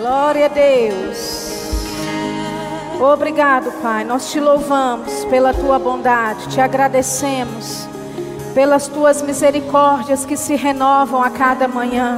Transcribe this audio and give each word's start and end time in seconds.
Glória 0.00 0.46
a 0.46 0.48
Deus. 0.48 1.50
Obrigado, 2.98 3.70
Pai. 3.82 4.02
Nós 4.02 4.30
te 4.30 4.40
louvamos 4.40 5.26
pela 5.26 5.52
tua 5.52 5.78
bondade, 5.78 6.48
te 6.48 6.58
agradecemos 6.58 7.86
pelas 8.54 8.88
tuas 8.88 9.20
misericórdias 9.20 10.24
que 10.24 10.38
se 10.38 10.56
renovam 10.56 11.22
a 11.22 11.28
cada 11.28 11.68
manhã, 11.68 12.16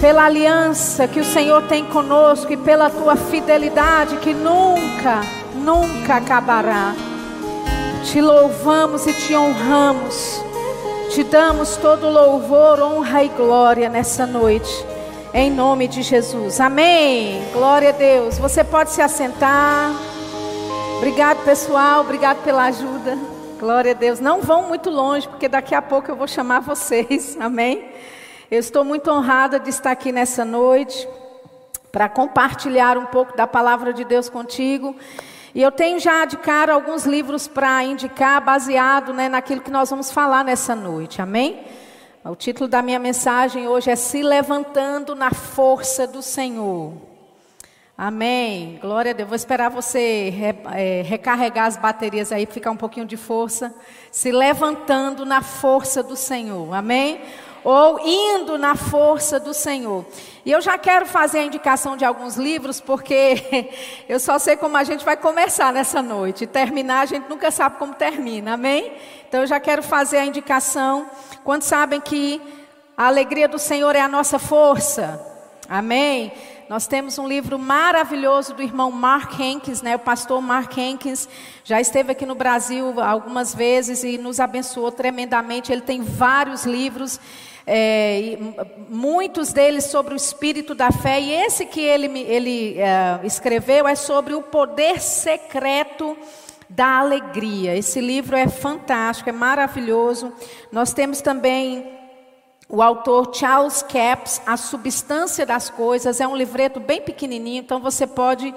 pela 0.00 0.24
aliança 0.24 1.06
que 1.06 1.20
o 1.20 1.24
Senhor 1.26 1.64
tem 1.64 1.84
conosco 1.84 2.50
e 2.54 2.56
pela 2.56 2.88
tua 2.88 3.16
fidelidade 3.16 4.16
que 4.16 4.32
nunca, 4.32 5.20
nunca 5.56 6.16
acabará. 6.16 6.94
Te 8.02 8.22
louvamos 8.22 9.06
e 9.06 9.12
te 9.12 9.36
honramos, 9.36 10.42
te 11.10 11.22
damos 11.22 11.76
todo 11.76 12.08
louvor, 12.08 12.80
honra 12.80 13.24
e 13.24 13.28
glória 13.28 13.90
nessa 13.90 14.24
noite. 14.24 14.87
Em 15.34 15.50
nome 15.50 15.86
de 15.86 16.02
Jesus. 16.02 16.58
Amém. 16.58 17.42
Glória 17.52 17.90
a 17.90 17.92
Deus. 17.92 18.38
Você 18.38 18.64
pode 18.64 18.90
se 18.90 19.02
assentar. 19.02 19.92
Obrigado, 20.96 21.44
pessoal. 21.44 22.00
Obrigado 22.00 22.42
pela 22.42 22.64
ajuda. 22.64 23.18
Glória 23.60 23.90
a 23.90 23.94
Deus. 23.94 24.20
Não 24.20 24.40
vão 24.40 24.68
muito 24.68 24.88
longe, 24.88 25.28
porque 25.28 25.46
daqui 25.46 25.74
a 25.74 25.82
pouco 25.82 26.10
eu 26.10 26.16
vou 26.16 26.26
chamar 26.26 26.60
vocês. 26.60 27.36
Amém. 27.40 27.90
Eu 28.50 28.58
estou 28.58 28.84
muito 28.84 29.10
honrada 29.10 29.60
de 29.60 29.68
estar 29.68 29.90
aqui 29.90 30.10
nessa 30.10 30.46
noite 30.46 31.06
para 31.92 32.08
compartilhar 32.08 32.96
um 32.96 33.06
pouco 33.06 33.36
da 33.36 33.46
palavra 33.46 33.92
de 33.92 34.04
Deus 34.04 34.30
contigo. 34.30 34.96
E 35.54 35.60
eu 35.60 35.70
tenho 35.70 35.98
já 35.98 36.24
de 36.24 36.38
cara 36.38 36.72
alguns 36.72 37.04
livros 37.04 37.46
para 37.46 37.84
indicar, 37.84 38.42
baseado 38.42 39.12
né, 39.12 39.28
naquilo 39.28 39.60
que 39.60 39.70
nós 39.70 39.90
vamos 39.90 40.10
falar 40.10 40.42
nessa 40.42 40.74
noite. 40.74 41.20
Amém? 41.20 41.60
O 42.24 42.34
título 42.34 42.68
da 42.68 42.82
minha 42.82 42.98
mensagem 42.98 43.68
hoje 43.68 43.90
é 43.90 43.96
Se 43.96 44.22
Levantando 44.22 45.14
na 45.14 45.30
Força 45.30 46.04
do 46.04 46.20
Senhor. 46.20 46.92
Amém. 47.96 48.76
Glória 48.82 49.12
a 49.12 49.14
Deus. 49.14 49.28
Vou 49.28 49.36
esperar 49.36 49.70
você 49.70 50.34
é, 50.74 51.02
recarregar 51.02 51.66
as 51.66 51.76
baterias 51.76 52.32
aí, 52.32 52.44
ficar 52.44 52.72
um 52.72 52.76
pouquinho 52.76 53.06
de 53.06 53.16
força. 53.16 53.72
Se 54.10 54.32
levantando 54.32 55.24
na 55.24 55.42
força 55.42 56.02
do 56.02 56.16
Senhor. 56.16 56.74
Amém 56.74 57.20
ou 57.64 58.00
indo 58.00 58.56
na 58.56 58.74
força 58.74 59.38
do 59.38 59.52
Senhor. 59.52 60.06
E 60.44 60.50
eu 60.50 60.60
já 60.60 60.78
quero 60.78 61.06
fazer 61.06 61.40
a 61.40 61.44
indicação 61.44 61.96
de 61.96 62.04
alguns 62.04 62.36
livros, 62.36 62.80
porque 62.80 63.68
eu 64.08 64.18
só 64.18 64.38
sei 64.38 64.56
como 64.56 64.76
a 64.76 64.84
gente 64.84 65.04
vai 65.04 65.16
começar 65.16 65.72
nessa 65.72 66.00
noite. 66.00 66.46
Terminar, 66.46 67.00
a 67.00 67.06
gente 67.06 67.28
nunca 67.28 67.50
sabe 67.50 67.76
como 67.76 67.94
termina, 67.94 68.54
amém? 68.54 68.92
Então 69.28 69.42
eu 69.42 69.46
já 69.46 69.60
quero 69.60 69.82
fazer 69.82 70.16
a 70.16 70.24
indicação. 70.24 71.10
Quantos 71.44 71.68
sabem 71.68 72.00
que 72.00 72.40
a 72.96 73.06
alegria 73.06 73.46
do 73.46 73.58
Senhor 73.58 73.94
é 73.94 74.00
a 74.00 74.08
nossa 74.08 74.38
força? 74.38 75.20
Amém? 75.68 76.32
Nós 76.66 76.86
temos 76.86 77.18
um 77.18 77.28
livro 77.28 77.58
maravilhoso 77.58 78.54
do 78.54 78.62
irmão 78.62 78.90
Mark 78.90 79.38
Henkins, 79.38 79.82
né? 79.82 79.96
O 79.96 79.98
pastor 79.98 80.40
Mark 80.40 80.76
Henkins 80.76 81.28
já 81.62 81.78
esteve 81.78 82.12
aqui 82.12 82.24
no 82.24 82.34
Brasil 82.34 82.98
algumas 83.00 83.54
vezes 83.54 84.02
e 84.02 84.16
nos 84.16 84.40
abençoou 84.40 84.90
tremendamente. 84.90 85.70
Ele 85.72 85.82
tem 85.82 86.00
vários 86.00 86.64
livros 86.64 87.20
é, 87.66 88.38
muitos 88.88 89.52
deles 89.52 89.84
sobre 89.84 90.14
o 90.14 90.16
espírito 90.16 90.74
da 90.74 90.90
fé, 90.90 91.20
e 91.20 91.30
esse 91.30 91.66
que 91.66 91.80
ele, 91.80 92.06
ele 92.20 92.78
é, 92.78 93.20
escreveu 93.24 93.86
é 93.86 93.94
sobre 93.94 94.34
o 94.34 94.40
poder 94.40 95.02
secreto 95.02 96.16
da 96.68 96.98
alegria. 96.98 97.76
Esse 97.76 98.00
livro 98.00 98.36
é 98.36 98.48
fantástico, 98.48 99.30
é 99.30 99.32
maravilhoso. 99.32 100.32
Nós 100.70 100.92
temos 100.92 101.20
também 101.20 101.98
o 102.68 102.82
autor 102.82 103.34
Charles 103.34 103.82
Capps, 103.82 104.42
A 104.46 104.56
Substância 104.56 105.46
das 105.46 105.70
Coisas, 105.70 106.20
é 106.20 106.28
um 106.28 106.36
livreto 106.36 106.78
bem 106.78 107.00
pequenininho, 107.00 107.60
então 107.60 107.80
você 107.80 108.06
pode 108.06 108.54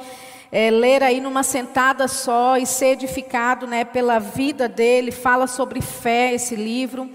é, 0.52 0.70
ler 0.70 1.02
aí 1.02 1.22
numa 1.22 1.44
sentada 1.44 2.10
só 2.10 2.58
e 2.58 2.66
ser 2.66 2.88
edificado 2.88 3.66
né, 3.66 3.86
pela 3.86 4.20
vida 4.20 4.68
dele. 4.68 5.12
Fala 5.12 5.48
sobre 5.48 5.82
fé 5.82 6.34
esse 6.34 6.56
livro. 6.56 7.10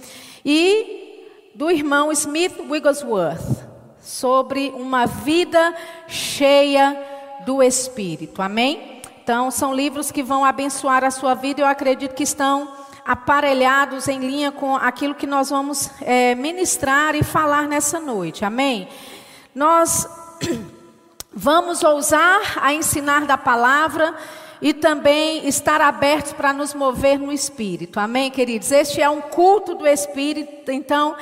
E 0.45 1.51
do 1.55 1.71
irmão 1.71 2.11
Smith 2.13 2.59
Wigglesworth 2.59 3.67
sobre 4.01 4.73
uma 4.75 5.05
vida 5.05 5.75
cheia 6.09 6.97
do 7.45 7.63
Espírito. 7.63 8.41
Amém? 8.41 8.96
Então, 9.27 9.51
são 9.51 9.75
livros 9.75 10.13
que 10.13 10.23
vão 10.23 10.45
abençoar 10.45 11.03
a 11.03 11.11
sua 11.11 11.35
vida. 11.35 11.61
Eu 11.61 11.67
acredito 11.67 12.15
que 12.15 12.23
estão 12.23 12.73
aparelhados 13.05 14.07
em 14.07 14.21
linha 14.21 14.53
com 14.53 14.77
aquilo 14.77 15.17
que 15.17 15.27
nós 15.27 15.51
vamos 15.51 15.91
é, 16.01 16.37
ministrar 16.37 17.17
e 17.17 17.25
falar 17.25 17.67
nessa 17.67 17.99
noite. 17.99 18.45
Amém? 18.45 18.87
Nós 19.53 20.09
vamos 21.35 21.83
ousar 21.83 22.41
a 22.63 22.73
ensinar 22.73 23.27
da 23.27 23.37
palavra 23.37 24.15
e 24.63 24.73
também 24.73 25.49
estar 25.49 25.81
abertos 25.81 26.33
para 26.33 26.53
nos 26.53 26.73
mover 26.73 27.19
no 27.19 27.33
Espírito. 27.33 27.99
Amém, 27.99 28.31
queridos? 28.31 28.71
Este 28.71 29.03
é 29.03 29.11
um 29.11 29.21
culto 29.21 29.75
do 29.75 29.89
Espírito, 29.89 30.71
então 30.71 31.17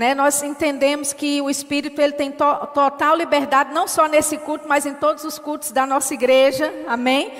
né, 0.00 0.14
nós 0.14 0.42
entendemos 0.42 1.12
que 1.12 1.42
o 1.42 1.50
Espírito 1.50 2.00
ele 2.00 2.14
tem 2.14 2.30
to 2.30 2.66
total 2.72 3.14
liberdade, 3.14 3.74
não 3.74 3.86
só 3.86 4.08
nesse 4.08 4.38
culto, 4.38 4.66
mas 4.66 4.86
em 4.86 4.94
todos 4.94 5.24
os 5.24 5.38
cultos 5.38 5.72
da 5.72 5.84
nossa 5.84 6.14
igreja. 6.14 6.72
Amém? 6.88 7.30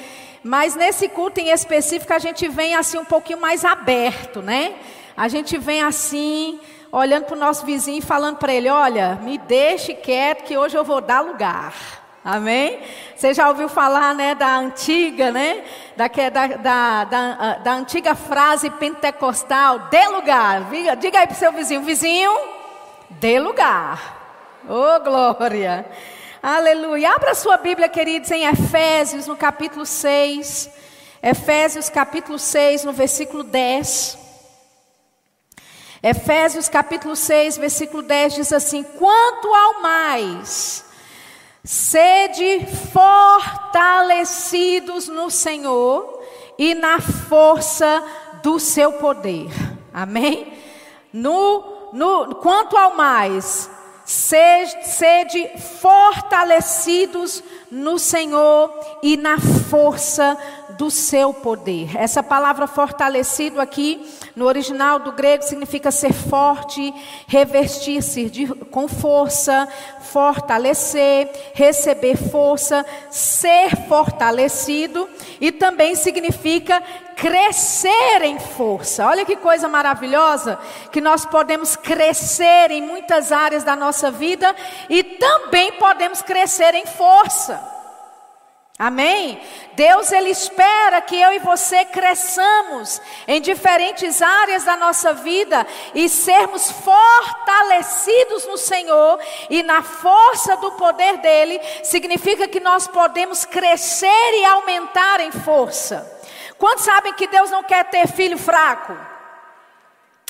Mas 0.45 0.75
nesse 0.75 1.09
culto 1.09 1.41
em 1.41 1.49
específico 1.49 2.13
a 2.13 2.19
gente 2.19 2.47
vem 2.49 2.75
assim 2.75 2.99
um 2.99 3.05
pouquinho 3.07 3.41
mais 3.41 3.65
aberto, 3.65 4.43
né? 4.43 4.75
A 5.17 5.27
gente 5.27 5.57
vem 5.57 5.81
assim, 5.81 6.61
olhando 6.93 7.25
para 7.25 7.35
o 7.35 7.41
nosso 7.41 7.65
vizinho 7.65 8.01
e 8.01 8.03
falando 8.03 8.37
para 8.37 8.53
ele: 8.53 8.69
olha, 8.69 9.15
me 9.23 9.39
deixe 9.39 9.95
quieto 9.95 10.45
que 10.45 10.59
hoje 10.59 10.77
eu 10.77 10.85
vou 10.85 11.01
dar 11.01 11.23
lugar. 11.23 12.00
Amém? 12.25 12.83
Você 13.17 13.33
já 13.33 13.49
ouviu 13.49 13.69
falar, 13.69 14.15
né, 14.15 14.35
da 14.35 14.57
antiga, 14.59 15.33
né, 15.33 15.65
da, 15.97 16.07
da, 16.07 16.47
da, 16.47 17.05
da, 17.05 17.55
da 17.55 17.73
antiga 17.73 18.15
frase 18.15 18.69
pentecostal, 18.69 19.79
dê 19.91 20.07
lugar. 20.09 20.65
Diga, 20.65 20.97
diga 20.97 21.19
aí 21.21 21.27
para 21.27 21.35
o 21.35 21.39
seu 21.39 21.53
vizinho, 21.53 21.81
vizinho, 21.81 22.39
dê 23.09 23.41
lugar. 23.41 24.19
Oh, 24.69 25.01
glória. 25.03 25.87
Aleluia. 26.43 27.13
Abra 27.15 27.35
sua 27.35 27.57
Bíblia, 27.57 27.89
queridos, 27.89 28.31
em 28.31 28.45
Efésios, 28.45 29.27
no 29.27 29.37
capítulo 29.37 29.87
6. 29.87 30.71
Efésios, 31.23 31.89
capítulo 31.89 32.39
6, 32.39 32.85
no 32.85 32.93
versículo 32.93 33.43
10. 33.43 34.19
Efésios, 36.03 36.69
capítulo 36.69 37.17
6, 37.17 37.57
versículo 37.57 38.03
10 38.03 38.35
diz 38.35 38.53
assim: 38.53 38.83
Quanto 38.83 39.55
ao 39.55 39.83
mais 39.83 40.90
Sede 41.63 42.67
fortalecidos 42.93 45.09
no 45.09 45.31
Senhor 45.31 46.21
e 46.59 46.75
na 46.75 47.01
força 47.01 48.03
do 48.43 48.59
seu 48.59 48.95
poder. 48.95 49.51
Amém? 49.93 50.53
No, 51.13 51.91
no, 51.93 52.35
quanto 52.37 52.77
ao 52.77 52.97
mais, 52.97 53.71
sede, 54.05 54.87
sede 54.87 55.49
fortalecidos 55.81 57.43
no 57.71 57.99
Senhor 57.99 58.73
e 59.03 59.17
na 59.17 59.39
força 59.39 60.35
do 60.35 60.60
seu 60.89 61.35
poder. 61.35 61.97
Essa 61.97 62.23
palavra 62.23 62.69
fortalecido 62.69 63.61
aqui, 63.61 64.09
no 64.37 64.47
original 64.47 65.01
do 65.01 65.11
grego, 65.11 65.43
significa 65.43 65.91
ser 65.91 66.13
forte, 66.13 66.95
revestir-se 67.27 68.47
com 68.71 68.87
força, 68.87 69.69
fortalecer, 70.13 71.29
receber 71.53 72.17
força, 72.17 72.87
ser 73.11 73.89
fortalecido 73.89 75.09
e 75.41 75.51
também 75.51 75.97
significa 75.97 76.81
crescer 77.17 78.23
em 78.23 78.39
força. 78.39 79.07
Olha 79.07 79.25
que 79.27 79.37
coisa 79.37 79.69
maravilhosa 79.69 80.59
que 80.91 81.01
nós 81.01 81.27
podemos 81.27 81.75
crescer 81.77 82.71
em 82.71 82.81
muitas 82.81 83.33
áreas 83.33 83.65
da 83.65 83.75
nossa 83.75 84.11
vida 84.11 84.55
e 84.89 85.03
também 85.03 85.73
podemos 85.73 86.23
crescer 86.23 86.75
em 86.75 86.87
força. 86.87 87.80
Amém? 88.81 89.39
Deus 89.75 90.11
ele 90.11 90.31
espera 90.31 91.03
que 91.03 91.15
eu 91.15 91.35
e 91.35 91.39
você 91.39 91.85
cresçamos 91.85 92.99
em 93.29 93.39
diferentes 93.39 94.23
áreas 94.23 94.65
da 94.65 94.75
nossa 94.75 95.13
vida 95.13 95.67
e 95.95 96.09
sermos 96.09 96.71
fortalecidos 96.71 98.47
no 98.47 98.57
Senhor 98.57 99.21
e 99.51 99.63
na 99.63 99.83
força 99.83 100.57
do 100.57 100.73
poder 100.73 101.19
dele, 101.19 101.61
significa 101.85 102.49
que 102.49 102.59
nós 102.59 102.89
podemos 102.89 103.45
crescer 103.45 104.41
e 104.41 104.47
aumentar 104.47 105.21
em 105.21 105.31
força. 105.31 106.11
Quantos 106.57 106.87
sabem 106.87 107.13
que 107.13 107.27
Deus 107.27 107.51
não 107.51 107.63
quer 107.63 107.85
ter 107.85 108.09
filho 108.09 108.39
fraco? 108.39 109.10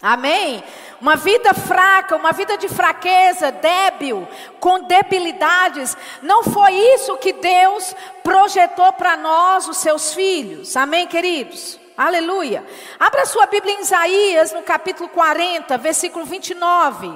Amém? 0.03 0.65
Uma 1.01 1.17
vida 1.17 1.53
fraca, 1.53 2.17
uma 2.17 2.33
vida 2.33 2.57
de 2.57 2.69
fraqueza, 2.69 3.53
débil, 3.53 4.27
com 4.59 4.81
debilidades, 4.81 5.97
não 6.23 6.45
foi 6.45 6.73
isso 6.73 7.17
que 7.19 7.33
Deus 7.33 7.95
projetou 8.23 8.93
para 8.95 9.17
nós, 9.17 9.69
os 9.69 9.79
seus 9.79 10.15
filhos. 10.15 10.77
Amém, 10.77 11.07
queridos? 11.07 11.79
Aleluia. 11.97 12.65
Abra 12.99 13.27
sua 13.27 13.47
Bíblia 13.47 13.75
em 13.75 13.83
Isaías, 13.83 14.53
no 14.53 14.63
capítulo 14.63 15.09
40, 15.11 15.77
versículo 15.77 16.25
29. 16.25 17.13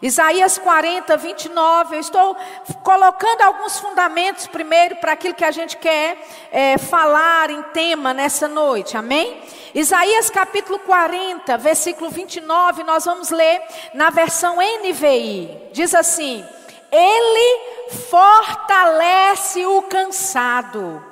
Isaías 0.00 0.58
40, 0.58 1.16
29. 1.16 1.96
Eu 1.96 2.00
estou 2.00 2.36
colocando 2.82 3.40
alguns 3.42 3.78
fundamentos 3.78 4.46
primeiro 4.46 4.96
para 4.96 5.12
aquilo 5.12 5.34
que 5.34 5.44
a 5.44 5.50
gente 5.52 5.76
quer 5.76 6.18
é, 6.50 6.76
falar 6.78 7.50
em 7.50 7.62
tema 7.72 8.12
nessa 8.12 8.48
noite, 8.48 8.96
amém? 8.96 9.40
Isaías 9.74 10.28
capítulo 10.28 10.78
40, 10.80 11.56
versículo 11.56 12.10
29, 12.10 12.82
nós 12.82 13.06
vamos 13.06 13.30
ler 13.30 13.62
na 13.94 14.10
versão 14.10 14.56
NVI. 14.56 15.70
Diz 15.72 15.94
assim: 15.94 16.44
Ele 16.90 17.88
fortalece 18.10 19.64
o 19.64 19.80
cansado 19.82 21.02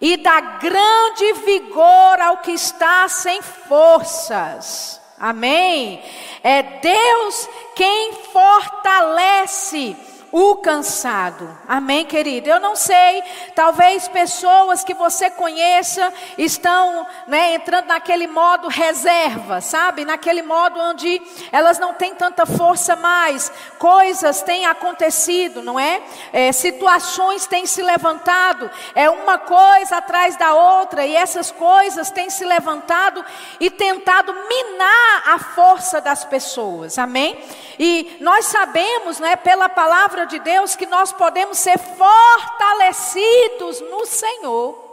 e 0.00 0.16
dá 0.16 0.40
grande 0.40 1.32
vigor 1.44 2.20
ao 2.20 2.36
que 2.38 2.52
está 2.52 3.08
sem 3.08 3.42
forças. 3.42 5.00
Amém? 5.18 6.00
É 6.44 6.62
Deus 6.62 7.48
quem 7.74 8.12
fortalece 8.32 9.96
o 10.30 10.56
cansado. 10.56 11.48
Amém, 11.66 12.04
querido? 12.04 12.48
Eu 12.48 12.60
não 12.60 12.76
sei, 12.76 13.22
talvez 13.54 14.06
pessoas 14.08 14.84
que 14.84 14.92
você 14.92 15.30
conheça 15.30 16.12
estão 16.36 17.06
né, 17.26 17.54
entrando 17.54 17.86
naquele 17.86 18.26
modo 18.26 18.68
reserva, 18.68 19.60
sabe? 19.60 20.04
Naquele 20.04 20.42
modo 20.42 20.78
onde 20.80 21.20
elas 21.50 21.78
não 21.78 21.94
têm 21.94 22.14
tanta 22.14 22.44
força 22.44 22.94
mais. 22.94 23.50
Coisas 23.78 24.42
têm 24.42 24.66
acontecido, 24.66 25.62
não 25.62 25.80
é? 25.80 26.02
é 26.32 26.52
situações 26.52 27.46
têm 27.46 27.66
se 27.66 27.82
levantado. 27.82 28.70
É 28.94 29.08
uma 29.08 29.38
coisa 29.38 29.96
atrás 29.96 30.36
da 30.36 30.54
outra 30.54 31.06
e 31.06 31.16
essas 31.16 31.50
coisas 31.50 32.10
têm 32.10 32.28
se 32.28 32.44
levantado 32.44 33.24
e 33.58 33.70
tentado 33.70 34.32
minar 34.32 35.22
a 35.26 35.38
força 35.38 36.00
das 36.00 36.24
pessoas. 36.24 36.98
Amém? 36.98 37.38
E 37.78 38.16
nós 38.20 38.46
sabemos, 38.46 39.20
né, 39.20 39.36
pela 39.36 39.68
palavra 39.68 40.17
palavra 40.18 40.26
de 40.26 40.38
Deus 40.40 40.74
que 40.74 40.86
nós 40.86 41.12
podemos 41.12 41.58
ser 41.58 41.78
fortalecidos 41.78 43.80
no 43.82 44.04
Senhor. 44.04 44.86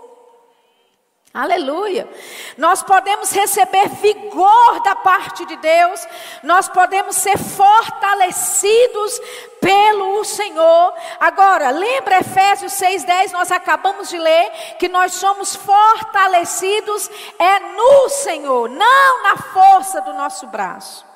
Aleluia. 1.34 2.08
Nós 2.58 2.82
podemos 2.82 3.32
receber 3.32 3.90
vigor 3.90 4.82
da 4.84 4.96
parte 4.96 5.46
de 5.46 5.58
Deus, 5.58 6.08
nós 6.44 6.70
podemos 6.70 7.18
ser 7.18 7.38
fortalecidos 7.38 9.20
pelo 9.60 10.24
Senhor. 10.24 10.94
Agora, 11.20 11.72
lembra 11.72 12.20
Efésios 12.20 12.72
6:10, 12.74 13.34
nós 13.34 13.52
acabamos 13.52 14.08
de 14.08 14.18
ler 14.18 14.50
que 14.80 14.88
nós 14.88 15.14
somos 15.14 15.56
fortalecidos 15.56 17.10
é 17.38 17.60
no 17.60 18.10
Senhor, 18.10 18.70
não 18.70 19.24
na 19.24 19.36
força 19.36 20.00
do 20.02 20.14
nosso 20.14 20.48
braço. 20.48 21.15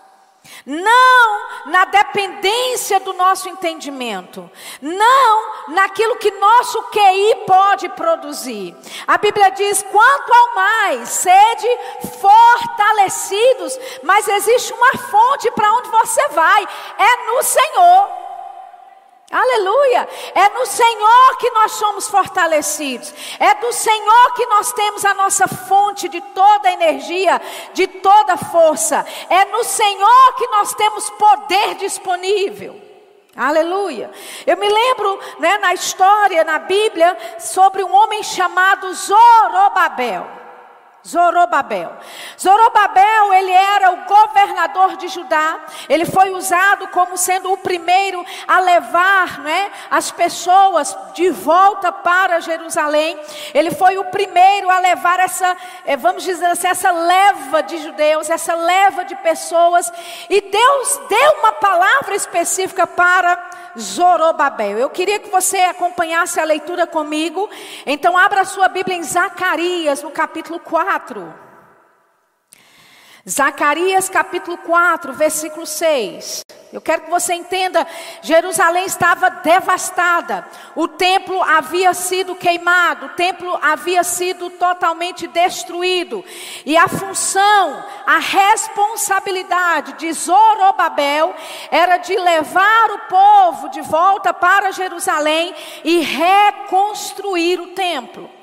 Não 0.65 1.49
na 1.67 1.85
dependência 1.85 2.99
do 2.99 3.13
nosso 3.13 3.49
entendimento, 3.49 4.49
não 4.81 5.69
naquilo 5.69 6.17
que 6.17 6.31
nosso 6.31 6.81
QI 6.83 7.43
pode 7.45 7.89
produzir. 7.89 8.75
A 9.07 9.17
Bíblia 9.17 9.49
diz: 9.51 9.83
quanto 9.83 10.33
ao 10.33 10.55
mais, 10.55 11.09
sede 11.09 11.67
fortalecidos, 12.19 13.79
mas 14.03 14.27
existe 14.27 14.73
uma 14.73 14.97
fonte 14.97 15.51
para 15.51 15.73
onde 15.73 15.89
você 15.89 16.27
vai, 16.29 16.67
é 16.97 17.25
no 17.27 17.43
Senhor. 17.43 18.28
Aleluia! 19.31 20.09
É 20.33 20.49
no 20.49 20.65
Senhor 20.65 21.37
que 21.37 21.51
nós 21.51 21.73
somos 21.73 22.07
fortalecidos. 22.07 23.13
É 23.39 23.53
do 23.55 23.71
Senhor 23.71 24.33
que 24.33 24.45
nós 24.47 24.73
temos 24.73 25.05
a 25.05 25.13
nossa 25.13 25.47
fonte 25.47 26.09
de 26.09 26.19
toda 26.19 26.71
energia, 26.71 27.39
de 27.73 27.85
toda 27.85 28.37
força. 28.37 29.05
É 29.29 29.45
no 29.45 29.63
Senhor 29.63 30.35
que 30.35 30.47
nós 30.47 30.73
temos 30.73 31.09
poder 31.11 31.75
disponível. 31.75 32.81
Aleluia. 33.35 34.09
Eu 34.47 34.57
me 34.57 34.67
lembro 34.67 35.19
né, 35.37 35.59
na 35.59 35.75
história, 35.75 36.43
na 36.43 36.57
Bíblia, 36.57 37.15
sobre 37.39 37.83
um 37.83 37.93
homem 37.93 38.23
chamado 38.23 38.91
Zorobabel. 38.95 40.38
Zorobabel. 41.07 41.93
Zorobabel, 42.37 43.33
ele 43.33 43.51
era 43.51 43.91
o 43.91 44.05
governador 44.05 44.97
de 44.97 45.07
Judá. 45.07 45.59
Ele 45.87 46.05
foi 46.05 46.31
usado 46.31 46.89
como 46.89 47.17
sendo 47.17 47.51
o 47.53 47.57
primeiro 47.57 48.25
a 48.45 48.59
levar, 48.59 49.39
né, 49.39 49.71
as 49.89 50.11
pessoas 50.11 50.97
de 51.13 51.29
volta 51.29 51.91
para 51.91 52.41
Jerusalém. 52.41 53.17
Ele 53.53 53.71
foi 53.71 53.97
o 53.97 54.05
primeiro 54.05 54.69
a 54.69 54.79
levar 54.79 55.19
essa, 55.21 55.55
eh, 55.85 55.95
vamos 55.95 56.23
dizer 56.23 56.47
assim, 56.47 56.67
essa 56.67 56.91
leva 56.91 57.63
de 57.63 57.77
judeus, 57.77 58.29
essa 58.29 58.53
leva 58.55 59.05
de 59.05 59.15
pessoas. 59.17 59.91
E 60.29 60.41
Deus 60.41 61.01
deu 61.07 61.31
uma 61.39 61.53
palavra 61.53 62.13
específica 62.13 62.85
para 62.85 63.49
Zorobabel. 63.79 64.77
Eu 64.77 64.89
queria 64.89 65.19
que 65.19 65.29
você 65.29 65.59
acompanhasse 65.59 66.39
a 66.39 66.43
leitura 66.43 66.85
comigo. 66.85 67.49
Então 67.85 68.17
abra 68.17 68.43
sua 68.43 68.67
Bíblia 68.67 68.97
em 68.97 69.03
Zacarias, 69.03 70.03
no 70.03 70.11
capítulo 70.11 70.59
4. 70.59 70.88
Zacarias 73.27 74.09
capítulo 74.09 74.57
4, 74.57 75.13
versículo 75.13 75.65
6. 75.67 76.41
Eu 76.71 76.81
quero 76.81 77.03
que 77.03 77.09
você 77.09 77.33
entenda: 77.33 77.85
Jerusalém 78.21 78.85
estava 78.85 79.29
devastada, 79.29 80.47
o 80.75 80.87
templo 80.87 81.41
havia 81.43 81.93
sido 81.93 82.35
queimado, 82.35 83.07
o 83.07 83.09
templo 83.09 83.57
havia 83.61 84.03
sido 84.03 84.49
totalmente 84.51 85.27
destruído, 85.27 86.23
e 86.65 86.77
a 86.77 86.87
função, 86.87 87.83
a 88.05 88.19
responsabilidade 88.19 89.93
de 89.93 90.11
Zorobabel 90.13 91.35
era 91.71 91.97
de 91.97 92.15
levar 92.15 92.91
o 92.91 92.99
povo 93.09 93.69
de 93.69 93.81
volta 93.81 94.33
para 94.33 94.71
Jerusalém 94.71 95.53
e 95.83 95.99
reconstruir 95.99 97.59
o 97.59 97.67
templo. 97.67 98.38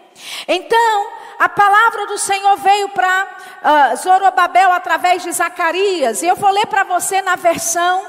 Então, 0.49 1.09
a 1.39 1.49
palavra 1.49 2.07
do 2.07 2.19
Senhor 2.19 2.57
veio 2.57 2.89
para 2.91 3.93
uh, 3.93 3.97
Zorobabel 3.97 4.73
através 4.73 5.23
de 5.23 5.33
Zacarias, 5.33 6.23
e 6.23 6.27
eu 6.27 6.37
vou 6.37 6.51
ler 6.51 6.67
para 6.67 6.85
você 6.85 7.21
na 7.23 7.37
versão 7.37 8.07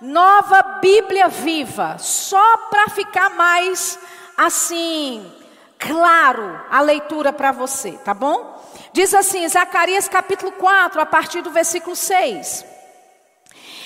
Nova 0.00 0.62
Bíblia 0.80 1.28
Viva, 1.28 1.96
só 1.98 2.56
para 2.70 2.88
ficar 2.88 3.30
mais 3.30 3.98
assim, 4.36 5.30
claro 5.78 6.64
a 6.70 6.80
leitura 6.80 7.32
para 7.32 7.52
você, 7.52 7.92
tá 7.92 8.14
bom? 8.14 8.58
Diz 8.92 9.12
assim, 9.12 9.46
Zacarias 9.48 10.08
capítulo 10.08 10.52
4, 10.52 11.00
a 11.00 11.06
partir 11.06 11.42
do 11.42 11.50
versículo 11.50 11.94
6. 11.94 12.64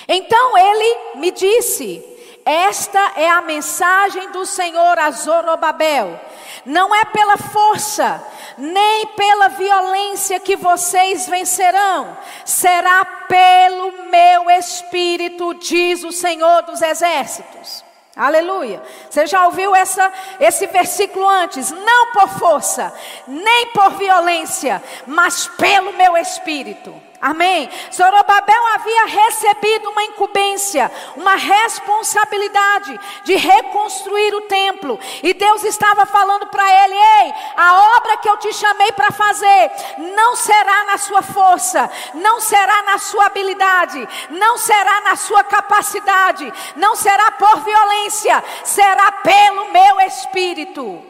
Então 0.07 0.57
ele 0.57 1.19
me 1.19 1.31
disse: 1.31 2.14
Esta 2.45 3.13
é 3.15 3.27
a 3.27 3.41
mensagem 3.41 4.29
do 4.29 4.45
Senhor 4.45 4.99
a 4.99 5.09
Zorobabel. 5.09 6.21
Não 6.63 6.93
é 6.93 7.03
pela 7.05 7.37
força, 7.37 8.23
nem 8.55 9.07
pela 9.07 9.47
violência 9.49 10.39
que 10.39 10.55
vocês 10.55 11.27
vencerão, 11.27 12.15
será 12.45 13.03
pelo 13.27 13.91
meu 14.11 14.49
espírito, 14.51 15.55
diz 15.55 16.03
o 16.03 16.11
Senhor 16.11 16.61
dos 16.61 16.83
exércitos. 16.83 17.83
Aleluia. 18.15 18.81
Você 19.09 19.25
já 19.25 19.45
ouviu 19.45 19.75
essa, 19.75 20.11
esse 20.39 20.67
versículo 20.67 21.27
antes? 21.27 21.71
Não 21.71 22.11
por 22.13 22.29
força, 22.29 22.93
nem 23.27 23.67
por 23.67 23.91
violência, 23.95 24.81
mas 25.05 25.47
pelo 25.47 25.93
meu 25.93 26.15
espírito. 26.15 26.93
Amém. 27.25 27.67
Zorobabel 27.91 28.67
havia 28.75 29.05
recebido 29.07 29.89
uma 29.89 30.03
incumbência, 30.03 30.91
uma 31.15 31.33
responsabilidade 31.33 32.99
de 33.23 33.35
reconstruir 33.35 34.35
o 34.35 34.41
templo. 34.41 34.99
E 35.23 35.33
Deus 35.33 35.63
estava 35.63 36.05
falando 36.05 36.45
para 36.45 36.63
ele: 36.83 36.93
Ei, 36.93 37.33
a 37.57 37.97
obra 37.97 38.17
que 38.17 38.29
eu 38.29 38.37
te 38.37 38.53
chamei 38.53 38.91
para 38.91 39.09
fazer 39.09 39.71
não 40.15 40.35
será 40.35 40.83
na 40.83 40.99
sua 40.99 41.23
força, 41.23 41.89
não 42.13 42.39
será 42.39 42.83
na 42.83 42.99
sua 42.99 43.25
habilidade, 43.25 44.07
não 44.29 44.59
será 44.59 45.01
na 45.01 45.15
sua 45.15 45.43
capacidade, 45.43 46.53
não 46.75 46.95
será 46.95 47.31
por 47.31 47.59
violência, 47.61 48.43
será 48.63 49.11
pelo 49.11 49.71
meu 49.71 49.99
espírito. 50.01 51.03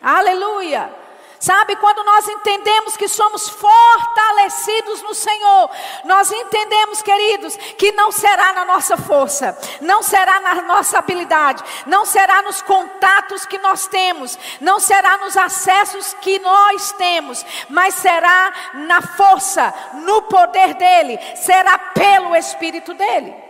Aleluia. 0.00 1.03
Sabe, 1.44 1.76
quando 1.76 2.02
nós 2.04 2.26
entendemos 2.26 2.96
que 2.96 3.06
somos 3.06 3.50
fortalecidos 3.50 5.02
no 5.02 5.12
Senhor, 5.12 5.70
nós 6.04 6.32
entendemos, 6.32 7.02
queridos, 7.02 7.54
que 7.76 7.92
não 7.92 8.10
será 8.10 8.54
na 8.54 8.64
nossa 8.64 8.96
força, 8.96 9.54
não 9.82 10.02
será 10.02 10.40
na 10.40 10.54
nossa 10.62 11.00
habilidade, 11.00 11.62
não 11.84 12.06
será 12.06 12.40
nos 12.40 12.62
contatos 12.62 13.44
que 13.44 13.58
nós 13.58 13.86
temos, 13.86 14.38
não 14.58 14.80
será 14.80 15.18
nos 15.18 15.36
acessos 15.36 16.14
que 16.22 16.38
nós 16.38 16.92
temos, 16.92 17.44
mas 17.68 17.92
será 17.96 18.50
na 18.72 19.02
força, 19.02 19.74
no 19.96 20.22
poder 20.22 20.72
dele, 20.72 21.18
será 21.36 21.78
pelo 21.78 22.34
Espírito 22.34 22.94
dele. 22.94 23.43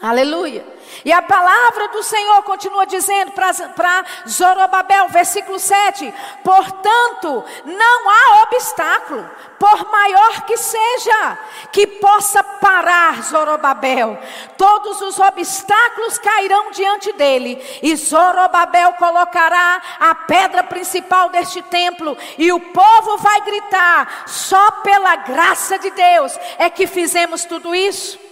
Aleluia. 0.00 0.62
E 1.06 1.12
a 1.12 1.22
palavra 1.22 1.88
do 1.88 2.02
Senhor 2.02 2.42
continua 2.42 2.84
dizendo 2.84 3.32
para 3.32 4.04
Zorobabel, 4.28 5.08
versículo 5.08 5.58
7: 5.58 6.12
Portanto, 6.44 7.42
não 7.64 8.10
há 8.10 8.42
obstáculo, 8.42 9.28
por 9.58 9.90
maior 9.90 10.42
que 10.42 10.58
seja, 10.58 11.38
que 11.72 11.86
possa 11.86 12.44
parar 12.44 13.22
Zorobabel. 13.22 14.18
Todos 14.58 15.00
os 15.00 15.18
obstáculos 15.18 16.18
cairão 16.18 16.72
diante 16.72 17.14
dele, 17.14 17.64
e 17.82 17.96
Zorobabel 17.96 18.92
colocará 18.94 19.80
a 19.98 20.14
pedra 20.14 20.62
principal 20.62 21.30
deste 21.30 21.62
templo, 21.62 22.18
e 22.36 22.52
o 22.52 22.60
povo 22.60 23.16
vai 23.16 23.40
gritar: 23.40 24.24
só 24.26 24.72
pela 24.82 25.16
graça 25.16 25.78
de 25.78 25.90
Deus 25.90 26.38
é 26.58 26.68
que 26.68 26.86
fizemos 26.86 27.46
tudo 27.46 27.74
isso. 27.74 28.25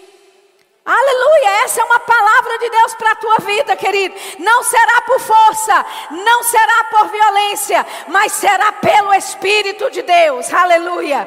Aleluia, 0.86 1.64
essa 1.64 1.80
é 1.80 1.84
uma 1.84 1.98
palavra 2.00 2.58
de 2.58 2.68
Deus 2.68 2.94
para 2.94 3.12
a 3.12 3.16
tua 3.16 3.36
vida, 3.38 3.74
querido. 3.74 4.14
Não 4.38 4.62
será 4.62 5.00
por 5.00 5.18
força, 5.18 5.86
não 6.10 6.42
será 6.42 6.84
por 6.90 7.08
violência, 7.08 7.86
mas 8.08 8.32
será 8.32 8.70
pelo 8.70 9.14
Espírito 9.14 9.90
de 9.90 10.02
Deus. 10.02 10.52
Aleluia. 10.52 11.26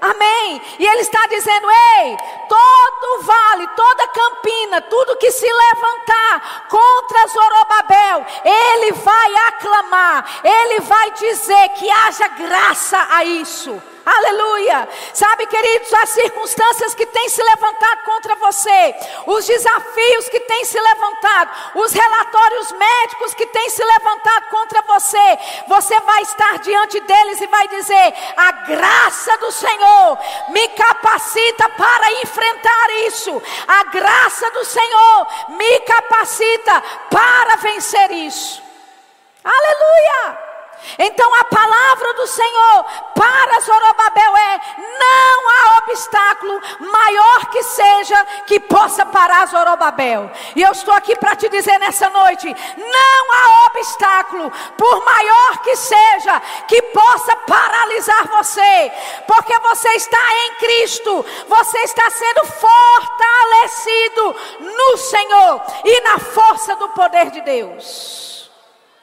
Amém. 0.00 0.60
E 0.80 0.84
ele 0.84 1.02
está 1.02 1.24
dizendo: 1.28 1.68
ei, 1.70 2.16
todo 2.48 3.22
vale, 3.22 3.68
toda 3.76 4.08
campina, 4.08 4.80
tudo 4.82 5.16
que 5.18 5.30
se 5.30 5.46
levantar 5.46 6.66
contra 6.68 7.28
Zorobabel, 7.28 8.26
ele 8.44 8.92
vai 8.92 9.36
aclamar, 9.48 10.40
ele 10.42 10.80
vai 10.80 11.12
dizer 11.12 11.68
que 11.70 11.88
haja 11.88 12.26
graça 12.26 13.06
a 13.10 13.24
isso. 13.24 13.80
Aleluia. 14.06 14.88
Sabe, 15.12 15.48
queridos, 15.48 15.92
as 15.94 16.10
circunstâncias 16.10 16.94
que 16.94 17.06
têm 17.06 17.28
se 17.28 17.42
levantado 17.42 18.04
contra 18.04 18.36
você, 18.36 18.94
os 19.26 19.44
desafios 19.44 20.28
que 20.28 20.38
têm 20.38 20.64
se 20.64 20.78
levantado, 20.78 21.50
os 21.74 21.92
relatórios 21.92 22.70
médicos 22.70 23.34
que 23.34 23.46
têm 23.46 23.68
se 23.68 23.82
levantado 23.82 24.48
contra 24.48 24.80
você, 24.82 25.38
você 25.66 25.98
vai 25.98 26.22
estar 26.22 26.60
diante 26.60 27.00
deles 27.00 27.40
e 27.40 27.48
vai 27.48 27.66
dizer: 27.66 28.14
A 28.36 28.52
graça 28.52 29.38
do 29.38 29.50
Senhor 29.50 30.18
me 30.50 30.68
capacita 30.68 31.68
para 31.70 32.12
enfrentar 32.22 32.90
isso. 33.08 33.42
A 33.66 33.84
graça 33.90 34.48
do 34.52 34.64
Senhor 34.64 35.26
me 35.48 35.80
capacita 35.80 36.80
para 37.10 37.56
vencer 37.56 38.12
isso. 38.12 38.62
Aleluia! 39.42 40.45
Então 40.98 41.34
a 41.34 41.44
palavra 41.44 42.14
do 42.14 42.26
Senhor 42.26 42.84
para 43.14 43.60
Zorobabel 43.60 44.36
é: 44.36 44.60
não 44.98 45.50
há 45.50 45.78
obstáculo 45.78 46.60
maior 46.80 47.46
que 47.46 47.62
seja 47.62 48.24
que 48.46 48.60
possa 48.60 49.04
parar 49.06 49.46
Zorobabel. 49.46 50.30
E 50.54 50.62
eu 50.62 50.72
estou 50.72 50.94
aqui 50.94 51.16
para 51.16 51.36
te 51.36 51.48
dizer 51.48 51.78
nessa 51.78 52.08
noite: 52.10 52.46
não 52.76 53.32
há 53.32 53.66
obstáculo, 53.66 54.52
por 54.76 55.04
maior 55.04 55.58
que 55.62 55.76
seja, 55.76 56.40
que 56.68 56.80
possa 56.82 57.36
paralisar 57.36 58.28
você, 58.28 58.92
porque 59.26 59.58
você 59.60 59.88
está 59.90 60.34
em 60.44 60.54
Cristo, 60.54 61.24
você 61.48 61.78
está 61.80 62.10
sendo 62.10 62.44
fortalecido 62.46 64.36
no 64.60 64.96
Senhor 64.96 65.62
e 65.84 66.00
na 66.02 66.18
força 66.18 66.76
do 66.76 66.88
poder 66.90 67.30
de 67.30 67.40
Deus. 67.42 68.50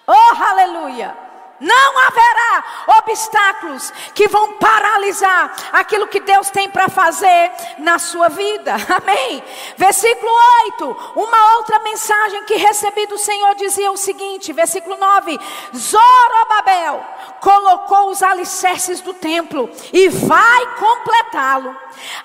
Oh, 0.07 0.43
aleluia! 0.43 1.32
Não 1.63 1.97
haverá 1.97 2.63
obstáculos 2.99 3.89
que 4.13 4.27
vão 4.27 4.53
paralisar 4.53 5.55
aquilo 5.71 6.07
que 6.07 6.19
Deus 6.19 6.49
tem 6.49 6.69
para 6.69 6.89
fazer 6.89 7.51
na 7.77 7.97
sua 7.97 8.27
vida. 8.27 8.75
Amém. 9.01 9.41
Versículo 9.77 10.29
8. 10.65 11.13
Uma 11.15 11.55
outra 11.55 11.79
mensagem 11.79 12.43
que 12.43 12.55
recebi 12.55 13.05
do 13.05 13.17
Senhor 13.17 13.55
dizia 13.55 13.89
o 13.93 13.97
seguinte: 13.97 14.51
versículo 14.51 14.97
9: 14.97 15.39
Zorobabel 15.73 17.01
colocou 17.39 18.09
os 18.09 18.21
alicerces 18.21 18.99
do 18.99 19.13
templo 19.13 19.69
e 19.93 20.09
vai 20.09 20.75
completá-lo. 20.75 21.73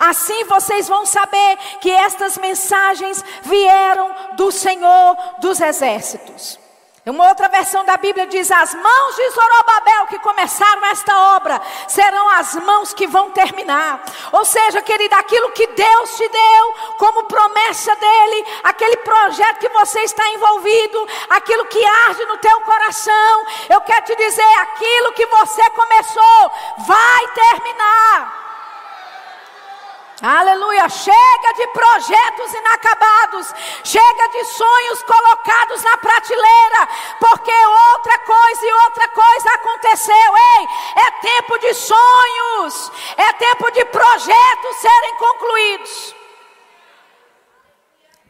Assim 0.00 0.42
vocês 0.47 0.88
vão 0.88 1.07
saber 1.07 1.57
que 1.80 1.92
estas 1.92 2.37
mensagens 2.38 3.25
vieram 3.42 4.12
do 4.37 4.50
Senhor 4.50 5.16
dos 5.38 5.61
exércitos. 5.61 6.59
Uma 7.10 7.28
outra 7.28 7.48
versão 7.48 7.84
da 7.84 7.96
Bíblia 7.96 8.26
diz: 8.26 8.50
As 8.50 8.74
mãos 8.74 9.16
de 9.16 9.30
Zorobabel 9.30 10.06
que 10.08 10.18
começaram 10.18 10.84
esta 10.86 11.36
obra 11.36 11.60
serão 11.86 12.28
as 12.30 12.54
mãos 12.56 12.92
que 12.92 13.06
vão 13.06 13.30
terminar. 13.30 14.02
Ou 14.32 14.44
seja, 14.44 14.82
querida, 14.82 15.16
aquilo 15.16 15.50
que 15.52 15.66
Deus 15.68 16.16
te 16.16 16.28
deu 16.28 16.74
como 16.98 17.24
promessa 17.24 17.94
dele, 17.96 18.46
aquele 18.62 18.96
projeto 18.98 19.58
que 19.58 19.68
você 19.70 20.00
está 20.00 20.28
envolvido, 20.30 21.08
aquilo 21.30 21.64
que 21.66 21.84
arde 21.84 22.24
no 22.26 22.36
teu 22.38 22.60
coração, 22.60 23.46
eu 23.70 23.80
quero 23.80 24.04
te 24.04 24.16
dizer: 24.16 24.54
aquilo 24.60 25.12
que 25.12 25.26
você 25.26 25.70
começou 25.70 26.52
vai 26.78 27.28
terminar. 27.28 28.38
Aleluia. 30.20 30.88
Chega 30.88 31.52
de 31.56 31.66
projetos 31.68 32.54
inacabados. 32.54 33.54
Chega 33.84 34.28
de 34.28 34.44
sonhos 34.44 35.02
colocados 35.04 35.82
na 35.82 35.96
prateleira. 35.98 36.88
Porque 37.20 37.52
outra 37.94 38.18
coisa 38.18 38.66
e 38.66 38.72
outra 38.72 39.08
coisa 39.08 39.50
aconteceu. 39.54 40.14
Ei, 40.58 40.68
é 40.96 41.10
tempo 41.20 41.58
de 41.58 41.75
sonhos. 41.75 42.92
É 43.16 43.32
tempo 43.34 43.70
de 43.70 43.84
projetos 43.84 44.76
serem 44.76 45.14
concluídos. 45.16 46.17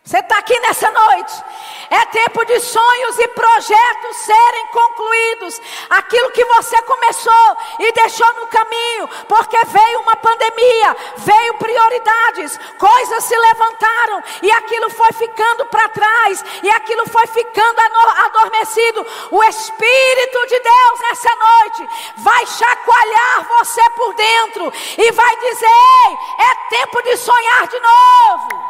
Você 0.08 0.20
está 0.20 0.38
aqui 0.38 0.58
nessa 0.60 0.90
noite. 0.90 1.44
É 1.90 2.06
tempo 2.06 2.42
de 2.46 2.58
sonhos 2.60 3.18
e 3.18 3.28
projetos 3.28 4.16
serem 4.16 4.66
concluídos. 4.68 5.60
Aquilo 5.90 6.30
que 6.30 6.42
você 6.46 6.80
começou 6.80 7.56
e 7.78 7.92
deixou 7.92 8.32
no 8.32 8.46
caminho, 8.46 9.06
porque 9.28 9.58
veio 9.66 10.00
uma 10.00 10.16
pandemia, 10.16 10.96
veio 11.18 11.54
prioridades, 11.58 12.58
coisas 12.78 13.24
se 13.24 13.36
levantaram 13.36 14.22
e 14.40 14.50
aquilo 14.50 14.88
foi 14.88 15.12
ficando 15.12 15.66
para 15.66 15.90
trás 15.90 16.42
e 16.62 16.70
aquilo 16.70 17.06
foi 17.10 17.26
ficando 17.26 17.78
adormecido. 18.24 19.06
O 19.30 19.44
Espírito 19.44 20.46
de 20.46 20.58
Deus 20.58 21.00
nessa 21.00 21.36
noite 21.36 21.88
vai 22.16 22.46
chacoalhar 22.46 23.46
você 23.46 23.90
por 23.90 24.14
dentro 24.14 24.72
e 24.96 25.12
vai 25.12 25.36
dizer: 25.36 25.66
Ei, 25.66 26.18
é 26.46 26.54
tempo 26.70 27.02
de 27.02 27.14
sonhar 27.18 27.68
de 27.68 27.78
novo. 27.78 28.67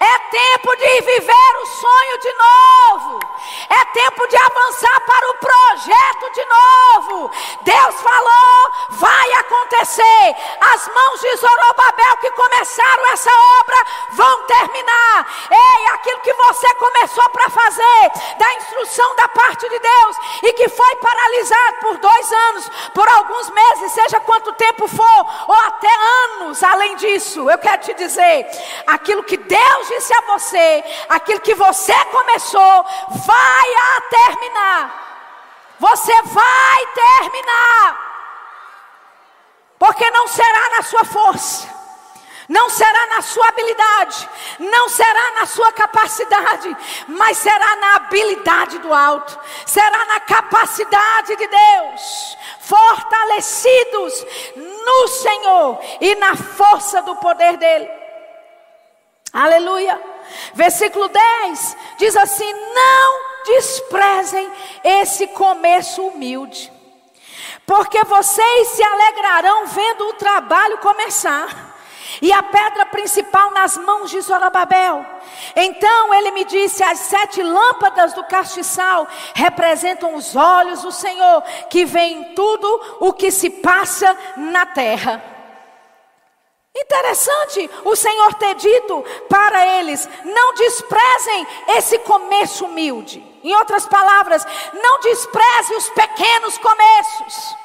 É 0.00 0.18
tempo 0.30 0.76
de 0.76 1.00
viver 1.02 1.56
o 1.62 1.66
sonho 1.66 2.18
de 2.18 2.32
novo. 2.34 3.20
É 3.70 3.84
tempo 3.86 4.26
de 4.26 4.36
avançar 4.36 5.00
para 5.06 5.30
o 5.30 5.34
projeto 5.34 6.32
de 6.32 6.44
novo. 6.44 7.30
Deus 7.62 7.94
falou, 8.00 8.70
vai 8.90 9.32
acontecer. 9.34 10.36
As 10.60 10.88
mãos 10.88 11.20
de 11.20 11.36
Zorobabel 11.36 12.16
que 12.20 12.30
começaram 12.32 13.06
essa 13.12 13.30
obra 13.60 13.76
vão 14.12 14.42
terminar. 14.46 15.26
Ei, 15.50 15.86
aquilo 15.94 16.20
que 16.20 16.32
você 16.32 16.74
começou 16.74 17.28
para 17.30 17.50
fazer, 17.50 18.12
da 18.38 18.54
instrução 18.54 19.16
da 19.16 19.28
parte 19.28 19.68
de 19.68 19.78
Deus, 19.78 20.16
e 20.42 20.52
que 20.54 20.68
foi 20.68 20.96
paralisado 20.96 21.76
por 21.80 21.98
dois 21.98 22.32
anos, 22.32 22.70
por 22.94 23.08
alguns 23.08 23.50
meses, 23.50 23.92
seja 23.92 24.20
quanto 24.20 24.52
tempo 24.54 24.86
for, 24.88 25.26
ou 25.48 25.54
até 25.54 25.88
anos 26.34 26.62
além 26.62 26.96
disso, 26.96 27.48
eu 27.50 27.58
quero 27.58 27.82
te 27.82 27.94
dizer, 27.94 28.46
aquilo 28.86 29.22
que 29.22 29.36
Deus 29.36 29.83
disse 29.88 30.12
a 30.14 30.20
você, 30.22 30.84
aquilo 31.08 31.40
que 31.40 31.54
você 31.54 31.94
começou, 32.06 32.84
vai 33.26 33.74
a 33.74 34.00
terminar. 34.10 35.04
Você 35.78 36.22
vai 36.22 36.86
terminar. 36.94 38.04
Porque 39.78 40.08
não 40.10 40.26
será 40.28 40.70
na 40.76 40.82
sua 40.82 41.04
força, 41.04 41.68
não 42.48 42.70
será 42.70 43.06
na 43.08 43.22
sua 43.22 43.48
habilidade, 43.48 44.28
não 44.58 44.88
será 44.88 45.32
na 45.32 45.46
sua 45.46 45.72
capacidade, 45.72 46.76
mas 47.08 47.38
será 47.38 47.76
na 47.76 47.96
habilidade 47.96 48.78
do 48.78 48.92
alto, 48.92 49.38
será 49.66 50.04
na 50.06 50.20
capacidade 50.20 51.36
de 51.36 51.46
Deus, 51.46 52.38
fortalecidos 52.60 54.26
no 54.56 55.08
Senhor 55.08 55.80
e 56.00 56.14
na 56.14 56.36
força 56.36 57.02
do 57.02 57.16
poder 57.16 57.56
dEle. 57.56 58.03
Aleluia. 59.34 60.00
Versículo 60.54 61.08
10 61.08 61.76
diz 61.98 62.16
assim: 62.16 62.52
Não 62.52 63.20
desprezem 63.44 64.48
esse 64.84 65.26
começo 65.26 66.06
humilde, 66.06 66.72
porque 67.66 68.04
vocês 68.04 68.68
se 68.68 68.82
alegrarão 68.84 69.66
vendo 69.66 70.08
o 70.08 70.12
trabalho 70.14 70.78
começar. 70.78 71.74
E 72.22 72.32
a 72.32 72.44
pedra 72.44 72.86
principal 72.86 73.50
nas 73.50 73.76
mãos 73.76 74.08
de 74.08 74.20
Zorobabel. 74.20 75.04
Então 75.56 76.14
ele 76.14 76.30
me 76.30 76.44
disse: 76.44 76.84
as 76.84 77.00
sete 77.00 77.42
lâmpadas 77.42 78.12
do 78.12 78.22
castiçal 78.22 79.08
representam 79.34 80.14
os 80.14 80.36
olhos 80.36 80.82
do 80.82 80.92
Senhor, 80.92 81.42
que 81.68 81.84
vê 81.84 82.02
em 82.02 82.34
tudo 82.34 82.98
o 83.00 83.12
que 83.12 83.32
se 83.32 83.50
passa 83.50 84.16
na 84.36 84.64
terra. 84.64 85.33
Interessante 86.76 87.70
o 87.84 87.94
Senhor 87.94 88.34
ter 88.34 88.54
dito 88.56 89.04
para 89.28 89.78
eles: 89.78 90.08
não 90.24 90.54
desprezem 90.54 91.46
esse 91.76 91.98
começo 92.00 92.64
humilde. 92.64 93.24
Em 93.44 93.54
outras 93.54 93.86
palavras, 93.86 94.44
não 94.72 95.00
despreze 95.00 95.74
os 95.74 95.88
pequenos 95.90 96.58
começos. 96.58 97.56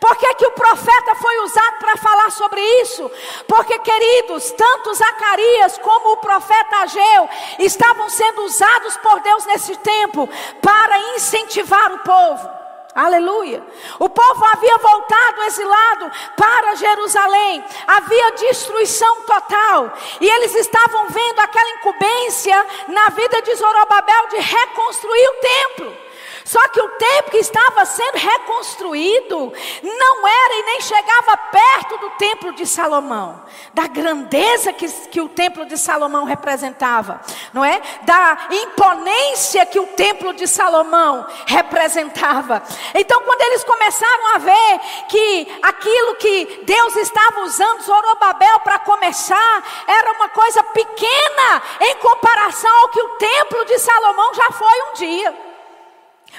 Por 0.00 0.16
que, 0.16 0.34
que 0.36 0.46
o 0.46 0.52
profeta 0.52 1.14
foi 1.16 1.38
usado 1.40 1.78
para 1.78 1.96
falar 1.98 2.30
sobre 2.30 2.60
isso? 2.80 3.10
Porque, 3.46 3.78
queridos, 3.80 4.50
tanto 4.52 4.94
Zacarias 4.94 5.76
como 5.78 6.12
o 6.12 6.16
profeta 6.16 6.76
Ageu 6.78 7.28
estavam 7.58 8.08
sendo 8.08 8.42
usados 8.44 8.96
por 8.96 9.20
Deus 9.20 9.44
nesse 9.44 9.76
tempo 9.76 10.26
para 10.62 10.98
incentivar 11.14 11.92
o 11.92 11.98
povo. 11.98 12.59
Aleluia. 12.94 13.64
O 14.00 14.08
povo 14.08 14.44
havia 14.44 14.76
voltado 14.78 15.42
exilado 15.42 16.10
para 16.36 16.74
Jerusalém. 16.74 17.64
Havia 17.86 18.32
destruição 18.32 19.22
total. 19.22 19.92
E 20.20 20.28
eles 20.28 20.54
estavam 20.56 21.08
vendo 21.08 21.38
aquela 21.38 21.70
incumbência 21.70 22.66
na 22.88 23.08
vida 23.10 23.42
de 23.42 23.54
Zorobabel 23.54 24.28
de 24.28 24.38
reconstruir 24.38 25.28
o 25.28 25.34
templo. 25.34 26.09
Só 26.44 26.68
que 26.68 26.80
o 26.80 26.88
templo 26.88 27.30
que 27.30 27.38
estava 27.38 27.84
sendo 27.84 28.16
reconstruído 28.16 29.52
não 29.82 30.28
era 30.28 30.54
e 30.54 30.62
nem 30.62 30.80
chegava 30.80 31.36
perto 31.36 31.98
do 31.98 32.10
templo 32.10 32.52
de 32.52 32.66
Salomão, 32.66 33.42
da 33.74 33.86
grandeza 33.86 34.72
que, 34.72 34.88
que 34.88 35.20
o 35.20 35.28
templo 35.28 35.66
de 35.66 35.76
Salomão 35.76 36.24
representava, 36.24 37.20
não 37.52 37.64
é? 37.64 37.80
Da 38.02 38.48
imponência 38.50 39.66
que 39.66 39.78
o 39.78 39.86
templo 39.88 40.32
de 40.32 40.46
Salomão 40.46 41.26
representava. 41.46 42.62
Então, 42.94 43.20
quando 43.22 43.40
eles 43.42 43.64
começaram 43.64 44.34
a 44.34 44.38
ver 44.38 44.80
que 45.08 45.58
aquilo 45.62 46.14
que 46.16 46.62
Deus 46.64 46.96
estava 46.96 47.40
usando 47.42 47.82
Zorobabel 47.82 48.60
para 48.60 48.78
começar 48.80 49.84
era 49.86 50.12
uma 50.12 50.28
coisa 50.28 50.62
pequena 50.64 51.62
em 51.80 51.96
comparação 51.96 52.70
ao 52.82 52.88
que 52.88 53.02
o 53.02 53.08
templo 53.10 53.64
de 53.66 53.78
Salomão 53.78 54.34
já 54.34 54.50
foi 54.52 54.82
um 54.90 54.92
dia. 54.94 55.49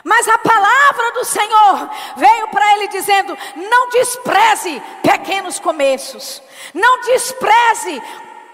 Mas 0.04 0.28
a 0.28 0.38
palavra 0.38 1.12
do 1.12 1.26
Senhor 1.26 1.90
veio 2.18 2.48
para 2.48 2.74
ele 2.74 2.88
dizendo: 2.88 3.38
não 3.56 3.90
despreze 3.90 4.82
pequenos 5.04 5.60
começos, 5.60 6.42
não 6.74 7.02
despreze 7.02 8.02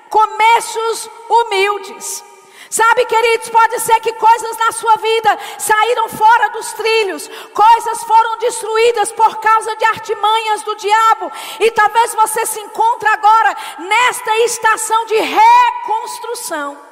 começos 0.10 1.10
humildes. 1.30 2.24
Sabe, 2.70 3.06
queridos, 3.06 3.50
pode 3.50 3.80
ser 3.80 3.98
que 4.02 4.12
coisas 4.14 4.58
na 4.58 4.72
sua 4.74 4.98
vida 4.98 5.40
saíram 5.58 6.10
fora 6.10 6.50
dos 6.50 6.74
trilhos, 6.74 7.30
coisas 7.54 8.04
foram 8.04 8.38
destruídas 8.40 9.12
por 9.14 9.38
causa 9.38 9.74
de 9.78 9.86
artimanhas 9.86 10.64
do 10.64 10.76
diabo, 10.76 11.32
e 11.62 11.72
talvez 11.72 12.14
você 12.14 12.46
se 12.46 12.60
encontre 12.60 13.08
agora 13.08 13.56
nesta 13.80 14.38
estação 14.40 15.06
de 15.06 15.16
reconstrução. 15.16 16.87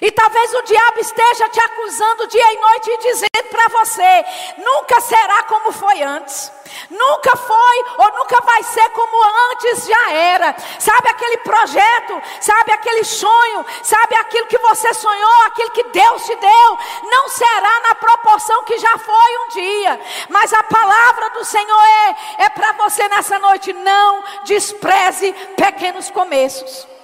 E 0.00 0.10
talvez 0.10 0.54
o 0.54 0.62
diabo 0.62 1.00
esteja 1.00 1.48
te 1.48 1.60
acusando 1.60 2.26
dia 2.26 2.52
e 2.52 2.58
noite 2.58 2.90
e 2.90 2.98
dizendo 2.98 3.48
para 3.50 3.68
você: 3.68 4.24
nunca 4.58 5.00
será 5.00 5.42
como 5.44 5.72
foi 5.72 6.02
antes. 6.02 6.52
Nunca 6.90 7.36
foi 7.36 7.84
ou 7.98 8.18
nunca 8.18 8.40
vai 8.42 8.62
ser 8.64 8.88
como 8.90 9.16
antes 9.52 9.86
já 9.86 10.12
era. 10.12 10.54
Sabe 10.78 11.08
aquele 11.08 11.38
projeto, 11.38 12.22
sabe 12.40 12.72
aquele 12.72 13.04
sonho, 13.04 13.64
sabe 13.82 14.16
aquilo 14.16 14.46
que 14.46 14.58
você 14.58 14.92
sonhou, 14.92 15.42
aquilo 15.46 15.70
que 15.70 15.84
Deus 15.84 16.26
te 16.26 16.34
deu, 16.36 16.78
não 17.04 17.28
será 17.28 17.80
na 17.80 17.94
proporção 17.94 18.64
que 18.64 18.78
já 18.78 18.98
foi 18.98 19.38
um 19.44 19.48
dia. 19.48 20.00
Mas 20.28 20.52
a 20.52 20.62
palavra 20.64 21.30
do 21.30 21.44
Senhor 21.44 21.84
é 21.84 22.16
é 22.38 22.48
para 22.48 22.72
você 22.72 23.08
nessa 23.08 23.38
noite, 23.38 23.72
não 23.72 24.22
despreze 24.44 25.32
pequenos 25.56 26.10
começos. 26.10 26.95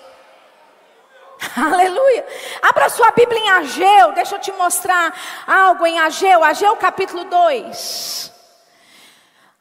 Aleluia. 1.56 2.25
Abra 2.62 2.88
sua 2.88 3.11
Bíblia 3.11 3.40
em 3.40 3.49
Ageu. 3.50 4.12
Deixa 4.12 4.37
eu 4.37 4.40
te 4.40 4.52
mostrar 4.52 5.12
algo 5.46 5.87
em 5.87 5.99
Ageu. 5.99 6.42
Ageu 6.44 6.75
capítulo 6.76 7.25
2. 7.25 8.31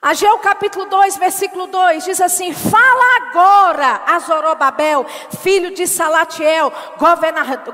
Ageu 0.03 0.35
capítulo 0.39 0.85
2, 0.85 1.17
versículo 1.17 1.67
2 1.67 2.05
diz 2.05 2.19
assim: 2.19 2.51
Fala 2.51 3.17
agora 3.17 4.01
a 4.07 4.17
Zorobabel, 4.17 5.05
filho 5.41 5.75
de 5.75 5.85
Salatiel, 5.85 6.73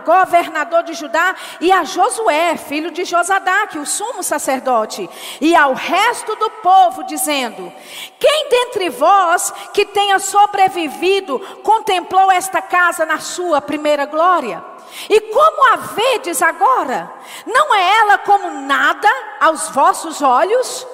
governador, 0.03 0.83
de 0.83 0.93
Judá, 0.93 1.33
e 1.61 1.71
a 1.71 1.85
Josué, 1.85 2.57
filho 2.57 2.91
de 2.91 3.05
Josadaque, 3.05 3.79
o 3.79 3.85
sumo 3.85 4.21
sacerdote, 4.21 5.09
e 5.39 5.55
ao 5.55 5.73
resto 5.73 6.35
do 6.35 6.49
povo, 6.49 7.03
dizendo: 7.03 7.71
Quem 8.19 8.49
dentre 8.49 8.89
vós 8.89 9.53
que 9.73 9.85
tenha 9.85 10.19
sobrevivido 10.19 11.39
contemplou 11.63 12.29
esta 12.29 12.61
casa 12.61 13.05
na 13.05 13.19
sua 13.19 13.61
primeira 13.61 14.05
glória? 14.05 14.61
E 15.09 15.21
como 15.21 15.71
a 15.71 15.77
vedes 15.77 16.41
agora? 16.41 17.09
Não 17.45 17.73
é 17.73 17.99
ela 17.99 18.17
como 18.17 18.49
nada 18.49 19.09
aos 19.39 19.69
vossos 19.69 20.21
olhos? 20.21 20.85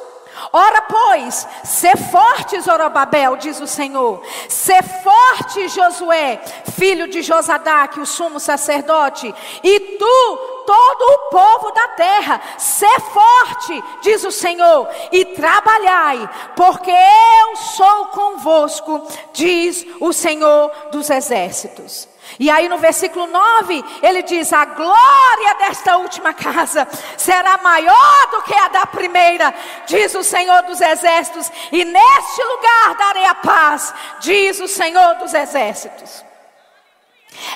Ora, 0.51 0.81
pois, 0.81 1.47
ser 1.63 1.97
forte, 1.97 2.59
Zorobabel, 2.61 3.37
diz 3.37 3.59
o 3.59 3.67
Senhor. 3.67 4.21
Ser 4.47 4.83
forte, 4.83 5.67
Josué, 5.69 6.41
filho 6.75 7.07
de 7.07 7.21
Josadaque, 7.21 7.99
o 7.99 8.05
sumo 8.05 8.39
sacerdote. 8.39 9.33
E 9.63 9.79
tu, 9.79 10.63
todo 10.65 11.01
o 11.01 11.29
povo 11.29 11.71
da 11.71 11.87
terra, 11.89 12.41
ser 12.57 12.99
forte, 13.01 13.83
diz 14.01 14.23
o 14.23 14.31
Senhor, 14.31 14.87
e 15.11 15.25
trabalhai, 15.25 16.29
porque 16.55 16.91
eu 16.91 17.55
sou 17.55 18.05
convosco, 18.07 19.07
diz 19.33 19.85
o 19.99 20.13
Senhor 20.13 20.71
dos 20.91 21.09
exércitos. 21.09 22.12
E 22.39 22.49
aí 22.49 22.67
no 22.67 22.77
versículo 22.77 23.27
9, 23.27 23.83
ele 24.01 24.23
diz: 24.23 24.51
A 24.51 24.65
glória 24.65 25.55
desta 25.59 25.97
última 25.97 26.33
casa 26.33 26.87
será 27.17 27.57
maior 27.57 28.27
do 28.31 28.41
que 28.43 28.53
a 28.53 28.67
da 28.67 28.85
primeira, 28.85 29.53
diz 29.85 30.13
o 30.15 30.23
Senhor 30.23 30.63
dos 30.63 30.81
exércitos, 30.81 31.51
e 31.71 31.85
neste 31.85 32.43
lugar 32.43 32.95
darei 32.97 33.25
a 33.25 33.35
paz, 33.35 33.93
diz 34.19 34.59
o 34.59 34.67
Senhor 34.67 35.15
dos 35.15 35.33
exércitos. 35.33 36.32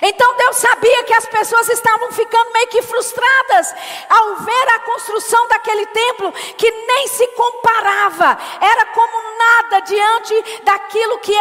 Então 0.02 0.36
Deus 0.36 0.58
sabia 0.58 1.04
que 1.04 1.14
as 1.14 1.26
pessoas 1.26 1.70
estavam 1.70 2.12
ficando 2.12 2.52
meio 2.52 2.68
que 2.68 2.82
frustradas 2.82 3.74
ao 4.10 4.36
ver 4.38 4.70
a 4.76 4.80
construção 4.80 5.48
daquele 5.48 5.86
templo 5.88 6.32
que 6.32 6.70
nem 6.70 7.08
se 7.08 7.28
comparava, 7.30 8.38
era 8.62 8.86
como 8.88 9.38
nada 9.38 9.80
diante 9.82 10.62
daquilo 10.64 11.20
que 11.20 11.36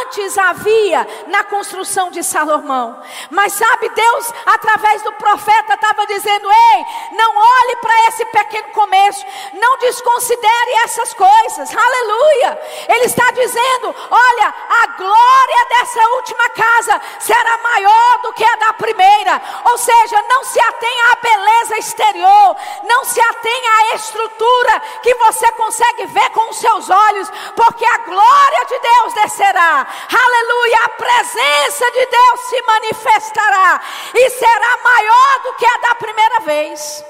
antes 0.00 0.36
havia 0.38 1.06
na 1.28 1.44
construção 1.44 2.10
de 2.10 2.22
Salomão. 2.22 3.00
Mas 3.30 3.52
sabe, 3.52 3.88
Deus, 3.90 4.32
através 4.46 5.02
do 5.02 5.12
profeta, 5.12 5.74
estava 5.74 6.06
dizendo: 6.06 6.50
Ei, 6.50 6.84
não 7.12 7.36
olhe 7.36 7.76
para 7.76 8.08
esse 8.08 8.24
pequeno 8.26 8.68
começo, 8.68 9.24
não 9.54 9.78
desconsidere 9.78 10.70
essas 10.84 11.14
coisas, 11.14 11.74
aleluia. 11.74 12.60
Ele 12.88 13.04
está 13.04 13.30
dizendo: 13.32 13.94
Olha, 14.10 14.54
a 14.82 14.86
glória 14.98 15.66
dessa 15.68 16.08
última 16.16 16.48
casa 16.50 17.00
será 17.20 17.58
maior 17.58 17.81
maior 17.82 18.18
do 18.22 18.32
que 18.32 18.44
a 18.44 18.56
da 18.56 18.72
primeira. 18.74 19.42
Ou 19.64 19.78
seja, 19.78 20.22
não 20.28 20.44
se 20.44 20.60
atenha 20.60 21.12
à 21.12 21.16
beleza 21.16 21.78
exterior, 21.78 22.56
não 22.84 23.04
se 23.04 23.20
atenha 23.20 23.70
à 23.70 23.94
estrutura 23.94 24.80
que 25.02 25.14
você 25.14 25.50
consegue 25.52 26.06
ver 26.06 26.30
com 26.30 26.50
os 26.50 26.58
seus 26.58 26.88
olhos, 26.88 27.30
porque 27.56 27.84
a 27.84 27.98
glória 27.98 28.64
de 28.66 28.78
Deus 28.78 29.14
descerá. 29.14 29.86
Aleluia! 30.24 30.84
A 30.84 30.88
presença 30.90 31.90
de 31.90 32.06
Deus 32.06 32.40
se 32.48 32.62
manifestará 32.62 33.80
e 34.14 34.30
será 34.30 34.76
maior 34.82 35.40
do 35.42 35.54
que 35.54 35.66
a 35.66 35.76
da 35.78 35.94
primeira 35.96 36.40
vez. 36.40 37.04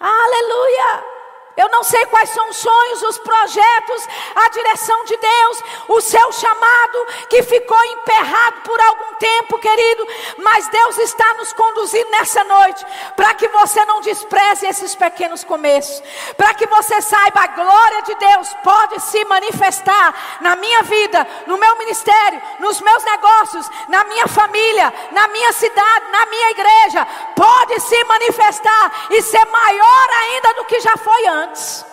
Aleluia! 0.00 1.17
Eu 1.58 1.68
não 1.70 1.82
sei 1.82 2.06
quais 2.06 2.30
são 2.30 2.48
os 2.50 2.56
sonhos, 2.56 3.02
os 3.02 3.18
projetos, 3.18 4.08
a 4.32 4.48
direção 4.50 5.04
de 5.04 5.16
Deus, 5.16 5.62
o 5.88 6.00
seu 6.00 6.30
chamado 6.30 7.06
que 7.28 7.42
ficou 7.42 7.84
emperrado 7.84 8.60
por 8.60 8.80
algum 8.80 9.14
tempo, 9.14 9.58
querido, 9.58 10.06
mas 10.36 10.68
Deus 10.68 10.98
está 10.98 11.34
nos 11.34 11.52
conduzindo 11.52 12.08
nessa 12.12 12.44
noite 12.44 12.86
para 13.16 13.34
que 13.34 13.48
você 13.48 13.84
não 13.86 14.00
despreze 14.00 14.66
esses 14.66 14.94
pequenos 14.94 15.42
começos, 15.42 16.00
para 16.36 16.54
que 16.54 16.64
você 16.66 17.02
saiba 17.02 17.40
a 17.40 17.46
glória 17.48 18.02
de 18.02 18.14
Deus 18.14 18.54
pode 18.62 19.00
se 19.00 19.24
manifestar 19.24 20.38
na 20.40 20.54
minha 20.54 20.84
vida, 20.84 21.26
no 21.48 21.58
meu 21.58 21.76
ministério, 21.76 22.40
nos 22.60 22.80
meus 22.80 23.02
negócios, 23.02 23.68
na 23.88 24.04
minha 24.04 24.28
família, 24.28 24.94
na 25.10 25.26
minha 25.26 25.52
cidade, 25.52 26.04
na 26.12 26.24
minha 26.26 26.50
igreja, 26.52 27.04
pode 27.34 27.80
se 27.80 28.04
manifestar 28.04 29.08
e 29.10 29.20
ser 29.22 29.44
maior 29.46 30.08
ainda 30.22 30.54
do 30.54 30.64
que 30.66 30.78
já 30.78 30.96
foi 30.96 31.26
antes 31.26 31.47
antes. 31.48 31.84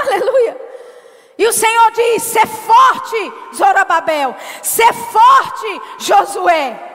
Aleluia. 0.00 0.60
E 1.38 1.46
o 1.46 1.52
Senhor 1.52 1.90
diz: 1.92 2.22
ser 2.22 2.46
forte, 2.46 3.32
Zorobabel, 3.54 4.34
ser 4.62 4.92
forte, 4.92 5.82
Josué. 5.98 6.86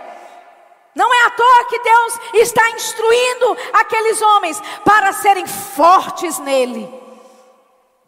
Não 0.94 1.14
é 1.14 1.26
à 1.26 1.30
toa 1.32 1.66
que 1.66 1.80
Deus 1.80 2.20
está 2.36 2.70
instruindo 2.72 3.58
aqueles 3.74 4.22
homens 4.22 4.62
para 4.86 5.12
serem 5.12 5.46
fortes 5.46 6.40
nele. 6.40 6.90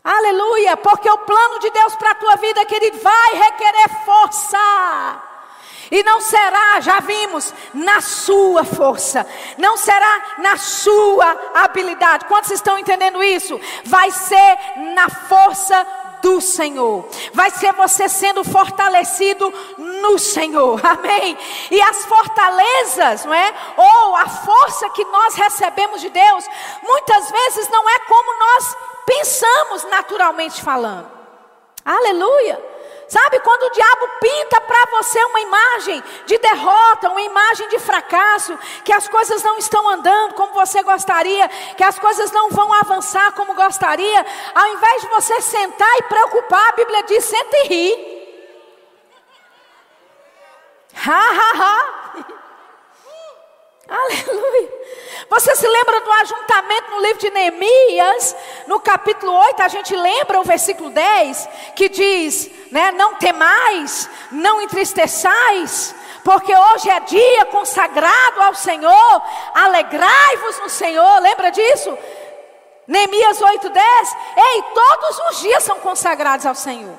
Aleluia, 0.01 0.77
porque 0.77 1.09
o 1.09 1.17
plano 1.17 1.59
de 1.59 1.69
Deus 1.69 1.95
para 1.97 2.11
a 2.11 2.15
tua 2.15 2.35
vida, 2.37 2.65
querido, 2.65 2.97
vai 2.99 3.33
requerer 3.33 3.89
força. 4.05 5.26
E 5.89 6.03
não 6.03 6.21
será, 6.21 6.79
já 6.81 6.99
vimos, 6.99 7.53
na 7.73 8.01
sua 8.01 8.63
força, 8.63 9.25
não 9.57 9.77
será 9.77 10.35
na 10.39 10.57
sua 10.57 11.37
habilidade. 11.55 12.25
Quantos 12.25 12.51
estão 12.51 12.77
entendendo 12.77 13.23
isso? 13.23 13.59
Vai 13.85 14.11
ser 14.11 14.57
na 14.93 15.09
força 15.09 15.85
do 16.21 16.41
Senhor. 16.41 17.07
Vai 17.33 17.49
ser 17.51 17.73
você 17.73 18.09
sendo 18.09 18.43
fortalecido 18.43 19.53
no 19.77 20.17
Senhor. 20.17 20.79
Amém. 20.85 21.37
E 21.71 21.81
as 21.81 22.05
fortalezas, 22.05 23.25
não 23.25 23.33
é? 23.33 23.53
Ou 23.77 24.15
a 24.15 24.27
força 24.27 24.89
que 24.89 25.05
nós 25.05 25.35
recebemos 25.35 26.01
de 26.01 26.09
Deus, 26.09 26.45
muitas 26.83 27.31
vezes 27.31 27.69
não 27.69 27.89
é 27.89 27.99
como 27.99 28.39
nós 28.39 28.77
pensamos 29.05 29.83
naturalmente 29.85 30.61
falando. 30.61 31.09
Aleluia. 31.85 32.61
Sabe 33.07 33.39
quando 33.39 33.63
o 33.63 33.71
diabo 33.71 34.07
pinta 34.19 34.59
para 34.61 34.85
você 34.91 35.23
uma 35.25 35.39
imagem 35.39 36.03
de 36.25 36.37
derrota, 36.39 37.09
uma 37.09 37.21
imagem 37.21 37.69
de 37.69 37.79
fracasso, 37.79 38.57
que 38.83 38.91
as 38.91 39.07
coisas 39.07 39.41
não 39.43 39.57
estão 39.57 39.87
andando 39.87 40.33
como 40.33 40.53
você 40.53 40.83
gostaria, 40.83 41.47
que 41.77 41.83
as 41.83 41.97
coisas 41.97 42.31
não 42.33 42.49
vão 42.49 42.73
avançar 42.73 43.31
como 43.31 43.53
gostaria, 43.53 44.25
ao 44.53 44.67
invés 44.67 45.01
de 45.01 45.07
você 45.07 45.39
sentar 45.39 45.97
e 45.99 46.03
preocupar, 46.03 46.69
a 46.69 46.73
Bíblia 46.73 47.03
diz: 47.03 47.23
senta 47.23 47.57
e 47.57 47.67
ri. 47.67 48.17
Ha, 51.05 51.11
ha, 51.11 51.51
ha. 51.63 52.06
Aleluia. 53.87 54.77
Você 55.29 55.55
se 55.55 55.67
lembra 55.67 56.01
do 56.01 56.11
ajuntamento 56.11 56.91
no 56.91 57.01
livro 57.01 57.19
de 57.19 57.29
Neemias, 57.29 58.35
no 58.65 58.79
capítulo 58.79 59.31
8, 59.31 59.61
a 59.61 59.67
gente 59.67 59.95
lembra 59.95 60.39
o 60.39 60.43
versículo 60.43 60.89
10, 60.89 61.49
que 61.75 61.89
diz, 61.89 62.49
né, 62.71 62.91
não 62.91 63.15
temais, 63.15 64.09
não 64.31 64.61
entristeçais, 64.61 65.95
porque 66.23 66.55
hoje 66.55 66.89
é 66.89 66.99
dia 67.01 67.45
consagrado 67.45 68.41
ao 68.41 68.55
Senhor, 68.55 69.21
alegrai-vos 69.53 70.59
no 70.59 70.69
Senhor, 70.69 71.19
lembra 71.19 71.49
disso? 71.49 71.97
Neemias 72.87 73.41
8, 73.41 73.69
10, 73.69 74.17
ei, 74.37 74.63
todos 74.73 75.19
os 75.29 75.41
dias 75.41 75.63
são 75.63 75.79
consagrados 75.79 76.45
ao 76.45 76.55
Senhor, 76.55 76.95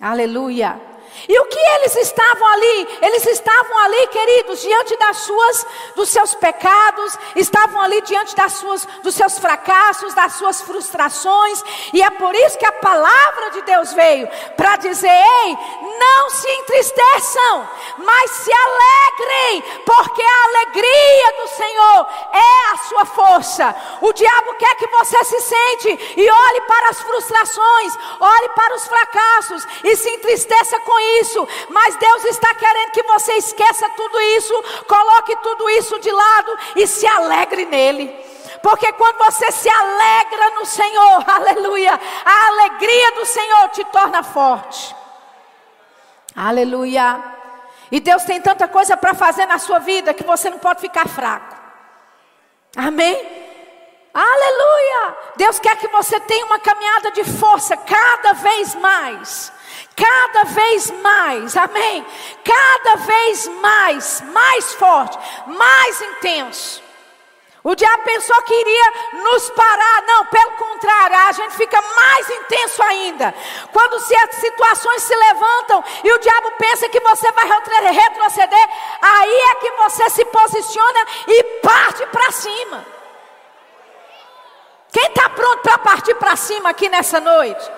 aleluia. 0.00 0.95
E 1.28 1.38
o 1.38 1.44
que 1.46 1.58
eles 1.58 1.96
estavam 1.96 2.46
ali? 2.48 2.98
Eles 3.02 3.26
estavam 3.26 3.78
ali, 3.78 4.06
queridos, 4.08 4.60
diante 4.60 4.96
das 4.96 5.18
suas, 5.18 5.66
dos 5.94 6.08
seus 6.08 6.34
pecados, 6.34 7.18
estavam 7.34 7.80
ali 7.80 8.00
diante 8.02 8.34
das 8.36 8.52
suas, 8.52 8.86
dos 9.02 9.14
seus 9.14 9.38
fracassos, 9.38 10.14
das 10.14 10.34
suas 10.34 10.60
frustrações, 10.60 11.62
e 11.92 12.02
é 12.02 12.10
por 12.10 12.34
isso 12.34 12.58
que 12.58 12.66
a 12.66 12.72
palavra 12.72 13.50
de 13.50 13.62
Deus 13.62 13.92
veio 13.92 14.28
para 14.56 14.76
dizer: 14.76 15.08
ei, 15.08 15.58
não 15.98 16.30
se 16.30 16.48
entristeçam, 16.48 17.68
mas 17.98 18.30
se 18.30 18.50
alegrem, 18.52 19.62
porque 19.84 20.22
a 20.22 20.44
alegria 20.44 21.32
do 21.40 21.48
Senhor 21.48 22.06
é 22.32 22.72
a 22.72 22.76
sua 22.88 23.04
força. 23.04 23.76
O 24.00 24.12
diabo 24.12 24.54
quer 24.54 24.74
que 24.76 24.86
você 24.86 25.24
se 25.24 25.40
sente 25.40 26.14
e 26.16 26.30
olhe 26.30 26.60
para 26.62 26.90
as 26.90 27.00
frustrações, 27.00 27.98
olhe 28.20 28.48
para 28.50 28.74
os 28.74 28.86
fracassos 28.86 29.66
e 29.84 29.96
se 29.96 30.08
entristeça 30.10 30.78
com 30.80 30.98
isso, 31.20 31.46
mas 31.70 31.96
Deus 31.96 32.24
está 32.24 32.54
querendo 32.54 32.90
que 32.90 33.02
você 33.04 33.34
esqueça 33.34 33.88
tudo 33.90 34.20
isso, 34.20 34.64
coloque 34.86 35.36
tudo 35.36 35.70
isso 35.70 35.98
de 35.98 36.10
lado 36.10 36.58
e 36.76 36.86
se 36.86 37.06
alegre 37.06 37.64
nele. 37.64 38.08
Porque 38.62 38.92
quando 38.92 39.18
você 39.18 39.50
se 39.52 39.68
alegra 39.68 40.50
no 40.50 40.66
Senhor, 40.66 41.24
aleluia, 41.30 42.00
a 42.24 42.46
alegria 42.48 43.12
do 43.12 43.26
Senhor 43.26 43.68
te 43.68 43.84
torna 43.86 44.22
forte. 44.22 44.94
Aleluia. 46.34 47.22
E 47.90 48.00
Deus 48.00 48.24
tem 48.24 48.40
tanta 48.40 48.66
coisa 48.66 48.96
para 48.96 49.14
fazer 49.14 49.46
na 49.46 49.58
sua 49.58 49.78
vida 49.78 50.12
que 50.12 50.24
você 50.24 50.50
não 50.50 50.58
pode 50.58 50.80
ficar 50.80 51.08
fraco. 51.08 51.56
Amém? 52.76 53.46
Aleluia! 54.12 55.16
Deus 55.36 55.58
quer 55.58 55.76
que 55.76 55.88
você 55.88 56.18
tenha 56.20 56.46
uma 56.46 56.58
caminhada 56.58 57.10
de 57.10 57.22
força 57.22 57.76
cada 57.76 58.32
vez 58.32 58.74
mais 58.74 59.52
cada 59.96 60.44
vez 60.44 60.90
mais, 61.02 61.56
amém? 61.56 62.06
Cada 62.44 62.96
vez 62.96 63.48
mais, 63.48 64.20
mais 64.32 64.74
forte, 64.74 65.18
mais 65.46 66.00
intenso. 66.02 66.86
O 67.64 67.74
diabo 67.74 68.04
pensou 68.04 68.40
que 68.42 68.54
iria 68.54 68.92
nos 69.24 69.50
parar, 69.50 70.02
não, 70.06 70.26
pelo 70.26 70.52
contrário, 70.52 71.16
a 71.16 71.32
gente 71.32 71.56
fica 71.56 71.82
mais 71.82 72.30
intenso 72.30 72.80
ainda. 72.80 73.34
Quando 73.72 73.98
se 73.98 74.14
as 74.14 74.36
situações 74.36 75.02
se 75.02 75.16
levantam 75.16 75.82
e 76.04 76.12
o 76.12 76.18
diabo 76.18 76.52
pensa 76.58 76.88
que 76.88 77.00
você 77.00 77.32
vai 77.32 77.48
retroceder, 77.90 78.68
aí 79.02 79.40
é 79.50 79.54
que 79.56 79.70
você 79.72 80.08
se 80.10 80.24
posiciona 80.26 81.06
e 81.26 81.42
parte 81.60 82.06
para 82.06 82.30
cima. 82.30 82.86
Quem 84.92 85.06
está 85.08 85.28
pronto 85.30 85.62
para 85.62 85.78
partir 85.78 86.14
para 86.14 86.36
cima 86.36 86.70
aqui 86.70 86.88
nessa 86.88 87.18
noite? 87.18 87.68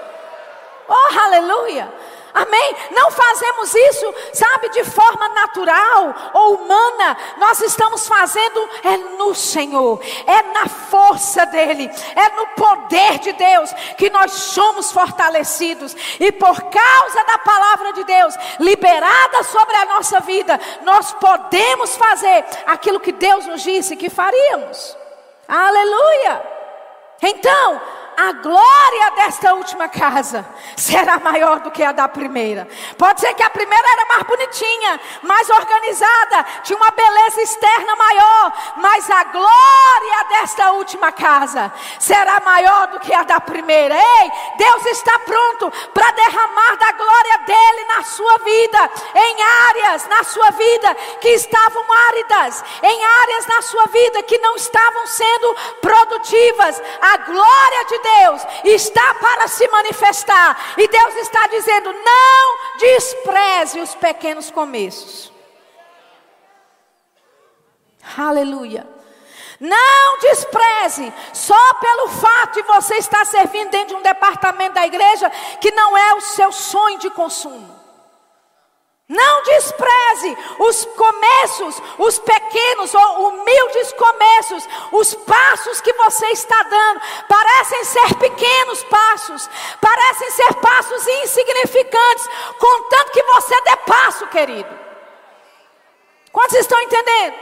Oh, 0.87 1.19
aleluia! 1.19 1.91
Amém? 2.35 2.77
Não 2.91 3.11
fazemos 3.11 3.75
isso, 3.75 4.15
sabe, 4.33 4.69
de 4.71 4.85
forma 4.85 5.29
natural 5.31 6.15
ou 6.35 6.57
humana. 6.57 7.17
Nós 7.39 7.61
estamos 7.63 8.07
fazendo 8.07 8.69
é 8.85 8.97
no 9.17 9.35
Senhor, 9.35 10.01
é 10.27 10.43
na 10.53 10.69
força 10.69 11.47
dEle, 11.47 11.91
é 12.15 12.29
no 12.37 12.47
poder 12.49 13.19
de 13.19 13.33
Deus 13.33 13.73
que 13.97 14.11
nós 14.11 14.33
somos 14.33 14.93
fortalecidos. 14.93 15.97
E 16.21 16.31
por 16.33 16.63
causa 16.65 17.25
da 17.25 17.39
palavra 17.39 17.93
de 17.95 18.05
Deus 18.05 18.35
liberada 18.61 19.43
sobre 19.45 19.75
a 19.77 19.87
nossa 19.87 20.21
vida, 20.21 20.61
nós 20.83 21.13
podemos 21.15 21.97
fazer 21.97 22.45
aquilo 22.67 23.01
que 23.01 23.13
Deus 23.13 23.47
nos 23.47 23.63
disse 23.63 23.97
que 23.97 24.11
faríamos. 24.11 24.97
Aleluia! 25.49 26.59
Então, 27.23 27.81
a 28.19 28.33
glória 28.33 29.11
desta 29.15 29.55
última 29.55 29.89
casa 29.89 30.45
será 30.77 31.21
maior 31.21 31.61
do 31.61 31.71
que 31.71 31.85
a 31.85 31.93
da 31.93 32.09
primeira. 32.09 32.67
Pode 32.97 33.21
ser 33.21 33.33
que 33.35 33.45
a 33.45 33.51
primeira 33.51 33.89
era 33.93 34.07
mais 34.07 34.23
bonitinha, 34.25 35.01
mais 35.23 35.49
organizada, 35.49 36.45
tinha 36.65 36.77
uma 36.77 36.91
beleza 36.91 37.41
externa 37.43 37.95
maior, 37.95 38.53
mas 38.79 39.09
a 39.09 39.23
glória 39.23 40.25
desta 40.31 40.73
última 40.73 41.13
casa 41.13 41.73
será 42.01 42.41
maior 42.41 42.89
do 42.89 42.99
que 42.99 43.15
a 43.15 43.23
da 43.23 43.41
primeira. 43.41 43.95
Ei, 43.95 44.33
Deus 44.57 44.87
está 44.87 45.17
pronto 45.21 45.71
para 45.95 46.11
derramar 46.11 46.77
da 46.77 46.91
glória 46.91 47.39
dele 47.47 47.85
na 47.85 48.03
sua 48.03 48.39
vida, 48.39 48.91
em 49.15 49.43
áreas 49.69 50.09
na 50.09 50.25
sua 50.25 50.51
vida 50.51 50.95
que 51.21 51.29
estavam 51.29 51.85
áridas, 52.09 52.65
em 52.83 53.05
áreas 53.05 53.47
na 53.47 53.63
sua 53.63 53.87
vida 53.87 54.25
que 54.25 54.39
não 54.39 54.57
estavam 54.57 55.07
sendo 55.07 55.57
produtivas. 55.81 56.83
A 57.01 57.17
glória 57.19 57.85
de 57.85 57.99
Deus 57.99 58.08
Deus 58.17 58.43
está 58.65 59.15
para 59.15 59.49
se 59.49 59.67
manifestar. 59.69 60.75
E 60.77 60.89
Deus 60.89 61.17
está 61.17 61.47
dizendo: 61.49 61.93
não 61.93 62.59
despreze 62.79 63.81
os 63.81 63.95
pequenos 63.95 64.51
começos. 64.51 65.33
Aleluia. 68.17 68.87
Não 69.61 70.19
despreze, 70.21 71.13
só 71.33 71.75
pelo 71.75 72.09
fato 72.11 72.55
de 72.55 72.63
você 72.63 72.95
estar 72.97 73.27
servindo 73.27 73.71
dentro 73.71 73.89
de 73.89 73.95
um 73.97 74.03
departamento 74.03 74.75
da 74.75 74.87
igreja 74.87 75.29
que 75.61 75.73
não 75.73 75.99
é 75.99 76.15
o 76.15 76.21
seu 76.21 76.53
sonho 76.53 76.99
de 77.01 77.11
consumo. 77.11 77.78
Não 79.09 79.43
despreze 79.43 80.37
os 80.59 80.85
começos, 80.85 81.83
os 81.97 82.19
pequenos 82.19 82.93
ou 82.95 83.29
humildes 83.29 83.93
começos, 83.95 84.69
os 84.93 85.15
passos 85.15 85.81
que 85.81 85.95
você 85.95 86.27
está 86.27 86.63
dando. 86.65 87.01
Parecem 87.27 87.85
ser 87.85 88.15
pequenos 88.17 88.85
passos, 88.85 89.49
parecem 89.81 90.31
ser 90.33 90.55
passos 90.57 91.07
insignificantes, 91.07 92.29
contanto 92.59 93.13
que 93.13 93.23
você 93.23 93.61
dê 93.63 93.77
passo, 93.77 94.27
querido. 94.27 94.79
Quantos 96.31 96.59
estão 96.59 96.79
entendendo? 96.83 97.35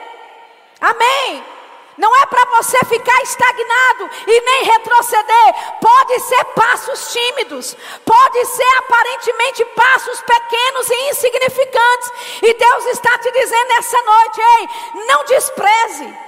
Amém. 0.81 1.56
Não 1.97 2.15
é 2.15 2.27
para 2.27 2.45
você 2.57 2.79
ficar 2.85 3.23
estagnado 3.23 4.11
e 4.27 4.41
nem 4.41 4.65
retroceder. 4.65 5.55
Pode 5.81 6.21
ser 6.21 6.45
passos 6.47 7.13
tímidos, 7.13 7.77
pode 8.05 8.45
ser 8.45 8.77
aparentemente 8.79 9.65
passos 9.67 10.21
pequenos 10.21 10.91
e 10.91 11.11
insignificantes. 11.11 12.13
E 12.43 12.55
Deus 12.55 12.87
está 12.87 13.19
te 13.19 13.33
dizendo 13.33 13.69
nessa 13.69 14.03
noite: 14.03 14.41
ei, 14.41 15.05
não 15.07 15.25
despreze. 15.25 16.27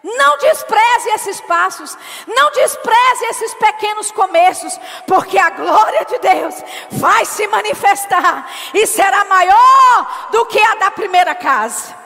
Não 0.00 0.38
despreze 0.38 1.10
esses 1.10 1.40
passos, 1.40 1.98
não 2.28 2.52
despreze 2.52 3.24
esses 3.26 3.52
pequenos 3.54 4.12
começos, 4.12 4.78
porque 5.08 5.36
a 5.36 5.50
glória 5.50 6.04
de 6.04 6.18
Deus 6.20 6.54
vai 6.92 7.24
se 7.24 7.46
manifestar 7.48 8.48
e 8.72 8.86
será 8.86 9.24
maior 9.24 10.28
do 10.30 10.46
que 10.46 10.60
a 10.60 10.76
da 10.76 10.90
primeira 10.92 11.34
casa. 11.34 11.97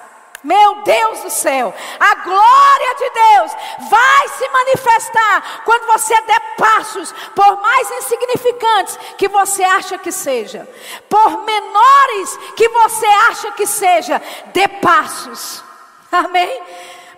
Meu 0.43 0.83
Deus 0.83 1.21
do 1.21 1.31
céu, 1.31 1.73
a 2.01 2.15
glória 2.17 2.95
de 2.97 3.11
Deus 3.11 3.53
vai 3.89 4.29
se 4.29 4.49
manifestar 4.49 5.63
quando 5.65 5.87
você 5.87 6.21
der 6.23 6.41
passos, 6.57 7.15
por 7.35 7.61
mais 7.61 7.91
insignificantes 7.93 8.99
que 9.17 9.29
você 9.29 9.63
acha 9.63 9.99
que 9.99 10.11
seja, 10.11 10.69
por 11.09 11.45
menores 11.45 12.37
que 12.57 12.69
você 12.69 13.07
acha 13.07 13.53
que 13.53 13.67
seja, 13.67 14.21
dê 14.47 14.67
passos. 14.67 15.63
Amém? 16.11 16.61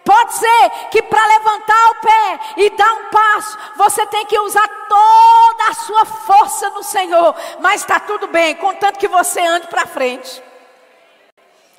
Pode 0.05 0.35
ser 0.35 0.71
que 0.91 1.01
para 1.01 1.27
levantar 1.27 1.91
o 1.91 1.95
pé 2.03 2.41
e 2.59 2.71
dar 2.71 2.93
um 2.93 3.05
passo, 3.07 3.59
você 3.77 4.05
tem 4.07 4.27
que 4.27 4.39
usar 4.39 4.69
toda 4.87 5.69
a 5.71 5.75
sua 5.75 6.05
força 6.05 6.69
no 6.71 6.83
Senhor. 6.83 7.35
Mas 7.61 7.81
está 7.81 7.99
tudo 7.99 8.27
bem, 8.27 8.55
contanto 8.57 8.99
que 8.99 9.09
você 9.09 9.41
ande 9.41 9.67
para 9.69 9.87
frente. 9.87 10.43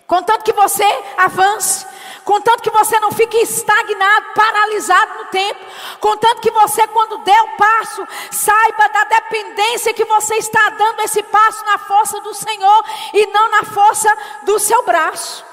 Contanto 0.07 0.43
que 0.43 0.53
você 0.53 0.85
avance. 1.17 1.85
Contanto 2.23 2.63
que 2.63 2.71
você 2.71 2.99
não 2.99 3.11
fique 3.11 3.37
estagnado, 3.37 4.33
paralisado 4.33 5.19
no 5.19 5.25
tempo. 5.25 5.59
Contanto 5.99 6.41
que 6.41 6.51
você, 6.51 6.87
quando 6.87 7.19
der 7.19 7.41
o 7.43 7.55
passo, 7.55 8.07
saiba 8.31 8.87
da 8.89 9.03
dependência 9.03 9.93
que 9.93 10.05
você 10.05 10.35
está 10.35 10.69
dando 10.71 11.01
esse 11.01 11.21
passo 11.23 11.63
na 11.65 11.77
força 11.77 12.19
do 12.21 12.33
Senhor 12.33 12.85
e 13.13 13.27
não 13.27 13.51
na 13.51 13.63
força 13.63 14.11
do 14.43 14.57
seu 14.57 14.83
braço. 14.83 15.45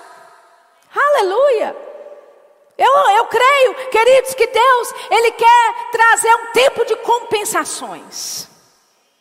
Aleluia. 0.94 1.76
Eu, 2.78 2.92
eu 3.16 3.26
creio, 3.26 3.74
queridos, 3.90 4.34
que 4.34 4.46
Deus, 4.46 4.94
Ele 5.10 5.30
quer 5.32 5.90
trazer 5.92 6.34
um 6.36 6.46
tempo 6.52 6.84
de 6.86 6.96
compensações. 6.96 8.48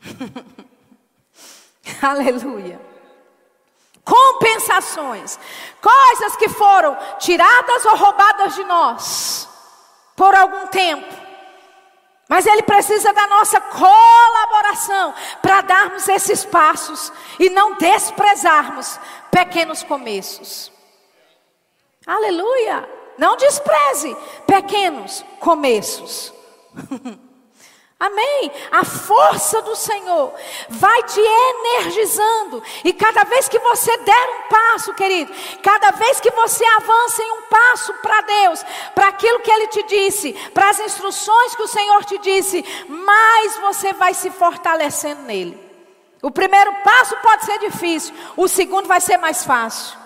Aleluia. 2.01 2.90
Compensações. 4.03 5.39
Coisas 5.81 6.35
que 6.35 6.49
foram 6.49 6.97
tiradas 7.19 7.85
ou 7.85 7.95
roubadas 7.95 8.55
de 8.55 8.63
nós 8.63 9.49
por 10.15 10.33
algum 10.35 10.67
tempo. 10.67 11.21
Mas 12.29 12.45
Ele 12.45 12.63
precisa 12.63 13.11
da 13.11 13.27
nossa 13.27 13.59
colaboração 13.59 15.13
para 15.41 15.61
darmos 15.61 16.07
esses 16.07 16.45
passos 16.45 17.11
e 17.39 17.49
não 17.49 17.75
desprezarmos 17.75 18.99
pequenos 19.29 19.83
começos. 19.83 20.71
Aleluia. 22.05 22.89
Não 23.17 23.35
despreze 23.35 24.15
pequenos 24.47 25.25
começos. 25.39 26.33
Amém? 28.01 28.51
A 28.71 28.83
força 28.83 29.61
do 29.61 29.75
Senhor 29.75 30.33
vai 30.69 31.03
te 31.03 31.19
energizando. 31.19 32.63
E 32.83 32.91
cada 32.93 33.23
vez 33.25 33.47
que 33.47 33.59
você 33.59 33.95
der 33.95 34.29
um 34.29 34.49
passo, 34.49 34.91
querido, 34.95 35.31
cada 35.61 35.91
vez 35.91 36.19
que 36.19 36.31
você 36.31 36.65
avança 36.65 37.21
em 37.21 37.31
um 37.31 37.41
passo 37.43 37.93
para 38.01 38.21
Deus, 38.21 38.65
para 38.95 39.09
aquilo 39.09 39.41
que 39.41 39.51
Ele 39.51 39.67
te 39.67 39.83
disse, 39.83 40.33
para 40.51 40.71
as 40.71 40.79
instruções 40.79 41.53
que 41.53 41.61
o 41.61 41.67
Senhor 41.67 42.03
te 42.03 42.17
disse, 42.17 42.65
mais 42.87 43.55
você 43.57 43.93
vai 43.93 44.15
se 44.15 44.31
fortalecendo 44.31 45.21
nele. 45.21 45.55
O 46.23 46.31
primeiro 46.31 46.73
passo 46.83 47.15
pode 47.17 47.45
ser 47.45 47.59
difícil, 47.59 48.15
o 48.35 48.47
segundo 48.47 48.87
vai 48.87 48.99
ser 48.99 49.17
mais 49.17 49.45
fácil. 49.45 50.00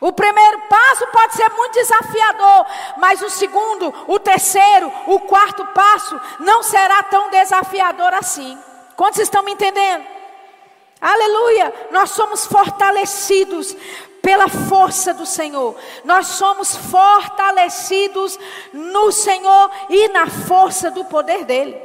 O 0.00 0.12
primeiro 0.12 0.60
passo 0.68 1.06
pode 1.06 1.34
ser 1.34 1.48
muito 1.50 1.72
desafiador, 1.74 2.66
mas 2.98 3.22
o 3.22 3.30
segundo, 3.30 3.92
o 4.06 4.18
terceiro, 4.18 4.92
o 5.06 5.20
quarto 5.20 5.64
passo 5.66 6.20
não 6.40 6.62
será 6.62 7.02
tão 7.04 7.30
desafiador 7.30 8.12
assim. 8.12 8.58
Quantos 8.94 9.20
estão 9.20 9.42
me 9.42 9.52
entendendo? 9.52 10.04
Aleluia! 11.00 11.72
Nós 11.90 12.10
somos 12.10 12.46
fortalecidos 12.46 13.74
pela 14.20 14.48
força 14.48 15.14
do 15.14 15.24
Senhor. 15.24 15.76
Nós 16.04 16.26
somos 16.26 16.74
fortalecidos 16.74 18.38
no 18.72 19.12
Senhor 19.12 19.70
e 19.88 20.08
na 20.08 20.26
força 20.26 20.90
do 20.90 21.04
poder 21.04 21.44
dele. 21.44 21.80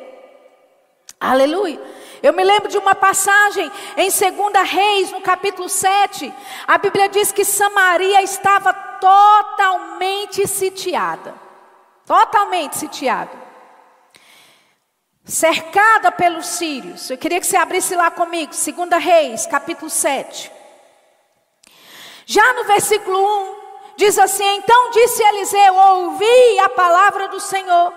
Aleluia! 1.19 1.80
Eu 2.22 2.34
me 2.34 2.44
lembro 2.44 2.70
de 2.70 2.78
uma 2.78 2.94
passagem 2.94 3.72
em 3.98 4.10
2 4.10 4.70
Reis, 4.70 5.12
no 5.12 5.22
capítulo 5.22 5.68
7. 5.68 6.32
A 6.68 6.78
Bíblia 6.78 7.10
diz 7.10 7.32
que 7.32 7.44
Samaria 7.44 8.22
estava 8.22 8.72
totalmente 8.74 10.48
sitiada. 10.48 11.34
Totalmente 12.06 12.78
sitiada. 12.78 13.32
Cercada 15.26 16.12
pelos 16.12 16.46
sírios. 16.46 17.10
Eu 17.10 17.18
queria 17.18 17.40
que 17.40 17.48
você 17.48 17.58
abrisse 17.58 17.96
lá 17.96 18.12
comigo, 18.12 18.52
2 18.52 19.04
Reis, 19.04 19.48
capítulo 19.48 19.90
7. 19.90 20.52
Já 22.26 22.54
no 22.54 22.66
versículo 22.66 23.18
1, 23.18 23.56
diz 23.98 24.20
assim: 24.20 24.58
Então 24.58 24.92
disse 24.92 25.24
Eliseu: 25.24 25.76
Ouvi 25.76 26.60
a 26.60 26.70
palavra 26.70 27.28
do 27.30 27.40
Senhor. 27.40 27.94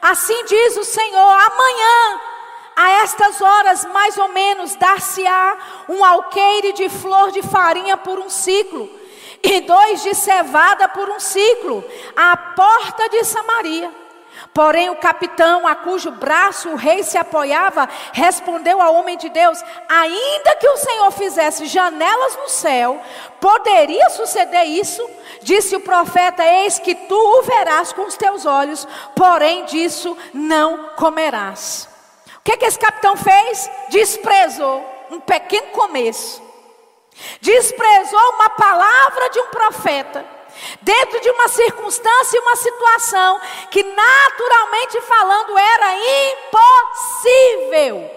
Assim 0.00 0.44
diz 0.44 0.76
o 0.76 0.84
Senhor: 0.84 1.18
Amanhã 1.18 2.20
a 2.76 2.90
estas 3.02 3.40
horas, 3.40 3.84
mais 3.86 4.18
ou 4.18 4.28
menos, 4.28 4.74
dar-se-á 4.74 5.56
um 5.88 6.04
alqueire 6.04 6.72
de 6.72 6.88
flor 6.88 7.30
de 7.30 7.42
farinha 7.42 7.96
por 7.96 8.18
um 8.18 8.28
ciclo, 8.28 8.90
e 9.42 9.60
dois 9.60 10.02
de 10.02 10.14
cevada 10.14 10.88
por 10.88 11.08
um 11.08 11.20
ciclo, 11.20 11.84
à 12.16 12.36
porta 12.36 13.08
de 13.08 13.24
Samaria. 13.24 13.90
Porém, 14.52 14.90
o 14.90 14.96
capitão, 14.96 15.66
a 15.66 15.74
cujo 15.74 16.10
braço 16.10 16.68
o 16.70 16.76
rei 16.76 17.02
se 17.02 17.16
apoiava, 17.16 17.88
respondeu 18.12 18.80
ao 18.80 18.94
homem 18.94 19.16
de 19.16 19.28
Deus: 19.28 19.62
Ainda 19.88 20.56
que 20.56 20.68
o 20.68 20.76
Senhor 20.76 21.10
fizesse 21.12 21.66
janelas 21.66 22.36
no 22.36 22.48
céu, 22.48 23.00
poderia 23.40 24.10
suceder 24.10 24.64
isso? 24.64 25.08
Disse 25.42 25.76
o 25.76 25.80
profeta: 25.80 26.44
Eis 26.44 26.78
que 26.78 26.94
tu 26.94 27.16
o 27.16 27.42
verás 27.42 27.92
com 27.92 28.02
os 28.02 28.16
teus 28.16 28.44
olhos, 28.44 28.86
porém 29.14 29.64
disso 29.64 30.16
não 30.32 30.90
comerás 30.96 31.93
que, 32.44 32.58
que 32.58 32.66
esse 32.66 32.78
capitão 32.78 33.16
fez? 33.16 33.70
Desprezou 33.88 34.84
um 35.10 35.18
pequeno 35.18 35.68
começo. 35.68 36.42
Desprezou 37.40 38.32
uma 38.34 38.50
palavra 38.50 39.30
de 39.30 39.40
um 39.40 39.46
profeta. 39.46 40.24
Dentro 40.82 41.20
de 41.20 41.30
uma 41.30 41.48
circunstância 41.48 42.36
e 42.36 42.40
uma 42.40 42.56
situação 42.56 43.40
que, 43.70 43.82
naturalmente 43.82 45.00
falando, 45.00 45.58
era 45.58 45.96
impossível. 46.32 48.10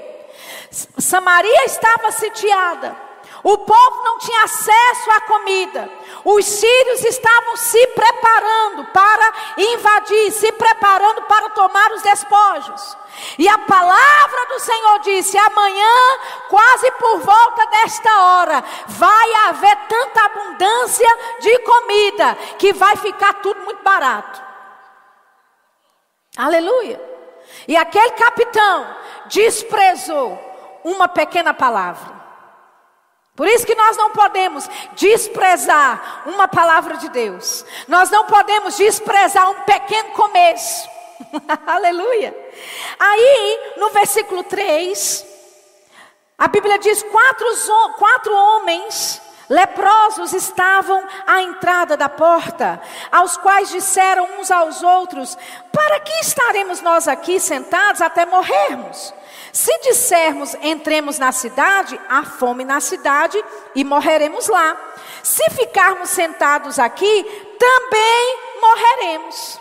Samaria 1.00 1.66
estava 1.66 2.12
sitiada. 2.12 3.07
O 3.43 3.58
povo 3.58 4.04
não 4.04 4.17
tinha 4.17 4.43
acesso 4.43 5.12
à 5.12 5.21
comida. 5.21 5.89
Os 6.26 6.45
sírios 6.45 7.04
estavam 7.04 7.56
se 7.56 7.88
preparando 7.88 8.86
para 8.86 9.34
invadir, 9.58 10.32
se 10.32 10.52
preparando 10.54 11.21
para 11.23 11.50
tomar 11.52 11.91
os 11.91 12.02
despojos. 12.02 12.97
E 13.38 13.47
a 13.47 13.58
palavra 13.60 14.45
do 14.47 14.60
Senhor 14.60 15.00
disse: 15.00 15.38
amanhã, 15.38 16.19
quase 16.50 16.91
por 16.91 17.19
volta 17.19 17.65
desta 17.67 18.21
hora, 18.21 18.63
vai 18.88 19.34
haver 19.47 19.78
tanta 19.88 20.26
abundância 20.26 21.17
de 21.39 21.60
comida 21.60 22.36
que 22.58 22.73
vai 22.73 22.95
ficar 22.95 23.36
tudo 23.36 23.62
muito 23.62 23.84
barato. 23.84 24.41
Aleluia. 26.38 27.02
E 27.67 27.76
aquele 27.78 28.12
capitão 28.12 28.95
desprezou 29.28 30.38
uma 30.84 31.08
pequena 31.08 31.54
palavra. 31.54 32.16
Por 33.38 33.47
isso 33.47 33.67
que 33.67 33.76
nós 33.76 33.95
não 33.95 34.10
podemos 34.10 34.67
desprezar 34.93 36.23
uma 36.26 36.47
palavra 36.47 36.97
de 36.97 37.08
Deus. 37.10 37.63
Nós 37.88 38.10
não 38.10 38.26
podemos 38.26 38.76
desprezar 38.76 39.47
um 39.52 39.62
pequeno 39.62 40.10
começo. 40.10 40.89
Aleluia. 41.67 42.36
Aí, 42.97 43.73
no 43.78 43.89
versículo 43.91 44.43
3, 44.43 45.23
a 46.36 46.47
Bíblia 46.47 46.80
diz: 46.80 47.04
quatro, 47.04 47.45
quatro 48.00 48.34
homens 48.34 49.21
leprosos 49.47 50.34
estavam 50.34 51.08
à 51.28 51.43
entrada 51.43 51.95
da 51.95 52.10
porta, 52.10 52.82
aos 53.12 53.38
quais 53.38 53.69
disseram 53.69 54.28
uns 54.39 54.50
aos 54.50 54.82
outros: 54.82 55.38
Para 55.71 56.00
que 56.00 56.21
estaremos 56.21 56.82
nós 56.82 57.08
aqui 57.08 57.39
sentados 57.39 58.02
até 58.02 58.26
morrermos? 58.26 59.13
Se 59.51 59.75
dissermos 59.79 60.55
entremos 60.62 61.17
na 61.17 61.31
cidade, 61.31 61.99
há 62.10 62.23
fome 62.23 62.63
na 62.63 62.79
cidade 62.79 63.43
e 63.75 63.83
morreremos 63.83 64.47
lá. 64.47 64.77
Se 65.23 65.43
ficarmos 65.51 66.10
sentados 66.10 66.79
aqui, 66.79 67.23
também 67.60 68.38
morreremos. 68.62 69.60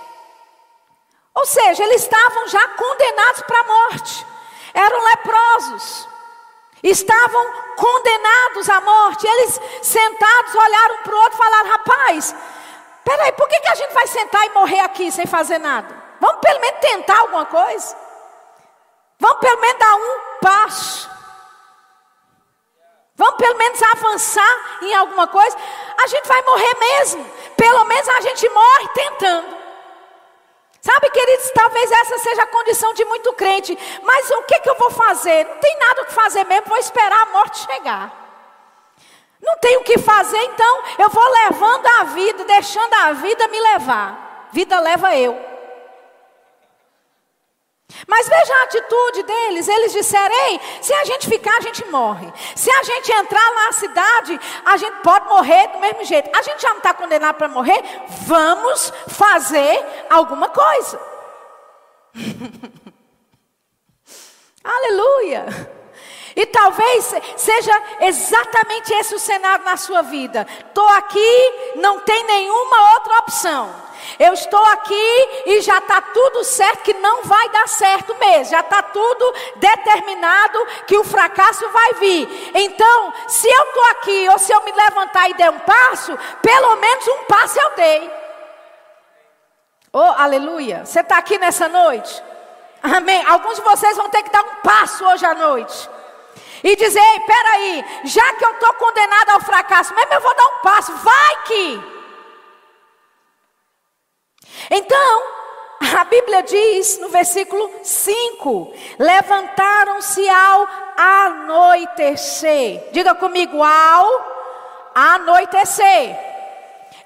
Ou 1.35 1.45
seja, 1.45 1.85
eles 1.85 2.03
estavam 2.03 2.49
já 2.49 2.69
condenados 2.69 3.43
para 3.43 3.61
a 3.61 3.65
morte. 3.65 4.27
Eram 4.73 5.05
leprosos. 5.05 6.09
Estavam 6.83 7.53
condenados 7.77 8.69
à 8.71 8.81
morte. 8.81 9.27
Eles 9.27 9.61
sentados 9.83 10.55
olharam 10.55 10.97
para 11.03 11.15
o 11.15 11.19
outro 11.19 11.35
e 11.35 11.43
falaram: 11.43 11.71
Rapaz, 11.71 12.35
peraí, 13.05 13.33
por 13.33 13.49
que, 13.49 13.61
que 13.61 13.69
a 13.69 13.75
gente 13.75 13.93
vai 13.93 14.07
sentar 14.07 14.47
e 14.47 14.51
morrer 14.51 14.81
aqui 14.81 15.11
sem 15.11 15.27
fazer 15.27 15.59
nada? 15.59 16.05
Vamos 16.21 16.41
pelo 16.41 16.61
menos 16.61 16.81
tentar 16.81 17.19
alguma 17.19 17.47
coisa. 17.47 18.06
Vamos 19.19 19.39
pelo 19.39 19.61
menos 19.61 19.79
dar 19.79 19.95
um 19.97 20.21
passo. 20.41 21.11
Vamos 23.17 23.37
pelo 23.37 23.57
menos 23.57 23.83
avançar 23.83 24.79
em 24.83 24.95
alguma 24.95 25.27
coisa. 25.27 25.57
A 26.03 26.07
gente 26.07 26.29
vai 26.29 26.43
morrer 26.43 26.77
mesmo. 26.79 27.25
Pelo 27.57 27.85
menos 27.85 28.09
a 28.09 28.21
gente 28.21 28.49
morre 28.51 28.89
tentando. 28.89 29.57
Sabe, 30.83 31.11
queridos, 31.11 31.51
talvez 31.53 31.91
essa 31.91 32.19
seja 32.19 32.43
a 32.43 32.47
condição 32.47 32.95
de 32.95 33.05
muito 33.07 33.33
crente. 33.33 33.77
Mas 34.05 34.31
o 34.31 34.43
que, 34.43 34.61
que 34.61 34.71
eu 34.71 34.77
vou 34.77 34.91
fazer? 34.91 35.45
Não 35.47 35.57
tem 35.57 35.79
nada 35.79 36.03
o 36.03 36.05
que 36.05 36.13
fazer 36.13 36.45
mesmo, 36.45 36.69
vou 36.69 36.79
esperar 36.79 37.23
a 37.23 37.33
morte 37.33 37.59
chegar. 37.59 38.27
Não 39.43 39.59
tenho 39.59 39.81
o 39.81 39.85
que 39.85 39.99
fazer, 39.99 40.43
então 40.45 40.83
eu 40.99 41.09
vou 41.09 41.29
levando 41.45 41.87
a 41.87 42.05
vida, 42.05 42.45
deixando 42.45 42.93
a 42.95 43.13
vida 43.13 43.49
me 43.49 43.59
levar. 43.59 44.49
Vida 44.53 44.79
leva 44.79 45.17
eu. 45.17 45.56
Mas 48.07 48.29
veja 48.29 48.55
a 48.55 48.63
atitude 48.65 49.23
deles. 49.23 49.69
Eles 49.69 49.93
disseram: 49.93 50.35
Ei, 50.49 50.61
se 50.83 50.93
a 50.93 51.05
gente 51.05 51.29
ficar, 51.29 51.57
a 51.57 51.61
gente 51.61 51.85
morre. 51.87 52.33
Se 52.55 52.71
a 52.71 52.83
gente 52.83 53.13
entrar 53.13 53.51
lá 53.55 53.67
na 53.67 53.73
cidade, 53.73 54.41
a 54.65 54.77
gente 54.77 54.97
pode 55.03 55.29
morrer 55.29 55.69
do 55.69 55.79
mesmo 55.79 56.05
jeito. 56.05 56.31
A 56.37 56.43
gente 56.43 56.61
já 56.61 56.71
não 56.71 56.79
está 56.79 56.93
condenado 56.93 57.37
para 57.37 57.49
morrer. 57.49 57.83
Vamos 58.27 58.93
fazer 59.09 59.85
alguma 60.11 60.49
coisa. 60.49 61.01
Aleluia. 64.65 65.47
E 66.35 66.45
talvez 66.45 67.15
seja 67.37 67.83
exatamente 68.01 68.93
esse 68.93 69.15
o 69.15 69.19
cenário 69.19 69.65
na 69.65 69.77
sua 69.77 70.03
vida. 70.03 70.47
Estou 70.69 70.87
aqui, 70.89 71.73
não 71.77 72.01
tem 72.01 72.25
nenhuma 72.25 72.93
outra 72.95 73.19
opção. 73.21 73.86
Eu 74.19 74.33
estou 74.33 74.65
aqui 74.67 75.43
e 75.47 75.61
já 75.61 75.79
está 75.79 76.01
tudo 76.01 76.45
certo 76.45 76.83
que 76.83 76.95
não 76.95 77.23
vai 77.23 77.49
dar 77.51 77.69
certo 77.69 78.15
mesmo. 78.17 78.53
Já 78.53 78.61
está 78.61 78.83
tudo 78.83 79.35
determinado 79.57 80.67
que 80.87 80.97
o 80.97 81.05
fracasso 81.05 81.69
vai 81.71 81.95
vir. 81.95 82.51
Então, 82.55 83.13
se 83.29 83.49
eu 83.49 83.63
estou 83.65 83.85
aqui 83.91 84.29
ou 84.31 84.39
se 84.39 84.53
eu 84.53 84.63
me 84.65 84.73
levantar 84.73 85.29
e 85.31 85.35
der 85.35 85.51
um 85.51 85.59
passo, 85.61 86.17
pelo 86.43 86.77
menos 86.77 87.07
um 87.09 87.25
passo 87.25 87.59
eu 87.59 87.71
dei. 87.77 88.11
Oh, 89.93 90.15
aleluia. 90.19 90.85
Você 90.85 91.01
está 91.01 91.19
aqui 91.19 91.39
nessa 91.39 91.69
noite? 91.69 92.23
Amém. 92.83 93.25
Alguns 93.27 93.57
de 93.57 93.63
vocês 93.63 93.97
vão 93.97 94.09
ter 94.11 94.23
que 94.23 94.31
dar 94.31 94.43
um 94.43 94.55
passo 94.63 95.05
hoje 95.05 95.25
à 95.25 95.35
noite. 95.35 95.89
E 96.63 96.77
dizer, 96.77 97.21
peraí, 97.27 97.85
já 98.05 98.33
que 98.35 98.45
eu 98.45 98.51
estou 98.53 98.73
condenado 98.75 99.31
ao 99.31 99.41
fracasso, 99.41 99.95
mesmo 99.95 100.13
eu 100.13 100.21
vou 100.21 100.35
dar 100.35 100.47
um 100.47 100.59
passo, 100.63 100.93
vai 100.97 101.37
que. 101.45 101.96
Então, 104.71 105.23
a 105.99 106.05
Bíblia 106.05 106.43
diz 106.43 106.99
no 106.99 107.09
versículo 107.09 107.71
5: 107.83 108.73
levantaram-se 108.99 110.29
ao 110.29 110.69
anoitecer. 110.97 112.89
Diga 112.93 113.15
comigo, 113.15 113.63
ao 113.63 114.37
anoitecer. 114.95 116.19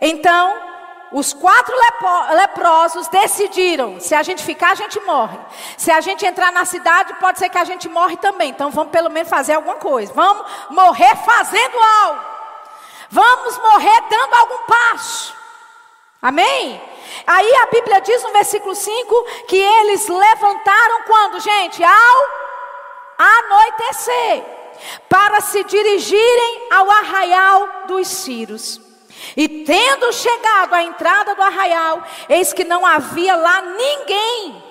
Então, 0.01 0.71
os 1.13 1.33
quatro 1.33 1.75
leprosos 2.33 3.09
decidiram: 3.09 4.01
se 4.01 4.15
a 4.15 4.23
gente 4.23 4.43
ficar, 4.43 4.73
a 4.73 4.77
gente 4.77 5.01
morre. 5.01 5.39
Se 5.77 5.91
a 5.91 6.01
gente 6.01 6.25
entrar 6.25 6.53
na 6.53 6.65
cidade, 6.65 7.15
pode 7.15 7.39
ser 7.39 7.49
que 7.49 7.59
a 7.59 7.65
gente 7.65 7.89
morre 7.89 8.17
também. 8.17 8.51
Então, 8.51 8.71
vamos 8.71 8.93
pelo 8.93 9.11
menos 9.11 9.29
fazer 9.29 9.55
alguma 9.55 9.77
coisa. 9.77 10.13
Vamos 10.15 10.47
morrer 10.71 11.17
fazendo 11.17 11.77
algo. 12.05 12.21
Vamos 13.11 13.59
morrer 13.59 14.03
dando 14.09 14.35
algum 14.35 14.59
passo. 14.65 15.35
Amém? 16.23 16.81
Aí 17.27 17.55
a 17.57 17.67
Bíblia 17.67 18.01
diz 18.01 18.23
no 18.23 18.33
versículo 18.33 18.75
5 18.75 19.27
que 19.47 19.57
eles 19.57 20.09
levantaram 20.09 21.03
quando, 21.07 21.41
gente? 21.41 21.83
Ao 21.83 22.41
anoitecer, 23.19 24.45
para 25.09 25.41
se 25.41 25.63
dirigirem 25.65 26.69
ao 26.71 26.91
arraial 26.91 27.69
dos 27.87 28.09
Círios. 28.09 28.81
E 29.37 29.65
tendo 29.65 30.13
chegado 30.13 30.75
à 30.75 30.83
entrada 30.83 31.35
do 31.35 31.43
arraial, 31.43 32.03
eis 32.29 32.53
que 32.53 32.65
não 32.65 32.85
havia 32.87 33.37
lá 33.37 33.61
ninguém. 33.61 34.71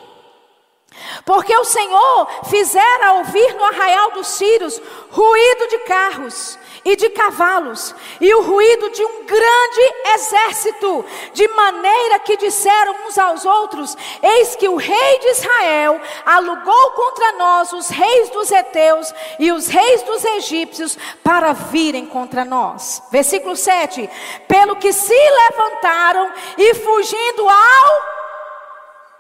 Porque 1.26 1.56
o 1.56 1.64
Senhor 1.64 2.28
fizera 2.50 3.14
ouvir 3.14 3.54
no 3.56 3.64
arraial 3.64 4.12
dos 4.12 4.28
Círios 4.28 4.82
ruído 5.12 5.68
de 5.68 5.80
carros 5.80 6.58
e 6.84 6.96
de 6.96 7.10
cavalos, 7.10 7.94
e 8.20 8.34
o 8.34 8.42
ruído 8.42 8.90
de 8.90 9.04
um 9.04 9.26
grande 9.26 9.94
exército, 10.16 11.06
de 11.34 11.48
maneira 11.50 12.20
que 12.20 12.38
disseram 12.38 12.96
uns 13.06 13.18
aos 13.18 13.46
outros: 13.46 13.98
Eis 14.22 14.56
que 14.56 14.68
o 14.68 14.76
rei 14.76 15.20
de 15.20 15.28
Israel 15.30 16.00
alugou 16.26 16.92
contra 16.92 17.32
nós 17.34 17.74
os 17.74 17.90
reis 17.90 18.30
dos 18.30 18.52
heteus 18.52 19.14
e 19.40 19.52
os 19.52 19.68
reis 19.68 20.02
dos 20.04 20.24
egípcios 20.24 20.98
para 21.24 21.54
virem 21.54 22.06
contra 22.06 22.46
nós. 22.46 23.02
Versículo 23.12 23.56
7: 23.56 24.10
Pelo 24.48 24.76
que 24.76 24.94
se 24.94 25.14
levantaram 25.14 26.32
e 26.58 26.74
fugindo 26.76 27.48
ao 27.48 28.20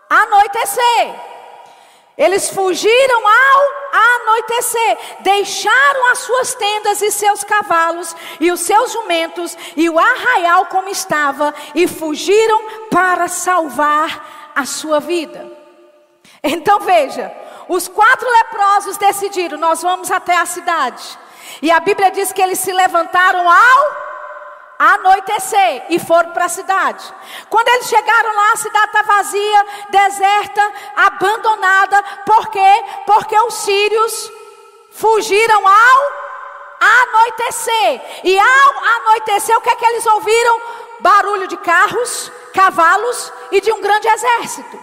anoitecer 0.10 1.39
eles 2.20 2.50
fugiram 2.50 3.24
ao 3.26 3.80
anoitecer, 3.94 4.98
deixaram 5.22 6.12
as 6.12 6.20
suas 6.20 6.54
tendas 6.54 7.02
e 7.02 7.10
seus 7.10 7.46
cavalos 7.46 8.14
e 8.42 8.52
os 8.52 8.60
seus 8.60 8.92
jumentos 8.92 9.58
e 9.78 9.90
o 9.90 9.98
arraial 9.98 10.66
como 10.66 10.90
estava 10.90 11.54
e 11.74 11.88
fugiram 11.88 12.62
para 12.92 13.30
salvar 13.30 14.52
a 14.54 14.66
sua 14.66 15.00
vida. 15.00 15.50
Então 16.44 16.82
veja, 16.82 17.34
os 17.70 17.88
quatro 17.88 18.30
leprosos 18.30 18.98
decidiram: 18.98 19.58
nós 19.58 19.82
vamos 19.82 20.12
até 20.12 20.36
a 20.36 20.46
cidade. 20.46 21.18
E 21.62 21.72
a 21.72 21.80
Bíblia 21.80 22.12
diz 22.12 22.34
que 22.34 22.42
eles 22.42 22.60
se 22.60 22.74
levantaram 22.74 23.50
ao 23.50 24.09
anoitecer 24.80 25.88
e 25.90 26.00
foram 26.00 26.32
para 26.32 26.46
a 26.46 26.50
cidade. 26.50 27.14
Quando 27.50 27.68
eles 27.68 27.88
chegaram 27.88 28.34
lá, 28.34 28.54
a 28.54 28.58
cidade 28.58 28.86
está 28.86 29.02
vazia, 29.02 29.66
deserta, 29.90 30.74
abandonada. 30.96 32.02
Por 32.26 32.48
quê? 32.48 32.86
Porque 33.06 33.38
os 33.42 33.56
sírios 33.56 34.32
fugiram 34.92 35.68
ao 35.68 36.30
anoitecer. 36.80 38.02
E 38.24 38.40
ao 38.40 38.86
anoitecer, 38.96 39.58
o 39.58 39.62
que 39.62 39.70
é 39.70 39.76
que 39.76 39.86
eles 39.86 40.06
ouviram? 40.06 40.62
Barulho 41.02 41.48
de 41.48 41.58
carros, 41.58 42.32
cavalos 42.54 43.34
e 43.52 43.60
de 43.60 43.74
um 43.74 43.82
grande 43.82 44.08
exército. 44.08 44.80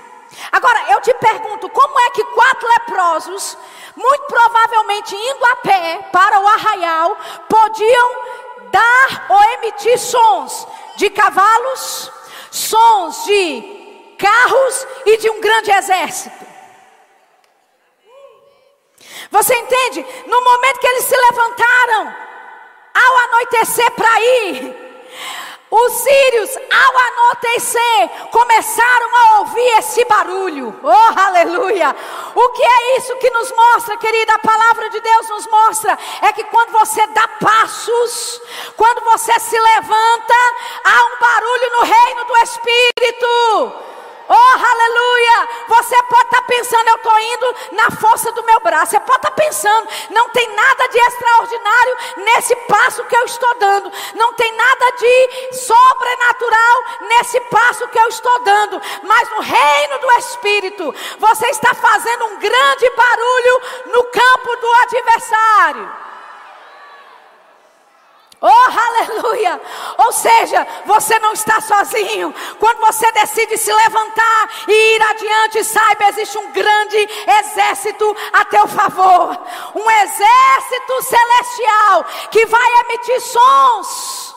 Agora, 0.53 0.93
eu 0.93 1.01
te 1.01 1.15
pergunto, 1.15 1.69
como 1.71 1.99
é 2.01 2.11
que 2.11 2.25
quatro 2.25 2.69
leprosos, 2.69 3.57
muito 3.95 4.25
provavelmente 4.25 5.15
indo 5.15 5.45
a 5.47 5.57
pé 5.57 6.09
para 6.13 6.39
o 6.41 6.47
arraial, 6.47 7.17
podiam 7.49 8.46
dar 8.71 9.27
ou 9.29 9.43
emitir 9.55 9.99
sons 9.99 10.67
de 10.97 11.11
cavalos, 11.11 12.13
sons 12.51 13.25
de 13.25 14.15
carros 14.19 14.87
e 15.05 15.17
de 15.19 15.31
um 15.31 15.41
grande 15.41 15.71
exército. 15.71 16.47
Você 19.31 19.55
entende? 19.55 20.07
No 20.27 20.45
momento 20.45 20.81
que 20.81 20.87
eles 20.87 21.05
se 21.05 21.17
levantaram, 21.17 22.15
ao 22.95 23.17
anoitecer 23.19 23.91
para 23.93 24.21
ir, 24.21 24.87
os 25.71 25.93
sírios, 25.93 26.51
ao 26.57 26.99
anoitecer, 26.99 28.09
começaram 28.31 29.17
a 29.17 29.39
ouvir 29.41 29.79
esse 29.79 30.05
barulho. 30.05 30.79
Oh, 30.83 31.21
aleluia! 31.21 31.95
O 32.35 32.49
que 32.51 32.63
é 32.63 32.99
isso 32.99 33.17
que 33.17 33.31
nos 33.31 33.51
mostra, 33.53 33.97
querida? 33.97 34.35
A 34.35 34.39
palavra 34.39 34.89
de 34.91 35.01
Deus 35.01 35.29
nos 35.29 35.47
mostra 35.49 35.99
é 36.23 36.33
que 36.33 36.45
quando 36.45 36.71
você 36.71 37.05
dá 37.09 37.27
passos, 37.41 38.41
quando 38.77 39.05
você 39.05 39.39
se 39.41 39.59
levanta, 39.59 40.35
há 40.85 41.05
um 41.05 41.19
barulho 41.19 41.71
no 41.79 41.85
reino 41.85 42.25
do 42.25 42.37
Espírito. 42.39 43.96
Oh, 44.29 44.35
aleluia! 44.35 45.49
Você 45.69 46.03
pode 46.05 46.25
estar 46.25 46.41
tá 46.41 46.47
pensando, 46.49 46.89
eu 46.89 46.97
estou 46.97 47.19
indo 47.19 47.57
na 47.73 47.91
força 47.93 48.33
do 48.33 48.43
meu 48.43 48.59
braço. 48.61 48.91
Você 48.91 49.01
pode 49.01 49.19
estar 49.19 49.31
tá 49.31 49.37
pensando, 49.37 49.89
não 50.11 50.29
tem 50.31 50.49
nada 50.55 50.89
de 50.89 50.99
extraordinário 50.99 51.97
nesse 52.17 52.57
passo 52.57 53.05
que 53.05 53.17
eu 53.17 53.25
estou 53.25 53.55
dando. 53.59 53.93
Não 54.15 54.33
tem 54.33 54.53
nada 54.57 54.93
de 54.99 55.57
sobrenatural 55.57 56.85
nesse 57.03 57.41
passo 57.43 57.87
que 57.89 57.99
eu 57.99 58.09
estou 58.09 58.41
dando. 58.41 58.83
Mas 59.05 59.31
no 59.31 59.41
reino 59.41 59.99
do 60.01 60.13
Espírito, 60.13 60.95
você 61.19 61.47
está 61.47 61.73
fazendo 61.75 62.25
um 62.27 62.39
grande 62.39 62.91
barulho 62.91 63.63
no 63.87 64.05
campo 64.05 64.57
do 64.57 64.73
adversário. 64.83 66.07
Oh, 68.41 68.49
aleluia! 68.49 69.59
Ou 69.97 70.13
seja, 70.13 70.67
você 70.85 71.19
não 71.21 71.33
está 71.33 71.61
sozinho. 71.61 72.35
Quando 72.59 72.79
você 72.81 73.11
decide 73.13 73.57
se 73.57 73.73
levantar 73.73 74.51
e 74.69 74.95
ir 74.95 75.03
adiante, 75.03 75.65
saiba, 75.65 76.05
existe 76.09 76.37
um 76.37 76.53
grande 76.53 77.09
exército 77.41 78.17
a 78.35 78.45
teu 78.45 78.69
favor. 78.69 79.39
Um 79.75 79.91
exército 79.91 81.03
celestial 81.03 82.05
que 82.31 82.45
vai 82.47 82.69
emitir 82.85 83.21
sons. 83.23 84.35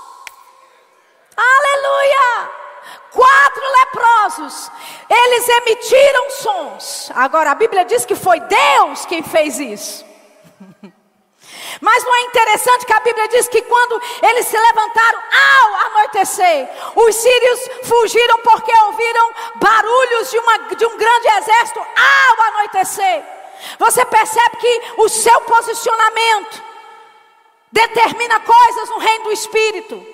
Aleluia! 1.36 2.52
Quatro 3.12 3.64
leprosos, 3.80 4.72
eles 5.10 5.50
emitiram 5.50 6.30
sons. 6.30 7.12
Agora, 7.16 7.52
a 7.52 7.56
Bíblia 7.56 7.84
diz 7.84 8.06
que 8.06 8.16
foi 8.16 8.40
Deus 8.40 9.06
quem 9.06 9.24
fez 9.24 9.60
isso. 9.60 10.06
Mas 11.82 12.04
não 12.04 12.16
é 12.16 12.22
interessante 12.24 12.86
que 12.86 12.94
a 12.94 13.00
Bíblia 13.00 13.28
diz 13.30 13.48
que 13.48 13.62
quando 13.62 14.02
eles 14.22 14.46
se 14.46 14.58
levantaram 14.58 15.20
ao 15.20 15.76
anoitecer, 15.88 16.70
os 16.96 17.16
sírios 17.16 17.70
fugiram 17.84 18.40
porque 18.40 18.72
ouviram 18.86 19.34
barulhos 19.56 20.32
de, 20.32 20.40
uma, 20.40 20.58
de 20.58 20.86
um 20.86 20.98
grande 20.98 21.28
exército 21.28 21.80
ao 21.80 22.48
anoitecer. 22.48 23.24
Você 23.78 24.06
percebe 24.06 24.58
que 24.58 24.82
o 24.98 25.10
seu 25.10 25.42
posicionamento 25.42 26.64
determina 27.72 28.40
coisas 28.40 28.90
no 28.90 28.98
reino 28.98 29.26
do 29.26 29.32
Espírito. 29.32 30.06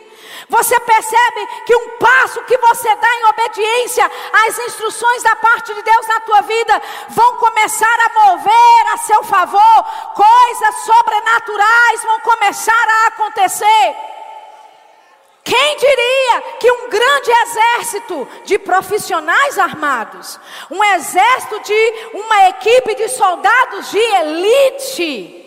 Você 0.49 0.79
percebe 0.79 1.47
que 1.65 1.75
um 1.75 1.89
passo 1.97 2.43
que 2.43 2.57
você 2.57 2.95
dá 2.95 3.15
em 3.15 3.25
obediência 3.29 4.11
às 4.45 4.59
instruções 4.59 5.23
da 5.23 5.35
parte 5.35 5.73
de 5.73 5.81
Deus 5.81 6.07
na 6.07 6.19
tua 6.21 6.41
vida 6.41 6.81
vão 7.09 7.37
começar 7.37 7.99
a 7.99 8.27
mover 8.27 8.93
a 8.93 8.97
seu 8.97 9.23
favor, 9.23 9.85
coisas 10.13 10.75
sobrenaturais 10.85 12.03
vão 12.03 12.19
começar 12.19 12.87
a 12.89 13.07
acontecer. 13.07 13.95
Quem 15.43 15.77
diria 15.77 16.41
que 16.59 16.71
um 16.71 16.89
grande 16.89 17.31
exército 17.31 18.27
de 18.45 18.57
profissionais 18.57 19.59
armados, 19.59 20.39
um 20.71 20.83
exército 20.83 21.59
de 21.59 22.09
uma 22.15 22.49
equipe 22.49 22.95
de 22.95 23.09
soldados 23.09 23.91
de 23.91 23.99
elite, 23.99 25.45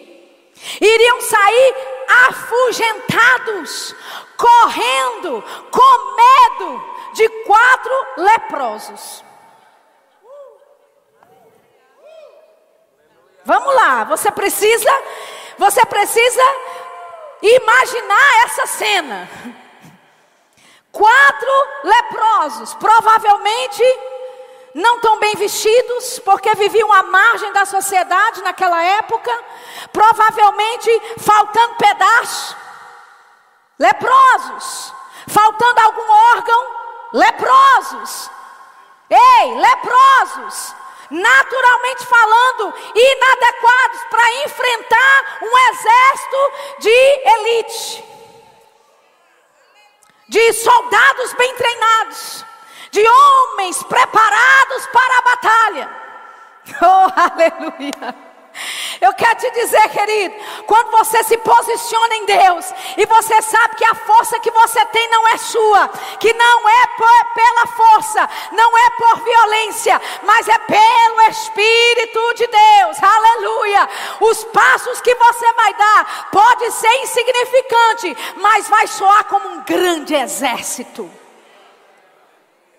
iriam 0.80 1.20
sair 1.20 1.97
afugentados, 2.28 3.94
correndo, 4.36 5.42
com 5.70 6.16
medo 6.16 6.94
de 7.14 7.28
quatro 7.44 8.06
leprosos. 8.16 9.24
Vamos 13.44 13.74
lá, 13.74 14.04
você 14.04 14.30
precisa, 14.30 14.90
você 15.56 15.84
precisa 15.86 16.42
imaginar 17.40 18.44
essa 18.44 18.66
cena. 18.66 19.28
Quatro 20.92 21.52
leprosos, 21.84 22.74
provavelmente 22.74 23.82
não 24.74 25.00
tão 25.00 25.18
bem 25.18 25.34
vestidos, 25.36 26.18
porque 26.20 26.54
viviam 26.54 26.92
à 26.92 27.02
margem 27.02 27.52
da 27.52 27.64
sociedade 27.64 28.42
naquela 28.42 28.82
época, 28.82 29.32
provavelmente 29.92 30.90
faltando 31.18 31.74
pedaço, 31.76 32.56
leprosos, 33.78 34.92
faltando 35.28 35.80
algum 35.80 36.10
órgão, 36.32 36.66
leprosos. 37.12 38.30
Ei, 39.10 39.54
leprosos, 39.54 40.74
naturalmente 41.10 42.04
falando, 42.04 42.74
inadequados 42.94 44.04
para 44.10 44.34
enfrentar 44.44 45.38
um 45.42 45.58
exército 45.70 46.52
de 46.78 47.30
elite, 47.30 48.04
de 50.28 50.52
soldados 50.52 51.32
bem 51.32 51.54
treinados 51.54 52.44
de 52.90 53.06
homens 53.06 53.82
preparados 53.84 54.86
para 54.92 55.18
a 55.18 55.22
batalha. 55.22 56.08
Oh, 56.82 57.08
aleluia. 57.16 58.14
Eu 59.00 59.12
quero 59.14 59.38
te 59.38 59.50
dizer, 59.52 59.88
querido, 59.90 60.34
quando 60.66 60.90
você 60.90 61.22
se 61.22 61.36
posiciona 61.38 62.16
em 62.16 62.26
Deus 62.26 62.74
e 62.96 63.06
você 63.06 63.40
sabe 63.42 63.76
que 63.76 63.84
a 63.84 63.94
força 63.94 64.40
que 64.40 64.50
você 64.50 64.84
tem 64.86 65.08
não 65.10 65.28
é 65.28 65.36
sua, 65.38 65.88
que 66.18 66.32
não 66.32 66.68
é 66.68 66.86
por, 66.96 67.34
pela 67.34 67.66
força, 67.68 68.28
não 68.52 68.76
é 68.76 68.90
por 68.90 69.24
violência, 69.24 70.00
mas 70.24 70.48
é 70.48 70.58
pelo 70.58 71.20
Espírito 71.30 72.34
de 72.34 72.46
Deus, 72.48 73.02
aleluia. 73.02 73.88
Os 74.20 74.44
passos 74.44 75.00
que 75.00 75.14
você 75.14 75.52
vai 75.52 75.74
dar 75.74 76.28
pode 76.32 76.70
ser 76.72 76.94
insignificante, 77.02 78.16
mas 78.36 78.68
vai 78.68 78.86
soar 78.88 79.24
como 79.24 79.48
um 79.48 79.60
grande 79.62 80.14
exército. 80.14 81.08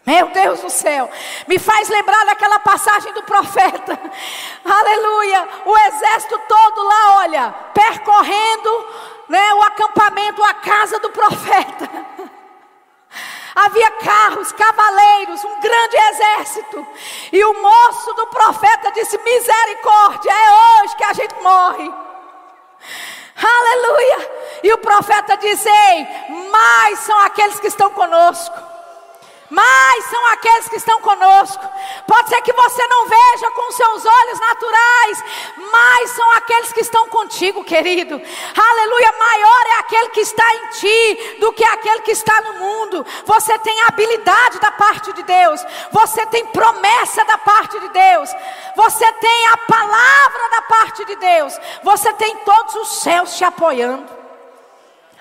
Meu 0.10 0.28
Deus 0.30 0.60
do 0.62 0.72
céu, 0.72 1.08
me 1.48 1.60
faz 1.60 1.88
lembrar 1.88 2.26
daquela 2.26 2.58
passagem 2.58 3.14
do 3.14 3.22
profeta. 3.22 3.94
Aleluia! 4.66 5.48
O 5.68 5.78
exército 5.78 6.36
todo 6.48 6.84
lá, 6.84 7.18
olha, 7.18 7.52
percorrendo 7.76 8.88
né, 9.28 9.54
o 9.54 9.62
acampamento, 9.62 10.44
a 10.44 10.56
casa 10.56 10.98
do 10.98 11.12
profeta. 11.12 11.88
Havia 13.54 13.92
carros, 13.92 14.52
cavaleiros, 14.52 15.44
um 15.44 15.60
grande 15.60 15.98
exército. 15.98 16.88
E 17.32 17.46
o 17.46 17.62
moço 17.62 18.12
do 18.14 18.26
profeta 18.28 18.92
disse: 18.94 19.16
Misericórdia, 19.20 20.32
é 20.32 20.82
hoje 20.82 20.96
que 20.96 21.04
a 21.04 21.14
gente 21.14 21.36
morre. 21.36 21.94
Aleluia! 23.38 24.32
E 24.64 24.74
o 24.74 24.80
profeta 24.80 25.38
disse: 25.38 25.70
Ei, 25.70 26.08
mais 26.50 26.98
são 26.98 27.20
aqueles 27.20 27.60
que 27.60 27.68
estão 27.68 27.92
conosco 27.92 28.69
mas 29.50 30.06
são 30.06 30.26
aqueles 30.28 30.70
que 30.70 30.76
estão 30.76 31.02
conosco. 31.02 31.68
Pode 32.06 32.30
ser 32.30 32.42
que 32.42 32.54
você 32.54 32.88
não 32.88 33.08
veja 33.08 33.52
com 33.52 33.72
seus 33.72 34.06
olhos 34.06 34.40
naturais, 34.40 35.24
mas 35.72 36.12
são 36.12 36.32
aqueles 36.34 36.72
que 36.72 36.82
estão 36.82 37.08
contigo, 37.08 37.64
querido. 37.64 38.22
Aleluia, 38.56 39.12
maior 39.18 39.66
é 39.68 39.80
aquele 39.80 40.10
que 40.10 40.22
está 40.22 40.56
em 40.56 40.68
ti 40.68 41.38
do 41.40 41.52
que 41.54 41.64
aquele 41.64 42.02
que 42.02 42.12
está 42.12 42.42
no 42.42 42.54
mundo. 42.54 43.06
Você 43.26 43.58
tem 43.60 43.82
habilidade 43.84 44.60
da 44.60 44.72
parte 44.72 45.12
de 45.14 45.24
Deus, 45.24 45.66
você 45.92 46.26
tem 46.28 46.46
promessa 46.48 47.26
da 47.26 47.38
parte 47.38 47.80
de 47.80 47.90
Deus, 47.90 48.30
você 48.76 49.12
tem 49.14 49.48
a 49.48 49.58
palavra 49.58 50.50
da 50.52 50.62
parte 50.64 51.06
de 51.06 51.16
Deus, 51.16 51.60
você 51.84 52.14
tem 52.14 52.38
todos 52.38 52.76
os 52.76 53.02
céus 53.02 53.36
te 53.36 53.44
apoiando. 53.44 54.19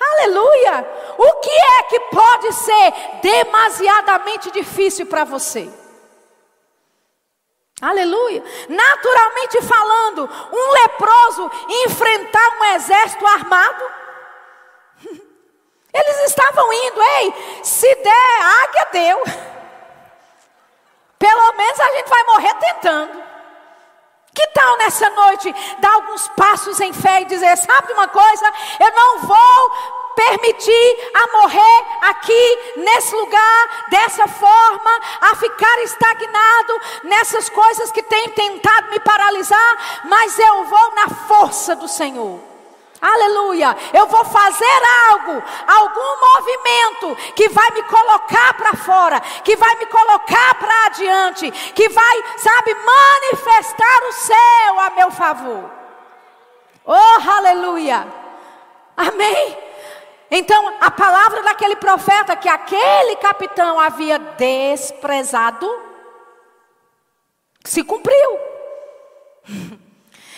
Aleluia! 0.00 0.86
O 1.16 1.32
que 1.40 1.50
é 1.50 1.82
que 1.84 2.00
pode 2.00 2.52
ser 2.52 2.92
demasiadamente 3.20 4.50
difícil 4.50 5.06
para 5.06 5.24
você? 5.24 5.68
Aleluia! 7.80 8.42
Naturalmente 8.68 9.62
falando, 9.62 10.28
um 10.52 10.72
leproso 10.72 11.50
enfrentar 11.86 12.48
um 12.60 12.64
exército 12.76 13.26
armado. 13.26 13.84
Eles 15.92 16.28
estavam 16.28 16.72
indo, 16.72 17.02
ei, 17.02 17.60
se 17.64 17.94
der 17.96 18.40
águia, 18.62 18.88
deu. 18.92 19.22
Pelo 21.18 21.52
menos 21.54 21.80
a 21.80 21.92
gente 21.92 22.08
vai 22.08 22.22
morrer 22.24 22.54
tentando. 22.54 23.27
Que 24.34 24.46
tal 24.48 24.76
nessa 24.78 25.08
noite 25.10 25.54
dar 25.78 25.92
alguns 25.94 26.28
passos 26.28 26.80
em 26.80 26.92
fé 26.92 27.22
e 27.22 27.26
dizer: 27.26 27.56
sabe 27.56 27.92
uma 27.92 28.08
coisa? 28.08 28.52
Eu 28.80 28.92
não 28.92 29.20
vou 29.20 29.98
permitir 30.14 31.10
a 31.14 31.32
morrer 31.40 31.86
aqui 32.02 32.74
nesse 32.78 33.14
lugar 33.14 33.86
dessa 33.88 34.26
forma, 34.26 35.00
a 35.20 35.36
ficar 35.36 35.82
estagnado 35.82 36.80
nessas 37.04 37.48
coisas 37.48 37.92
que 37.92 38.02
têm 38.02 38.28
tentado 38.30 38.90
me 38.90 38.98
paralisar, 38.98 40.02
mas 40.04 40.36
eu 40.38 40.64
vou 40.64 40.94
na 40.96 41.08
força 41.08 41.76
do 41.76 41.86
Senhor. 41.86 42.47
Aleluia. 43.00 43.76
Eu 43.92 44.06
vou 44.06 44.24
fazer 44.24 44.82
algo, 45.10 45.42
algum 45.66 46.20
movimento 46.34 47.32
que 47.34 47.48
vai 47.48 47.70
me 47.70 47.82
colocar 47.84 48.54
para 48.54 48.74
fora, 48.74 49.20
que 49.44 49.56
vai 49.56 49.76
me 49.76 49.86
colocar 49.86 50.54
para 50.56 50.86
adiante, 50.86 51.50
que 51.50 51.88
vai, 51.88 52.24
sabe, 52.38 52.74
manifestar 52.74 54.02
o 54.08 54.12
céu 54.12 54.80
a 54.80 54.90
meu 54.90 55.10
favor. 55.10 55.70
Oh, 56.84 57.30
aleluia. 57.30 58.06
Amém. 58.96 59.56
Então, 60.30 60.74
a 60.80 60.90
palavra 60.90 61.42
daquele 61.42 61.76
profeta 61.76 62.36
que 62.36 62.48
aquele 62.48 63.16
capitão 63.16 63.78
havia 63.78 64.18
desprezado 64.18 65.68
se 67.64 67.82
cumpriu. 67.82 68.38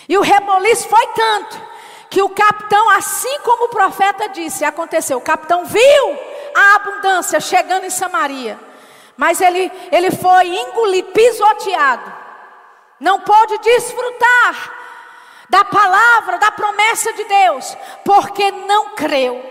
E 0.09 0.17
o 0.17 0.21
reboliço 0.21 0.89
foi 0.89 1.07
tanto 1.15 1.70
que 2.11 2.21
o 2.21 2.27
capitão, 2.27 2.89
assim 2.89 3.39
como 3.39 3.65
o 3.65 3.69
profeta 3.69 4.27
disse, 4.27 4.65
aconteceu. 4.65 5.17
O 5.17 5.21
capitão 5.21 5.63
viu 5.63 6.19
a 6.53 6.75
abundância 6.75 7.39
chegando 7.39 7.85
em 7.85 7.89
Samaria, 7.89 8.59
mas 9.15 9.39
ele, 9.39 9.71
ele 9.89 10.11
foi 10.11 10.47
engolido, 10.47 11.07
pisoteado, 11.13 12.13
não 12.99 13.21
pôde 13.21 13.57
desfrutar 13.59 14.73
da 15.47 15.63
palavra, 15.63 16.37
da 16.37 16.51
promessa 16.51 17.13
de 17.13 17.23
Deus, 17.23 17.77
porque 18.03 18.51
não 18.51 18.89
creu. 18.89 19.50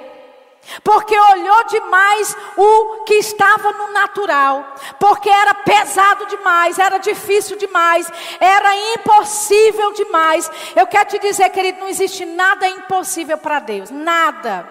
Porque 0.84 1.18
olhou 1.18 1.64
demais 1.64 2.36
o 2.56 3.04
que 3.04 3.14
estava 3.14 3.72
no 3.72 3.92
natural, 3.92 4.74
porque 5.00 5.28
era 5.28 5.52
pesado 5.54 6.26
demais, 6.26 6.78
era 6.78 6.98
difícil 6.98 7.56
demais, 7.56 8.11
era 8.38 8.76
impossível 8.94 9.92
demais. 9.92 10.50
Eu 10.76 10.86
quero 10.86 11.08
te 11.08 11.18
dizer, 11.18 11.50
querido, 11.50 11.80
não 11.80 11.88
existe 11.88 12.24
nada 12.24 12.68
impossível 12.68 13.36
para 13.36 13.58
Deus, 13.58 13.90
nada. 13.90 14.68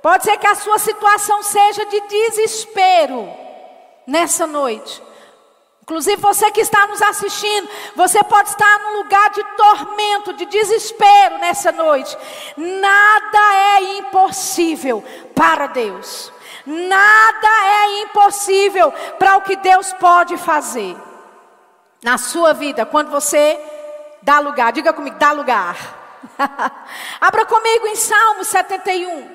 Pode 0.00 0.24
ser 0.24 0.38
que 0.38 0.46
a 0.46 0.54
sua 0.54 0.78
situação 0.78 1.42
seja 1.42 1.84
de 1.84 2.00
desespero 2.02 3.28
nessa 4.06 4.46
noite. 4.46 5.02
Inclusive 5.86 6.20
você 6.20 6.50
que 6.50 6.60
está 6.60 6.84
nos 6.88 7.00
assistindo, 7.00 7.70
você 7.94 8.20
pode 8.24 8.48
estar 8.48 8.78
num 8.80 8.96
lugar 8.96 9.30
de 9.30 9.44
tormento, 9.56 10.32
de 10.32 10.44
desespero 10.46 11.38
nessa 11.38 11.70
noite. 11.70 12.18
Nada 12.56 13.54
é 13.78 13.98
impossível 13.98 15.04
para 15.32 15.68
Deus. 15.68 16.32
Nada 16.66 17.48
é 17.84 18.02
impossível 18.02 18.90
para 19.16 19.36
o 19.36 19.42
que 19.42 19.54
Deus 19.54 19.92
pode 19.92 20.36
fazer 20.36 20.96
na 22.02 22.18
sua 22.18 22.52
vida 22.52 22.84
quando 22.84 23.12
você 23.12 23.56
dá 24.22 24.40
lugar. 24.40 24.72
Diga 24.72 24.92
comigo, 24.92 25.16
dá 25.20 25.30
lugar. 25.30 25.76
Abra 27.20 27.46
comigo 27.46 27.86
em 27.86 27.94
Salmo 27.94 28.42
71, 28.42 29.30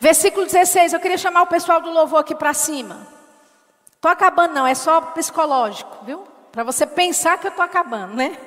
versículo 0.00 0.44
16. 0.44 0.92
Eu 0.92 0.98
queria 0.98 1.16
chamar 1.16 1.42
o 1.42 1.46
pessoal 1.46 1.80
do 1.80 1.92
louvor 1.92 2.18
aqui 2.18 2.34
para 2.34 2.52
cima. 2.52 3.17
Estou 3.98 4.12
acabando, 4.12 4.54
não, 4.54 4.64
é 4.64 4.76
só 4.76 5.00
psicológico, 5.00 6.04
viu? 6.04 6.22
Para 6.52 6.62
você 6.62 6.86
pensar 6.86 7.36
que 7.36 7.48
eu 7.48 7.50
estou 7.50 7.64
acabando, 7.64 8.14
né? 8.14 8.38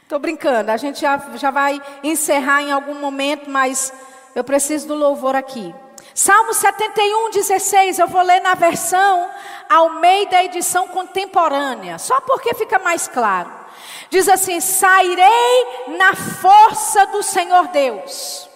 Estou 0.00 0.20
brincando, 0.20 0.70
a 0.70 0.76
gente 0.76 1.00
já, 1.00 1.18
já 1.34 1.50
vai 1.50 1.82
encerrar 2.04 2.62
em 2.62 2.70
algum 2.70 2.94
momento, 2.94 3.50
mas 3.50 3.92
eu 4.36 4.44
preciso 4.44 4.86
do 4.86 4.94
louvor 4.94 5.34
aqui. 5.34 5.74
Salmo 6.14 6.54
71, 6.54 7.30
16, 7.32 7.98
eu 7.98 8.06
vou 8.06 8.22
ler 8.22 8.40
na 8.40 8.54
versão 8.54 9.28
ao 9.68 9.94
meio 9.94 10.30
da 10.30 10.44
edição 10.44 10.86
contemporânea, 10.86 11.98
só 11.98 12.20
porque 12.20 12.54
fica 12.54 12.78
mais 12.78 13.08
claro. 13.08 13.50
Diz 14.08 14.28
assim: 14.28 14.60
Sairei 14.60 15.66
na 15.98 16.14
força 16.14 17.06
do 17.06 17.24
Senhor 17.24 17.66
Deus. 17.68 18.47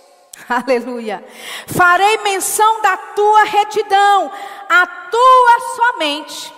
Aleluia. 0.65 1.25
Farei 1.67 2.19
menção 2.19 2.81
da 2.83 2.97
tua 2.97 3.45
retidão, 3.45 4.33
a 4.69 4.87
tua 4.87 5.61
somente. 5.77 6.53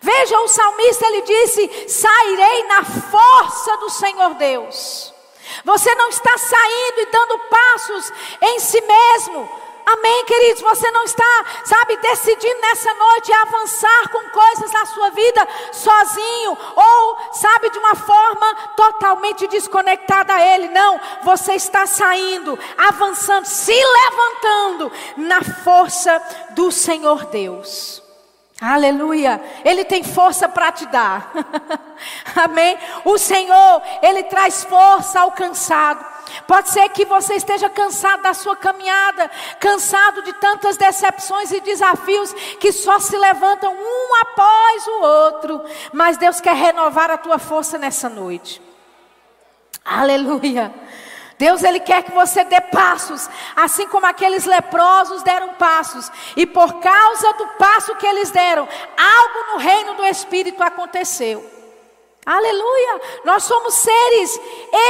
Veja, 0.00 0.38
o 0.40 0.48
salmista 0.48 1.06
ele 1.06 1.22
disse: 1.22 1.88
Sairei 1.88 2.64
na 2.64 2.84
força 2.84 3.76
do 3.78 3.90
Senhor 3.90 4.34
Deus. 4.34 5.12
Você 5.64 5.94
não 5.94 6.08
está 6.08 6.36
saindo 6.38 7.00
e 7.00 7.06
dando 7.06 7.38
passos 7.38 8.12
em 8.40 8.60
si 8.60 8.80
mesmo, 8.80 9.48
Amém, 9.86 10.24
queridos? 10.24 10.62
Você 10.62 10.90
não 10.90 11.04
está, 11.04 11.44
sabe, 11.64 11.96
decidindo 11.98 12.60
nessa 12.60 12.94
noite 12.94 13.32
avançar 13.32 14.08
com 14.10 14.30
coisas 14.30 14.72
na 14.72 14.86
sua 14.86 15.10
vida 15.10 15.48
sozinho, 15.72 16.56
ou, 16.74 17.32
sabe, 17.32 17.70
de 17.70 17.78
uma 17.78 17.94
forma 17.94 18.54
totalmente 18.76 19.46
desconectada 19.48 20.34
a 20.34 20.42
Ele. 20.54 20.68
Não, 20.68 20.98
você 21.22 21.54
está 21.54 21.86
saindo, 21.86 22.58
avançando, 22.78 23.44
se 23.44 23.74
levantando 23.74 24.92
na 25.18 25.42
força 25.42 26.20
do 26.50 26.70
Senhor 26.70 27.26
Deus. 27.26 28.03
Aleluia. 28.66 29.42
Ele 29.62 29.84
tem 29.84 30.02
força 30.02 30.48
para 30.48 30.72
te 30.72 30.86
dar. 30.86 31.30
Amém. 32.34 32.78
O 33.04 33.18
Senhor, 33.18 33.82
ele 34.00 34.22
traz 34.22 34.64
força 34.64 35.20
ao 35.20 35.32
cansado. 35.32 36.02
Pode 36.46 36.70
ser 36.70 36.88
que 36.88 37.04
você 37.04 37.34
esteja 37.34 37.68
cansado 37.68 38.22
da 38.22 38.32
sua 38.32 38.56
caminhada, 38.56 39.30
cansado 39.60 40.22
de 40.22 40.32
tantas 40.34 40.78
decepções 40.78 41.52
e 41.52 41.60
desafios 41.60 42.32
que 42.58 42.72
só 42.72 42.98
se 42.98 43.14
levantam 43.18 43.70
um 43.74 44.14
após 44.22 44.86
o 44.86 45.02
outro, 45.02 45.62
mas 45.92 46.16
Deus 46.16 46.40
quer 46.40 46.54
renovar 46.54 47.10
a 47.10 47.18
tua 47.18 47.38
força 47.38 47.76
nessa 47.76 48.08
noite. 48.08 48.62
Aleluia. 49.84 50.72
Deus 51.44 51.62
ele 51.62 51.78
quer 51.78 52.02
que 52.02 52.10
você 52.12 52.42
dê 52.42 52.58
passos, 52.58 53.28
assim 53.54 53.86
como 53.88 54.06
aqueles 54.06 54.46
leprosos 54.46 55.22
deram 55.22 55.50
passos, 55.54 56.10
e 56.34 56.46
por 56.46 56.80
causa 56.80 57.34
do 57.34 57.46
passo 57.58 57.94
que 57.96 58.06
eles 58.06 58.30
deram, 58.30 58.66
algo 58.96 59.52
no 59.52 59.58
reino 59.58 59.92
do 59.92 60.06
espírito 60.06 60.62
aconteceu. 60.62 61.44
Aleluia! 62.24 63.00
Nós 63.26 63.42
somos 63.42 63.74
seres 63.74 64.40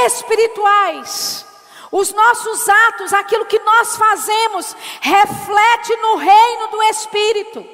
espirituais. 0.05 1.45
Os 1.91 2.13
nossos 2.13 2.69
atos, 2.69 3.11
aquilo 3.11 3.45
que 3.45 3.59
nós 3.59 3.97
fazemos, 3.97 4.77
reflete 5.01 5.93
no 5.97 6.15
reino 6.15 6.67
do 6.69 6.83
Espírito. 6.83 7.65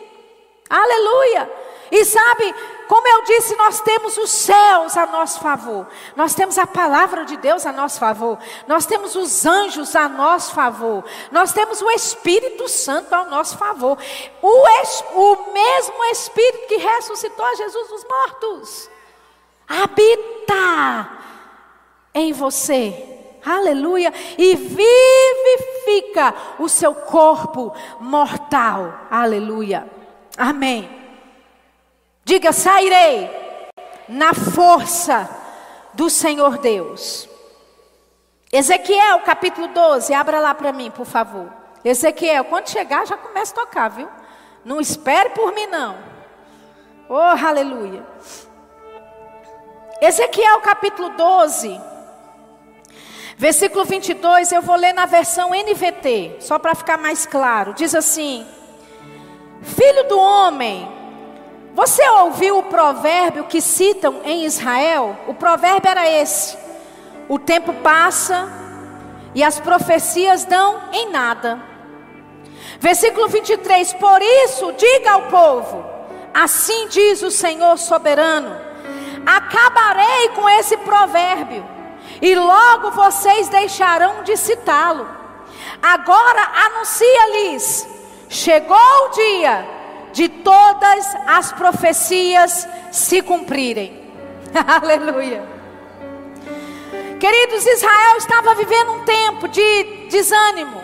Aleluia! 0.68 1.52
E 1.92 2.04
sabe, 2.04 2.56
como 2.92 3.08
eu 3.08 3.24
disse, 3.24 3.56
nós 3.56 3.80
temos 3.80 4.18
os 4.18 4.30
céus 4.30 4.98
a 4.98 5.06
nosso 5.06 5.40
favor, 5.40 5.88
nós 6.14 6.36
temos 6.36 6.58
a 6.58 6.68
palavra 6.68 7.24
de 7.24 7.38
Deus 7.38 7.66
a 7.66 7.72
nosso 7.72 7.98
favor, 7.98 8.38
nós 8.68 8.86
temos 8.86 9.16
os 9.16 9.46
anjos 9.46 9.96
a 9.96 10.10
nosso 10.10 10.54
favor, 10.54 11.02
nós 11.32 11.54
temos 11.54 11.82
o 11.82 11.90
Espírito 11.92 12.68
Santo 12.68 13.14
ao 13.16 13.30
nosso 13.30 13.58
favor, 13.58 13.98
o, 14.42 14.68
o 15.16 15.54
mesmo 15.54 16.04
Espírito 16.12 16.68
que 16.68 16.76
ressuscitou 16.76 17.56
Jesus 17.56 17.88
dos 17.88 18.04
mortos 18.04 18.90
habita 19.70 21.10
em 22.14 22.34
você. 22.34 23.38
Aleluia. 23.46 24.14
E 24.38 24.54
vivifica 24.54 26.36
o 26.60 26.68
seu 26.68 26.94
corpo 26.94 27.74
mortal. 28.02 29.08
Aleluia. 29.10 29.90
Amém. 30.38 31.01
Diga: 32.32 32.54
sairei 32.54 33.30
na 34.08 34.34
força 34.34 35.30
do 35.94 36.10
Senhor 36.10 36.60
Deus. 36.60 37.28
Ezequiel 38.50 39.20
capítulo 39.20 39.68
12, 39.68 40.14
abra 40.14 40.40
lá 40.40 40.56
para 40.56 40.72
mim, 40.72 40.90
por 40.90 41.06
favor. 41.06 41.52
Ezequiel, 41.84 42.46
quando 42.46 42.70
chegar, 42.70 43.06
já 43.06 43.18
começa 43.18 43.52
a 43.52 43.66
tocar, 43.66 43.90
viu? 43.90 44.08
Não 44.64 44.80
espere 44.80 45.32
por 45.32 45.54
mim, 45.54 45.68
não. 45.68 45.98
Oh, 47.10 47.16
aleluia. 47.16 48.02
Ezequiel 50.00 50.62
capítulo 50.62 51.10
12, 51.10 51.82
versículo 53.36 53.84
22, 53.84 54.54
eu 54.54 54.62
vou 54.62 54.78
ler 54.78 54.94
na 54.94 55.06
versão 55.06 55.50
NVT, 55.50 56.38
só 56.40 56.58
para 56.58 56.76
ficar 56.76 56.98
mais 56.98 57.26
claro. 57.26 57.74
Diz 57.74 57.94
assim: 57.94 58.48
Filho 59.62 60.08
do 60.08 60.18
homem, 60.18 61.01
você 61.74 62.08
ouviu 62.10 62.60
o 62.60 62.64
provérbio 62.64 63.46
que 63.46 63.62
citam 63.62 64.22
em 64.24 64.46
Israel? 64.46 65.18
O 65.28 65.34
provérbio 65.34 65.90
era 65.90 66.10
esse: 66.10 66.58
O 67.30 67.40
tempo 67.40 67.74
passa 67.76 68.50
e 69.34 69.44
as 69.44 69.60
profecias 69.60 70.44
dão 70.46 70.80
em 70.92 71.10
nada. 71.10 71.62
Versículo 72.80 73.28
23: 73.28 73.94
Por 73.94 74.22
isso, 74.22 74.74
diga 74.74 75.12
ao 75.12 75.22
povo: 75.24 75.86
Assim 76.34 76.88
diz 76.88 77.22
o 77.22 77.32
Senhor 77.32 77.78
soberano 77.78 78.72
Acabarei 79.26 80.30
com 80.30 80.50
esse 80.50 80.76
provérbio, 80.78 81.64
e 82.22 82.36
logo 82.36 82.92
vocês 82.92 83.48
deixarão 83.50 84.24
de 84.24 84.36
citá-lo. 84.36 85.08
Agora 85.82 86.42
anuncia-lhes: 86.66 87.88
chegou 88.30 88.78
o 88.78 89.10
dia 89.10 89.81
de 90.14 90.28
todas 90.30 91.16
as 91.28 91.52
profecias 91.52 92.68
se 92.92 93.22
cumprirem. 93.22 94.02
Aleluia. 94.82 95.44
Queridos, 97.20 97.66
Israel 97.66 98.18
estava 98.18 98.56
vivendo 98.56 98.94
um 98.94 99.06
tempo 99.06 99.48
de 99.48 100.08
desânimo, 100.10 100.82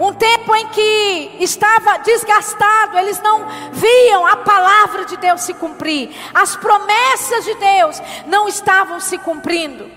um 0.00 0.12
tempo 0.12 0.54
em 0.54 0.68
que 0.68 1.36
estava 1.40 1.98
desgastado, 1.98 2.98
eles 2.98 3.20
não 3.20 3.46
viam 3.72 4.26
a 4.26 4.36
palavra 4.36 5.04
de 5.04 5.16
Deus 5.18 5.42
se 5.42 5.54
cumprir, 5.54 6.10
as 6.34 6.56
promessas 6.56 7.44
de 7.44 7.54
Deus 7.54 8.02
não 8.26 8.48
estavam 8.48 8.98
se 8.98 9.18
cumprindo. 9.18 9.90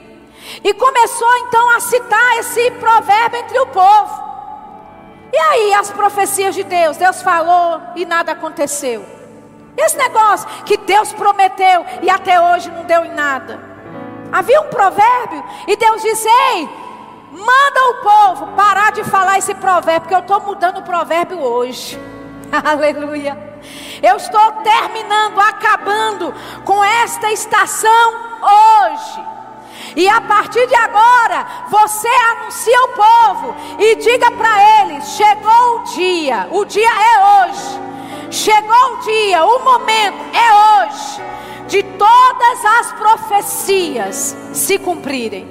E 0.64 0.74
começou 0.74 1.38
então 1.48 1.70
a 1.76 1.80
citar 1.80 2.38
esse 2.40 2.72
provérbio 2.72 3.40
entre 3.40 3.60
o 3.60 3.68
povo. 3.68 4.29
E 5.32 5.38
aí 5.38 5.74
as 5.74 5.92
profecias 5.92 6.56
de 6.56 6.64
Deus, 6.64 6.98
Deus 6.98 7.22
falou 7.22 7.82
e 7.96 8.06
nada 8.06 8.32
aconteceu. 8.32 9.06
Esse 9.78 9.98
negócio 9.98 10.48
que 10.66 10.78
Deus 10.78 11.14
prometeu 11.14 11.86
e 12.02 12.10
até 12.10 12.40
hoje 12.42 12.70
não 12.72 12.84
deu 12.84 13.06
em 13.06 13.14
nada. 13.14 13.60
Havia 14.32 14.62
um 14.62 14.68
provérbio 14.68 15.44
e 15.68 15.76
Deus 15.76 16.02
disse: 16.02 16.28
Ei, 16.28 16.70
Manda 17.32 17.90
o 17.92 17.94
povo 17.96 18.48
parar 18.56 18.92
de 18.92 19.04
falar 19.04 19.38
esse 19.38 19.54
provérbio, 19.54 20.02
porque 20.02 20.16
eu 20.16 20.20
estou 20.20 20.42
mudando 20.42 20.80
o 20.80 20.84
provérbio 20.84 21.40
hoje. 21.40 22.00
Aleluia. 22.52 23.38
Eu 24.02 24.16
estou 24.16 24.52
terminando, 24.64 25.40
acabando 25.40 26.34
com 26.66 26.84
esta 26.84 27.32
estação 27.32 28.14
hoje. 28.42 29.39
E 29.96 30.08
a 30.08 30.22
partir 30.22 30.66
de 30.68 30.76
agora, 30.76 31.46
você 31.70 32.08
anuncia 32.08 32.84
o 32.84 32.88
povo 32.90 33.56
e 33.80 33.96
diga 33.96 34.32
para 34.32 34.82
eles: 34.82 35.06
chegou 35.10 35.76
o 35.76 35.84
dia, 35.84 36.48
o 36.52 36.66
dia 36.66 36.90
é 36.90 37.48
hoje. 37.48 37.90
Chegou 38.32 38.94
o 38.94 38.98
dia, 38.98 39.44
o 39.44 39.64
momento 39.64 40.18
é 40.36 40.86
hoje 40.86 41.22
de 41.68 41.84
todas 41.84 42.66
as 42.80 42.92
profecias 42.94 44.36
se 44.54 44.78
cumprirem. 44.80 45.48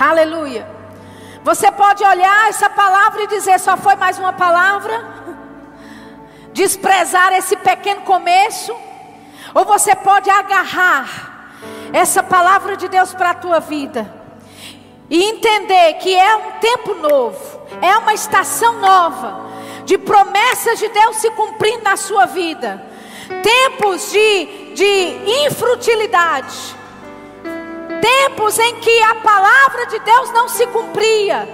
Aleluia. 0.00 0.66
Você 1.44 1.70
pode 1.72 2.04
olhar 2.04 2.48
essa 2.48 2.70
palavra 2.70 3.22
e 3.22 3.26
dizer: 3.28 3.58
só 3.58 3.76
foi 3.76 3.96
mais 3.96 4.18
uma 4.18 4.32
palavra? 4.32 5.22
desprezar 6.52 7.32
esse 7.32 7.56
pequeno 7.56 8.02
começo, 8.02 8.74
ou 9.54 9.64
você 9.64 9.94
pode 9.96 10.28
agarrar 10.28 11.31
essa 11.92 12.22
palavra 12.22 12.76
de 12.76 12.88
Deus 12.88 13.12
para 13.14 13.30
a 13.30 13.34
tua 13.34 13.60
vida. 13.60 14.12
E 15.10 15.24
entender 15.24 15.94
que 15.94 16.14
é 16.14 16.36
um 16.36 16.52
tempo 16.52 16.94
novo, 16.94 17.60
é 17.82 17.96
uma 17.98 18.14
estação 18.14 18.80
nova 18.80 19.52
de 19.84 19.98
promessas 19.98 20.78
de 20.78 20.88
Deus 20.88 21.16
se 21.16 21.30
cumprindo 21.32 21.82
na 21.82 21.96
sua 21.96 22.24
vida, 22.26 22.82
tempos 23.42 24.10
de, 24.10 24.72
de 24.74 25.44
infrutilidade, 25.46 26.56
tempos 28.00 28.58
em 28.58 28.76
que 28.76 29.02
a 29.02 29.16
palavra 29.16 29.86
de 29.86 29.98
Deus 29.98 30.32
não 30.32 30.48
se 30.48 30.66
cumpria, 30.68 31.48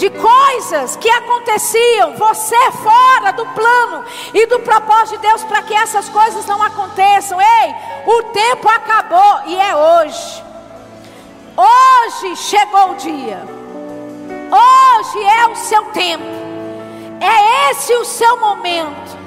de 0.00 0.08
coisas 0.08 0.96
que 0.96 1.10
aconteciam, 1.10 2.14
você 2.16 2.56
fora 2.72 3.32
do 3.32 3.44
plano 3.48 4.02
e 4.32 4.46
do 4.46 4.58
propósito 4.60 5.20
de 5.20 5.28
Deus 5.28 5.44
para 5.44 5.60
que 5.60 5.74
essas 5.74 6.08
coisas 6.08 6.46
não 6.46 6.62
aconteçam. 6.62 7.38
Ei, 7.38 7.74
o 8.06 8.22
tempo 8.32 8.66
acabou 8.66 9.42
e 9.44 9.56
é 9.60 9.76
hoje. 9.76 10.42
Hoje 11.54 12.34
chegou 12.36 12.92
o 12.92 12.94
dia. 12.94 13.42
Hoje 14.50 15.22
é 15.22 15.46
o 15.48 15.54
seu 15.54 15.84
tempo. 15.92 16.24
É 17.20 17.70
esse 17.70 17.92
o 17.92 18.04
seu 18.06 18.40
momento 18.40 19.18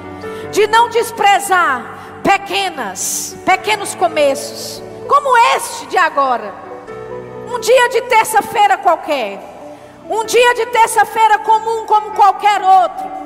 de 0.52 0.66
não 0.66 0.90
desprezar 0.90 2.20
pequenas, 2.24 3.38
pequenos 3.46 3.94
começos, 3.94 4.82
como 5.08 5.38
este 5.56 5.86
de 5.86 5.98
agora. 6.00 6.52
Um 7.48 7.60
dia 7.60 7.90
de 7.90 8.02
terça-feira 8.02 8.76
qualquer 8.78 9.53
um 10.10 10.26
dia 10.26 10.54
de 10.56 10.66
terça-feira 10.68 11.40
comum 11.40 11.86
como 11.86 12.12
qualquer 12.12 12.62
outro. 12.62 13.24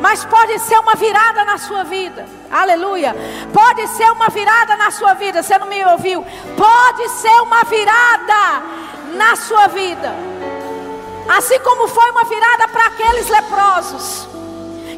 Mas 0.00 0.24
pode 0.24 0.58
ser 0.60 0.78
uma 0.78 0.94
virada 0.94 1.44
na 1.44 1.58
sua 1.58 1.84
vida. 1.84 2.26
Aleluia. 2.50 3.14
Pode 3.52 3.86
ser 3.88 4.10
uma 4.10 4.28
virada 4.28 4.76
na 4.76 4.90
sua 4.90 5.14
vida. 5.14 5.42
Você 5.42 5.56
não 5.58 5.66
me 5.66 5.84
ouviu? 5.84 6.24
Pode 6.56 7.08
ser 7.10 7.40
uma 7.42 7.62
virada 7.64 8.62
na 9.14 9.36
sua 9.36 9.68
vida. 9.68 10.12
Assim 11.28 11.58
como 11.60 11.88
foi 11.88 12.10
uma 12.10 12.24
virada 12.24 12.68
para 12.68 12.86
aqueles 12.86 13.28
leprosos 13.28 14.28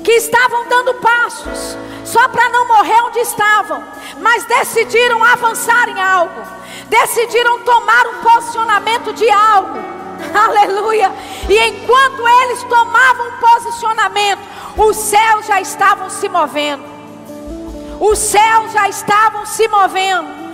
que 0.03 0.13
estavam 0.13 0.69
dando 0.69 0.95
passos 0.95 1.77
só 2.05 2.29
para 2.29 2.49
não 2.51 2.69
morrer 2.69 3.01
onde 3.03 3.19
estavam, 3.21 3.83
mas 4.21 4.45
decidiram 4.45 5.23
avançar 5.25 5.89
em 5.89 6.01
algo. 6.01 6.43
Decidiram 6.89 7.61
tomar 7.61 8.07
um 8.07 8.21
posicionamento 8.21 9.13
de 9.13 9.31
algo 9.31 9.94
Aleluia. 10.47 11.13
E 11.49 11.59
enquanto 11.69 12.27
eles 12.43 12.63
tomavam 12.65 13.33
posicionamento, 13.39 14.41
os 14.77 14.97
céus 14.97 15.47
já 15.47 15.61
estavam 15.61 16.11
se 16.11 16.29
movendo. 16.29 16.85
Os 18.01 18.19
céus 18.19 18.73
já 18.73 18.89
estavam 18.89 19.47
se 19.47 19.69
movendo. 19.69 20.45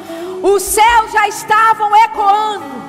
Os 0.43 0.62
céus 0.62 1.12
já 1.12 1.28
estavam 1.28 1.95
ecoando. 2.05 2.81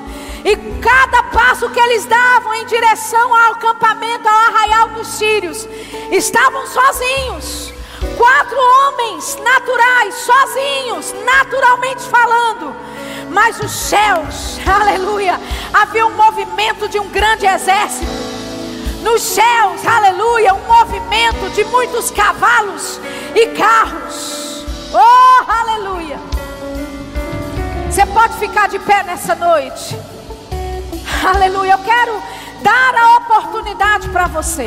E 0.43 0.55
cada 0.81 1.23
passo 1.23 1.69
que 1.69 1.79
eles 1.79 2.05
davam 2.05 2.53
em 2.55 2.65
direção 2.65 3.33
ao 3.33 3.51
acampamento, 3.53 4.27
ao 4.27 4.35
arraial 4.35 4.89
dos 4.89 5.07
sírios, 5.07 5.67
estavam 6.11 6.65
sozinhos. 6.67 7.73
Quatro 8.17 8.57
homens 8.57 9.37
naturais, 9.37 10.15
sozinhos, 10.15 11.13
naturalmente 11.23 12.01
falando 12.01 12.75
mas 13.31 13.59
os 13.59 13.71
céus, 13.71 14.59
aleluia, 14.67 15.39
havia 15.73 16.05
um 16.05 16.15
movimento 16.15 16.87
de 16.87 16.99
um 16.99 17.09
grande 17.09 17.45
exército. 17.45 18.05
Nos 19.01 19.21
céus, 19.23 19.85
aleluia, 19.85 20.53
um 20.53 20.67
movimento 20.67 21.49
de 21.55 21.63
muitos 21.63 22.11
cavalos 22.11 22.99
e 23.33 23.47
carros. 23.47 24.63
Oh, 24.93 25.51
aleluia. 25.51 26.19
Você 27.89 28.05
pode 28.05 28.37
ficar 28.37 28.69
de 28.69 28.77
pé 28.79 29.03
nessa 29.03 29.33
noite. 29.35 29.97
Aleluia. 31.25 31.73
Eu 31.73 31.77
quero 31.79 32.21
dar 32.61 32.95
a 32.95 33.17
oportunidade 33.17 34.07
para 34.09 34.27
você. 34.27 34.65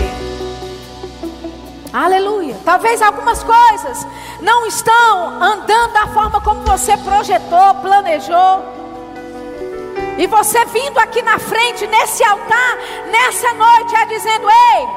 Aleluia. 1.95 2.57
Talvez 2.65 3.01
algumas 3.01 3.41
coisas 3.45 4.05
não 4.41 4.67
estão 4.67 5.41
andando 5.41 5.93
da 5.93 6.09
forma 6.09 6.41
como 6.41 6.63
você 6.63 6.97
projetou, 6.97 7.73
planejou. 7.81 8.65
E 10.19 10.27
você 10.27 10.65
vindo 10.65 10.99
aqui 10.99 11.23
na 11.23 11.39
frente, 11.39 11.87
nesse 11.87 12.25
altar, 12.25 12.79
nessa 13.13 13.55
noite, 13.55 13.95
é 13.95 14.07
dizendo: 14.07 14.49
Ei, 14.51 14.89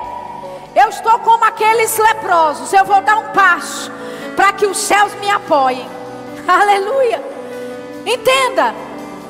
eu 0.81 0.89
estou 0.89 1.19
como 1.19 1.45
aqueles 1.45 1.95
leprosos, 1.99 2.73
eu 2.73 2.83
vou 2.83 2.99
dar 3.01 3.17
um 3.17 3.27
passo 3.31 3.91
para 4.35 4.53
que 4.53 4.65
os 4.65 4.79
céus 4.79 5.13
me 5.19 5.29
apoiem. 5.29 5.87
Aleluia. 6.47 7.23
Entenda, 8.07 8.73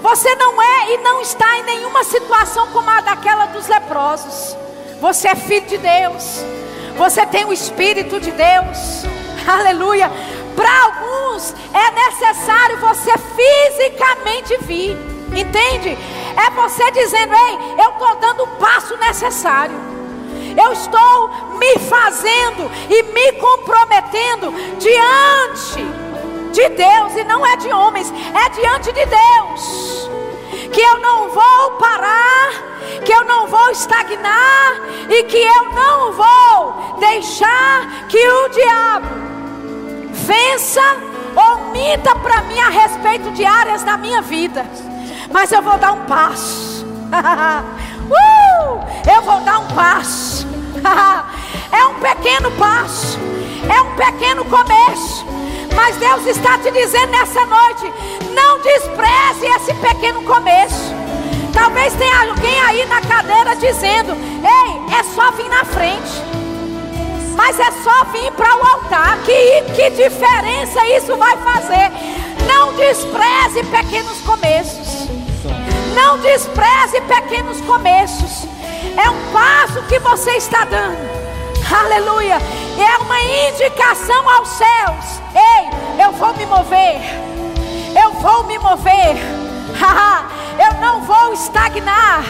você 0.01 0.33
não 0.35 0.61
é 0.61 0.93
e 0.93 0.97
não 0.99 1.19
está 1.19 1.57
em 1.57 1.63
nenhuma 1.63 2.05
situação 2.05 2.67
como 2.67 2.89
a 2.89 3.01
daquela 3.01 3.47
dos 3.47 3.67
leprosos. 3.67 4.55
Você 5.01 5.27
é 5.27 5.35
filho 5.35 5.67
de 5.67 5.77
Deus. 5.77 6.45
Você 6.97 7.25
tem 7.25 7.45
o 7.45 7.53
Espírito 7.53 8.19
de 8.19 8.31
Deus. 8.31 9.05
Aleluia. 9.47 10.11
Para 10.55 10.83
alguns 10.83 11.53
é 11.73 11.91
necessário 11.91 12.79
você 12.79 13.11
fisicamente 13.17 14.57
vir. 14.61 14.97
Entende? 15.35 15.97
É 16.35 16.49
você 16.51 16.89
dizendo: 16.91 17.33
Ei, 17.33 17.57
eu 17.85 17.91
estou 17.91 18.15
dando 18.15 18.43
o 18.43 18.47
passo 18.57 18.97
necessário. 18.97 19.75
Eu 20.57 20.73
estou 20.73 21.29
me 21.59 21.77
fazendo 21.87 22.71
e 22.89 23.03
me 23.03 23.31
comprometendo 23.33 24.51
diante 24.79 25.85
de 26.51 26.69
Deus 26.69 27.15
e 27.15 27.23
não 27.23 27.45
é 27.45 27.55
de 27.57 27.71
homens, 27.71 28.11
é 28.11 28.49
diante 28.49 28.91
de 28.91 29.05
Deus. 29.05 30.06
Que 30.71 30.81
eu 30.81 30.99
não 30.99 31.29
vou 31.29 31.71
parar, 31.79 32.51
que 33.03 33.11
eu 33.11 33.25
não 33.25 33.47
vou 33.47 33.71
estagnar 33.71 34.73
e 35.09 35.23
que 35.23 35.37
eu 35.37 35.71
não 35.71 36.13
vou 36.13 36.97
deixar 36.99 38.05
que 38.07 38.17
o 38.17 38.49
diabo 38.49 39.07
vença 40.11 40.81
ou 41.35 41.71
minta 41.71 42.15
para 42.15 42.41
mim 42.43 42.59
a 42.59 42.69
respeito 42.69 43.31
de 43.31 43.43
áreas 43.45 43.83
da 43.83 43.97
minha 43.97 44.21
vida. 44.21 44.65
Mas 45.31 45.51
eu 45.51 45.61
vou 45.61 45.77
dar 45.77 45.93
um 45.93 46.05
passo. 46.05 46.85
uh, 47.07 49.13
eu 49.13 49.21
vou 49.21 49.39
dar 49.41 49.59
um 49.59 49.67
passo. 49.67 50.47
é 51.71 51.85
um 51.85 51.93
pequeno 51.95 52.51
passo. 52.51 53.19
É 53.69 53.81
um 53.81 53.95
pequeno 53.95 54.45
começo. 54.45 55.25
Mas 55.75 55.95
Deus 55.97 56.25
está 56.25 56.57
te 56.57 56.71
dizendo 56.71 57.11
nessa 57.11 57.45
noite: 57.45 57.93
não 58.33 58.59
despreze 58.61 59.45
esse 59.45 59.73
pequeno 59.75 60.23
começo. 60.23 60.95
Talvez 61.53 61.93
tenha 61.93 62.29
alguém 62.29 62.59
aí 62.61 62.85
na 62.85 63.01
cadeira 63.01 63.55
dizendo: 63.55 64.13
Ei, 64.13 64.97
é 64.97 65.03
só 65.03 65.31
vir 65.31 65.49
na 65.49 65.65
frente. 65.65 66.27
Mas 67.35 67.59
é 67.59 67.71
só 67.83 68.05
vir 68.05 68.31
para 68.31 68.55
o 68.55 68.65
altar. 68.65 69.17
Que, 69.23 69.61
que 69.75 69.89
diferença 69.91 70.83
isso 70.97 71.15
vai 71.17 71.37
fazer? 71.37 71.91
Não 72.47 72.73
despreze 72.73 73.63
pequenos 73.65 74.19
começos. 74.21 75.07
Não 75.93 76.17
despreze 76.19 77.01
pequenos 77.01 77.61
começos. 77.61 78.56
É 78.97 79.09
um 79.09 79.31
passo 79.31 79.81
que 79.83 79.99
você 79.99 80.31
está 80.31 80.65
dando. 80.65 80.97
Aleluia. 81.71 82.37
É 82.77 82.97
uma 83.03 83.21
indicação 83.21 84.27
aos 84.29 84.49
céus. 84.49 85.21
Ei, 85.35 86.03
eu 86.03 86.11
vou 86.13 86.33
me 86.35 86.45
mover. 86.45 86.99
Eu 87.95 88.11
vou 88.13 88.43
me 88.45 88.57
mover. 88.57 89.17
eu 90.59 90.81
não 90.81 91.01
vou 91.01 91.33
estagnar. 91.33 92.23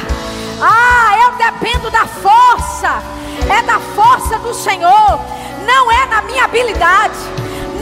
Ah, 0.61 1.18
eu 1.24 1.32
dependo 1.38 1.89
da 1.89 2.05
força. 2.05 3.01
É 3.49 3.61
da 3.63 3.80
força 3.80 4.38
do 4.39 4.53
Senhor. 4.53 5.20
Não 5.65 5.91
é 5.91 6.05
na 6.07 6.22
minha 6.24 6.43
habilidade. 6.43 7.18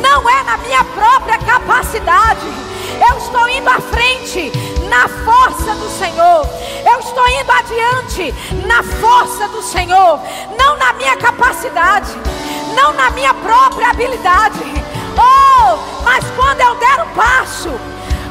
Não 0.07 0.29
é 0.29 0.43
na 0.43 0.57
minha 0.57 0.83
própria 0.83 1.39
capacidade. 1.39 2.45
Eu 3.09 3.17
estou 3.17 3.49
indo 3.49 3.67
à 3.67 3.81
frente 3.81 4.51
na 4.87 5.07
força 5.07 5.73
do 5.75 5.89
Senhor. 5.89 6.47
Eu 6.91 6.99
estou 6.99 7.27
indo 7.27 7.51
adiante 7.51 8.35
na 8.67 8.83
força 8.83 9.47
do 9.47 9.63
Senhor, 9.63 10.19
não 10.59 10.77
na 10.77 10.93
minha 10.93 11.17
capacidade, 11.17 12.11
não 12.75 12.93
na 12.93 13.09
minha 13.09 13.33
própria 13.33 13.89
habilidade. 13.89 14.59
Oh, 15.17 15.77
mas 16.03 16.23
quando 16.35 16.61
eu 16.61 16.75
der 16.75 17.01
o 17.01 17.07
passo, 17.15 17.71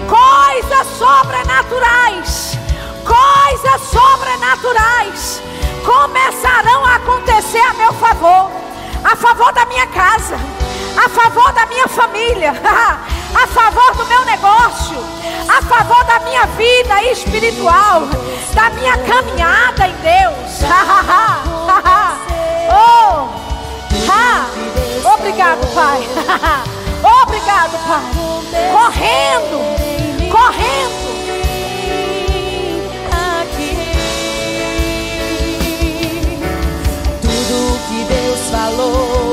coisas 0.08 0.86
sobrenaturais, 0.96 2.56
coisas 3.04 3.80
sobrenaturais 3.88 5.42
começarão 5.84 6.86
a 6.86 6.94
acontecer 6.94 7.58
a 7.58 7.74
meu 7.74 7.92
favor, 7.94 8.50
a 9.02 9.16
favor 9.16 9.52
da 9.52 9.66
minha 9.66 9.86
casa, 9.88 10.38
a 10.96 11.08
favor 11.08 11.52
da 11.52 11.66
minha 11.66 11.88
família, 11.88 12.52
a 12.54 13.46
favor 13.46 13.94
do 13.96 14.06
meu 14.06 14.24
negócio, 14.24 14.96
a 15.48 15.60
favor 15.62 16.04
da 16.04 16.20
minha 16.20 16.46
vida 16.46 17.02
espiritual, 17.10 18.02
da 18.54 18.70
minha 18.70 18.96
caminhada 18.98 19.88
em 19.88 19.94
Deus. 19.96 20.62
oh. 22.70 23.28
Obrigado. 25.14 25.66
Pai. 25.74 26.00
Obrigado, 27.22 27.76
Pai. 27.86 28.04
Correndo, 28.72 29.58
correndo. 30.30 31.04
Tudo 37.22 37.78
que 37.88 38.04
Deus 38.04 38.40
falou 38.50 39.23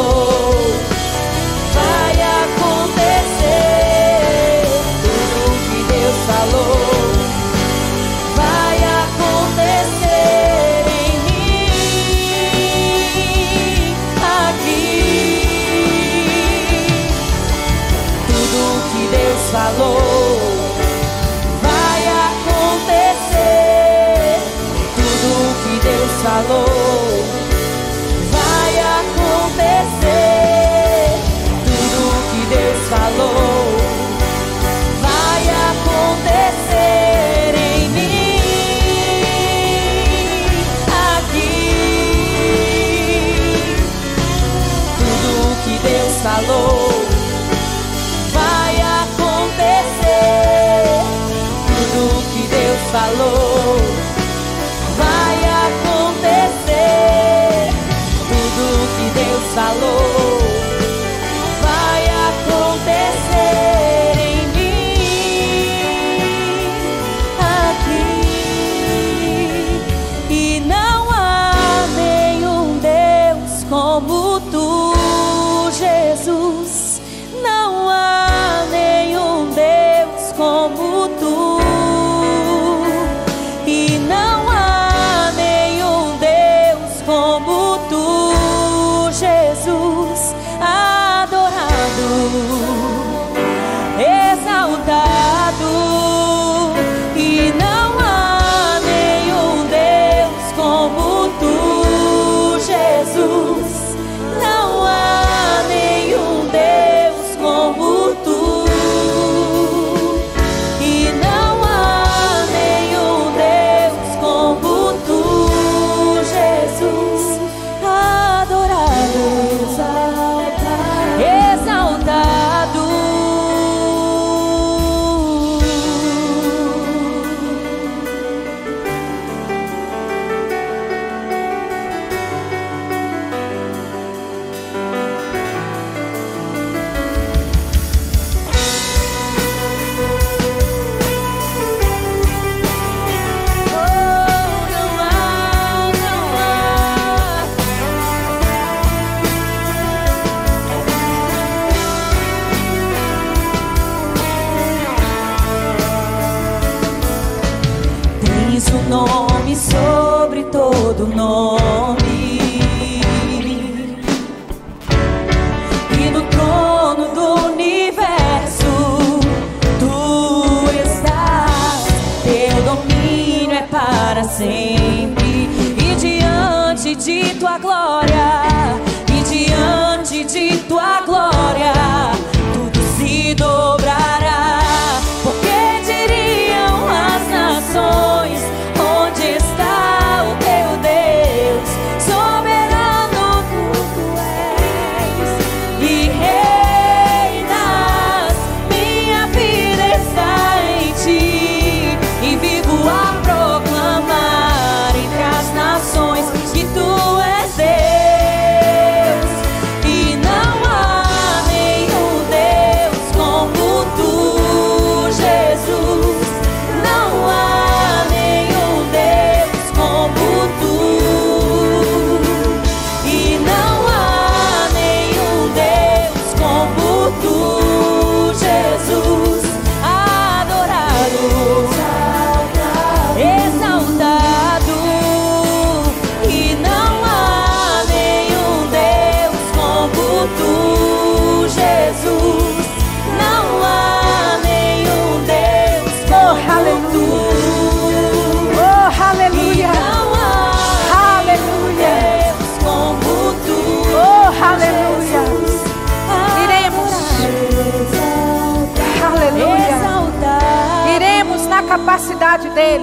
Deus 0.00 0.49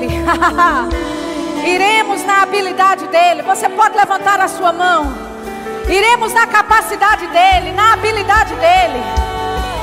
dele. 0.08 1.68
Iremos 1.68 2.24
na 2.24 2.44
habilidade 2.44 3.08
dele. 3.08 3.42
Você 3.44 3.68
pode 3.70 3.98
levantar 3.98 4.40
a 4.40 4.48
sua 4.48 4.72
mão. 4.72 5.14
Iremos 5.88 6.34
na 6.34 6.48
capacidade 6.48 7.28
dele, 7.28 7.72
na 7.72 7.94
habilidade 7.94 8.54
dele. 8.56 9.04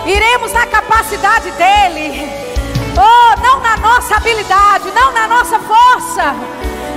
Iremos 0.07 0.53
na 0.53 0.67
capacidade 0.67 1.51
dele. 1.53 2.29
Oh, 2.97 3.41
não 3.41 3.61
na 3.61 3.77
nossa 3.77 4.17
habilidade, 4.17 4.91
não 4.93 5.13
na 5.13 5.27
nossa 5.27 5.59
força, 5.59 6.35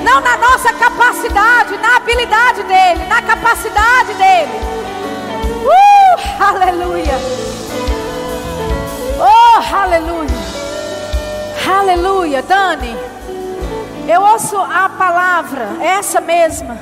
não 0.03 0.21
na 0.21 0.38
nossa 0.38 0.71
capacidade, 0.73 1.78
na 1.78 1.95
habilidade 1.95 2.63
dele, 2.63 3.05
na 3.07 3.21
capacidade 3.21 4.13
dele. 4.13 4.59
Uh, 5.65 6.43
aleluia. 6.43 7.17
Oh, 9.19 9.75
aleluia. 9.75 10.38
Aleluia, 11.67 12.41
Dani. 12.43 13.16
Eu 14.08 14.22
ouço 14.22 14.55
a 14.58 14.88
palavra, 14.88 15.68
essa 15.82 16.22
mesma, 16.22 16.78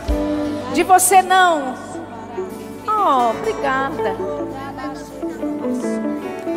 de 0.76 0.84
você 0.84 1.24
não. 1.24 1.74
Oh, 2.88 3.32
obrigada. 3.32 4.16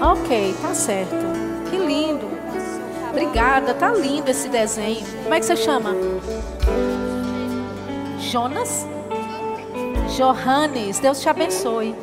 Ok, 0.02 0.54
tá 0.60 0.74
certo. 0.74 1.16
Que 1.70 1.78
lindo. 1.78 2.28
Obrigada, 3.08 3.72
tá 3.72 3.90
lindo 3.90 4.30
esse 4.30 4.48
desenho. 4.50 5.06
Como 5.22 5.34
é 5.34 5.40
que 5.40 5.46
você 5.46 5.56
chama? 5.56 5.96
Jonas? 8.18 8.86
Johannes, 10.16 10.98
Deus 10.98 11.18
te 11.20 11.30
abençoe. 11.30 11.96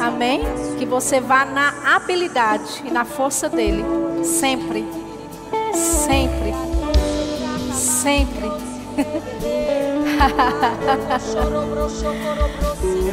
Amém? 0.00 0.42
Que 0.78 0.86
você 0.86 1.20
vá 1.20 1.44
na 1.44 1.96
habilidade 1.96 2.82
e 2.84 2.90
na 2.90 3.04
força 3.04 3.48
dele. 3.48 3.84
Sempre. 4.22 4.86
Sempre. 5.74 6.69
Sempre. 8.00 8.48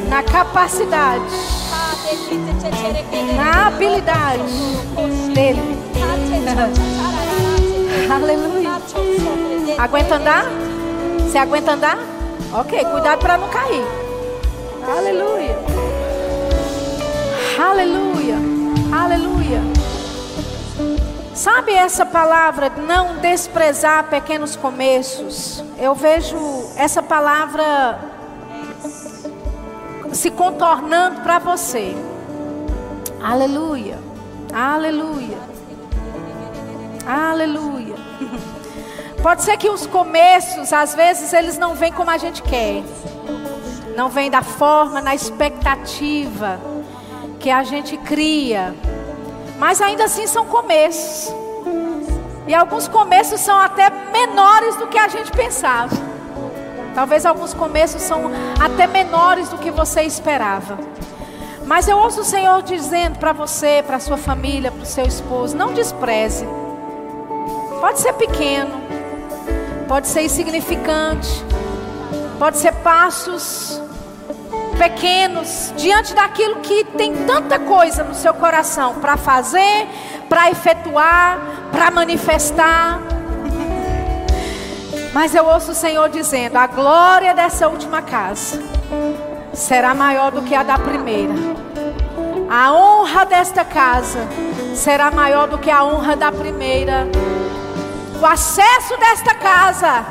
na 0.07 0.23
capacidade. 0.23 1.25
Na 3.35 3.67
habilidade 3.67 4.43
dele. 5.33 5.59
Aleluia. 8.09 8.79
Aguenta 9.77 10.15
andar? 10.15 10.45
Você 11.19 11.37
aguenta 11.37 11.73
andar? 11.73 11.97
Ok, 12.53 12.85
cuidado 12.85 13.19
para 13.19 13.37
não 13.37 13.49
cair. 13.49 13.83
Aleluia. 14.87 15.59
Aleluia. 17.59 18.37
Aleluia. 18.93 19.76
Sabe 21.37 21.71
essa 21.71 22.03
palavra, 22.03 22.67
não 22.67 23.17
desprezar 23.17 24.05
pequenos 24.05 24.55
começos? 24.55 25.63
Eu 25.77 25.93
vejo 25.93 26.35
essa 26.75 27.03
palavra 27.03 27.99
se 30.11 30.31
contornando 30.31 31.21
para 31.21 31.37
você. 31.37 31.95
Aleluia. 33.21 33.99
Aleluia. 34.51 35.37
Aleluia. 37.05 37.95
Pode 39.21 39.43
ser 39.43 39.57
que 39.57 39.69
os 39.69 39.85
começos, 39.85 40.73
às 40.73 40.95
vezes, 40.95 41.33
eles 41.33 41.55
não 41.55 41.75
vêm 41.75 41.93
como 41.93 42.09
a 42.09 42.17
gente 42.17 42.41
quer. 42.41 42.81
Não 43.95 44.09
vem 44.09 44.31
da 44.31 44.41
forma, 44.41 45.01
na 45.01 45.13
expectativa 45.13 46.59
que 47.39 47.51
a 47.51 47.63
gente 47.63 47.95
cria. 47.95 48.73
Mas 49.57 49.81
ainda 49.81 50.05
assim 50.05 50.27
são 50.27 50.45
começos. 50.45 51.33
E 52.47 52.55
alguns 52.55 52.87
começos 52.87 53.41
são 53.41 53.57
até 53.57 53.89
menores 53.89 54.75
do 54.77 54.87
que 54.87 54.97
a 54.97 55.07
gente 55.07 55.31
pensava. 55.31 55.95
Talvez 56.95 57.25
alguns 57.25 57.53
começos 57.53 58.01
são 58.01 58.31
até 58.59 58.87
menores 58.87 59.49
do 59.49 59.57
que 59.57 59.69
você 59.69 60.03
esperava. 60.03 60.77
Mas 61.65 61.87
eu 61.87 61.97
ouço 61.97 62.21
o 62.21 62.23
Senhor 62.23 62.61
dizendo 62.61 63.19
para 63.19 63.33
você, 63.33 63.83
para 63.85 63.99
sua 63.99 64.17
família, 64.17 64.71
para 64.71 64.83
o 64.83 64.85
seu 64.85 65.05
esposo: 65.05 65.55
não 65.57 65.73
despreze. 65.73 66.47
Pode 67.81 67.99
ser 67.99 68.13
pequeno, 68.13 68.81
pode 69.87 70.07
ser 70.07 70.21
insignificante, 70.21 71.43
pode 72.39 72.57
ser 72.57 72.71
passos 72.75 73.81
pequenos 74.77 75.73
diante 75.75 76.13
daquilo 76.13 76.57
que 76.57 76.83
tem 76.83 77.25
tanta 77.25 77.59
coisa 77.59 78.03
no 78.03 78.13
seu 78.13 78.33
coração 78.33 78.95
para 78.95 79.17
fazer, 79.17 79.87
para 80.29 80.49
efetuar, 80.49 81.39
para 81.71 81.91
manifestar. 81.91 82.99
Mas 85.13 85.33
eu 85.33 85.45
ouço 85.45 85.71
o 85.71 85.75
Senhor 85.75 86.09
dizendo: 86.09 86.57
a 86.57 86.67
glória 86.67 87.33
dessa 87.33 87.67
última 87.67 88.01
casa 88.01 88.61
será 89.53 89.93
maior 89.93 90.31
do 90.31 90.43
que 90.43 90.53
a 90.53 90.63
da 90.63 90.77
primeira. 90.77 91.33
A 92.49 92.71
honra 92.71 93.25
desta 93.25 93.65
casa 93.65 94.19
será 94.73 95.11
maior 95.11 95.47
do 95.47 95.57
que 95.57 95.69
a 95.69 95.83
honra 95.83 96.15
da 96.15 96.31
primeira. 96.31 97.07
O 98.21 98.25
acesso 98.25 98.95
desta 98.97 99.33
casa 99.33 100.05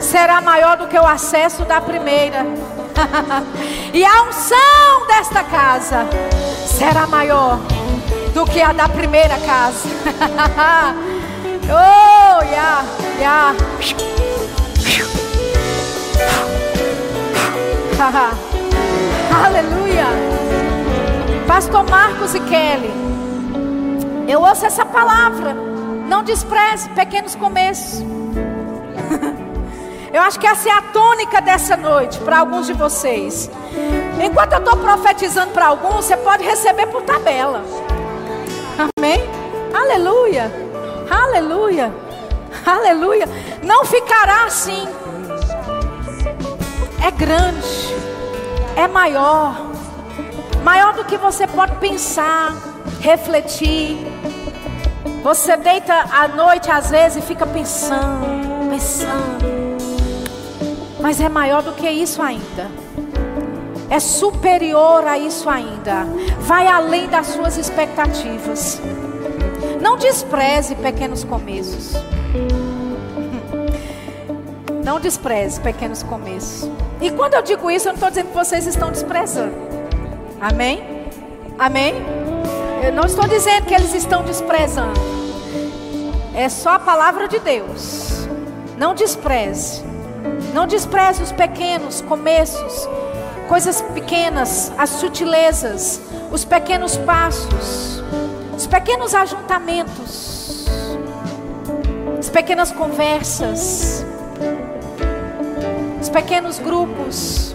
será 0.00 0.40
maior 0.40 0.76
do 0.76 0.88
que 0.88 0.98
o 0.98 1.06
acesso 1.06 1.64
da 1.64 1.80
primeira. 1.80 2.46
e 3.92 4.04
a 4.04 4.22
unção 4.22 5.06
desta 5.06 5.42
casa 5.44 6.06
será 6.66 7.06
maior 7.06 7.58
do 8.34 8.44
que 8.44 8.60
a 8.60 8.72
da 8.72 8.88
primeira 8.88 9.38
casa. 9.38 9.88
oh, 11.68 12.42
yeah, 12.44 12.84
yeah. 13.18 13.54
Aleluia. 19.44 20.06
Pastor 21.46 21.84
Marcos 21.88 22.34
e 22.34 22.40
Kelly, 22.40 22.90
eu 24.28 24.40
ouço 24.40 24.66
essa 24.66 24.84
palavra. 24.84 25.54
Não 26.08 26.22
despreze 26.22 26.88
pequenos 26.90 27.34
começos. 27.34 28.04
Eu 30.12 30.20
acho 30.20 30.38
que 30.38 30.46
essa 30.46 30.68
é 30.68 30.72
a 30.72 30.82
tônica 30.82 31.40
dessa 31.40 31.74
noite 31.74 32.18
para 32.18 32.40
alguns 32.40 32.66
de 32.66 32.74
vocês. 32.74 33.50
Enquanto 34.22 34.52
eu 34.52 34.58
estou 34.58 34.76
profetizando 34.76 35.52
para 35.52 35.68
alguns, 35.68 36.04
você 36.04 36.16
pode 36.18 36.44
receber 36.44 36.86
por 36.88 37.00
tabela. 37.02 37.64
Amém? 38.98 39.22
Aleluia. 39.72 40.52
Aleluia. 41.10 41.94
Aleluia. 42.66 43.26
Não 43.62 43.86
ficará 43.86 44.44
assim. 44.44 44.86
É 47.02 47.10
grande. 47.10 47.94
É 48.76 48.86
maior. 48.86 49.56
Maior 50.62 50.92
do 50.92 51.04
que 51.04 51.16
você 51.16 51.46
pode 51.46 51.74
pensar, 51.76 52.52
refletir. 53.00 53.98
Você 55.22 55.56
deita 55.56 55.94
à 56.12 56.28
noite 56.28 56.70
às 56.70 56.90
vezes 56.90 57.24
e 57.24 57.26
fica 57.26 57.46
pensando, 57.46 58.68
pensando. 58.68 59.51
Mas 61.02 61.20
é 61.20 61.28
maior 61.28 61.62
do 61.62 61.72
que 61.72 61.90
isso 61.90 62.22
ainda. 62.22 62.70
É 63.90 63.98
superior 63.98 65.04
a 65.04 65.18
isso 65.18 65.50
ainda. 65.50 66.06
Vai 66.38 66.68
além 66.68 67.08
das 67.08 67.26
suas 67.26 67.58
expectativas. 67.58 68.80
Não 69.80 69.98
despreze 69.98 70.76
pequenos 70.76 71.24
começos. 71.24 71.94
Não 74.82 74.98
despreze 74.98 75.60
pequenos 75.60 76.02
começos. 76.02 76.70
E 77.00 77.10
quando 77.10 77.34
eu 77.34 77.42
digo 77.42 77.70
isso, 77.70 77.88
eu 77.88 77.92
não 77.92 77.96
estou 77.96 78.10
dizendo 78.10 78.28
que 78.28 78.34
vocês 78.34 78.66
estão 78.66 78.90
desprezando. 78.90 79.54
Amém? 80.40 81.06
Amém? 81.58 81.94
Eu 82.82 82.92
não 82.92 83.04
estou 83.04 83.28
dizendo 83.28 83.66
que 83.66 83.74
eles 83.74 83.94
estão 83.94 84.24
desprezando. 84.24 85.00
É 86.34 86.48
só 86.48 86.70
a 86.70 86.78
palavra 86.80 87.28
de 87.28 87.38
Deus. 87.38 88.26
Não 88.76 88.92
despreze. 88.92 89.91
Não 90.52 90.66
despreze 90.66 91.22
os 91.22 91.32
pequenos 91.32 92.00
começos, 92.02 92.88
coisas 93.48 93.80
pequenas, 93.80 94.72
as 94.78 94.90
sutilezas, 94.90 96.00
os 96.30 96.44
pequenos 96.44 96.96
passos, 96.98 98.02
os 98.56 98.66
pequenos 98.66 99.14
ajuntamentos, 99.14 100.66
as 102.18 102.28
pequenas 102.28 102.70
conversas 102.70 104.04
pequenos 106.12 106.58
grupos 106.58 107.54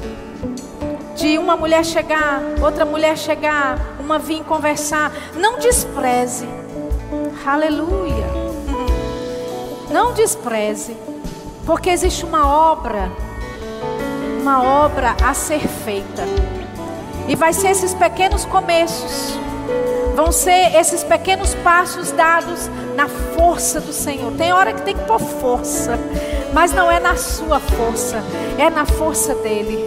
de 1.15 1.38
uma 1.38 1.55
mulher 1.55 1.86
chegar, 1.86 2.41
outra 2.61 2.86
mulher 2.86 3.15
chegar, 3.15 3.78
uma 3.99 4.18
vir 4.18 4.43
conversar. 4.43 5.11
Não 5.36 5.59
despreze. 5.59 6.47
Aleluia. 7.45 8.26
Não 9.91 10.13
despreze. 10.13 10.97
Porque 11.68 11.89
existe 11.89 12.24
uma 12.24 12.47
obra, 12.47 13.11
uma 14.39 14.63
obra 14.63 15.18
a 15.22 15.34
ser 15.34 15.59
feita. 15.59 16.24
E 17.28 17.36
vai 17.36 17.51
ser 17.51 17.72
esses 17.72 17.93
pequenos 17.93 18.45
começos. 18.45 19.38
Vão 20.15 20.32
ser 20.32 20.74
esses 20.78 21.03
pequenos 21.03 21.53
passos 21.55 22.13
dados 22.13 22.70
na 22.95 23.09
força 23.09 23.82
do 23.82 23.91
Senhor. 23.91 24.32
Tem 24.38 24.53
hora 24.53 24.72
que 24.72 24.82
tem 24.84 24.95
que 24.95 25.03
pôr 25.03 25.20
força. 25.20 25.99
Mas 26.53 26.72
não 26.72 26.89
é 26.89 27.01
na 27.01 27.18
sua 27.18 27.59
força, 27.59 28.24
é 28.57 28.70
na 28.70 28.86
força 28.86 29.36
dele. 29.36 29.84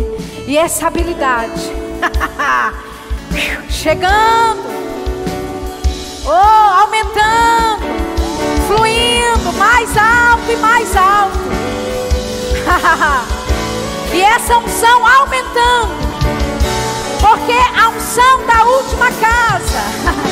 E 0.47 0.59
essa 0.59 0.87
habilidade 0.87 1.63
chegando, 3.71 4.69
oh, 6.27 6.83
aumentando, 6.83 7.87
fluindo 8.69 9.53
mais 9.55 9.97
alto 9.97 10.53
e 10.53 10.57
mais 10.57 10.95
alto. 10.95 11.60
e 14.13 14.23
essa 14.23 14.59
unção 14.59 15.07
aumentando. 15.07 16.11
Porque 17.21 17.59
a 17.79 17.89
unção 17.89 18.47
da 18.47 18.65
última 18.65 19.11
casa 19.13 19.83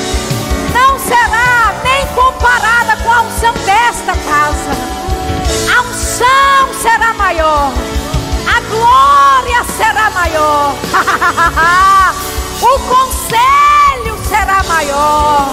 não 0.74 0.98
será 0.98 1.74
nem 1.84 2.06
comparada 2.14 2.96
com 3.02 3.12
a 3.12 3.20
unção 3.22 3.52
desta 3.64 4.12
casa 4.16 4.98
a 5.70 5.82
unção 5.82 6.74
será 6.80 7.14
maior, 7.14 7.72
a 8.46 8.60
glória 8.60 9.64
será 9.76 10.10
maior, 10.10 10.74
o 12.62 12.78
conselho 12.80 14.18
será 14.26 14.62
maior, 14.64 15.48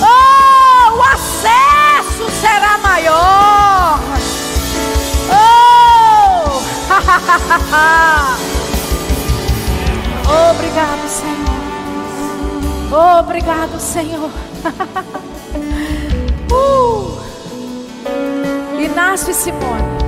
oh, 0.00 0.96
o 0.96 1.02
acesso 1.02 2.30
será 2.40 2.78
maior. 2.78 3.98
Obrigado, 10.50 11.08
Senhor. 11.08 11.58
Obrigado, 13.20 13.78
Senhor. 13.78 14.30
uh. 16.50 17.18
Inácio 18.80 19.30
e 19.30 19.34
Simone. 19.34 19.98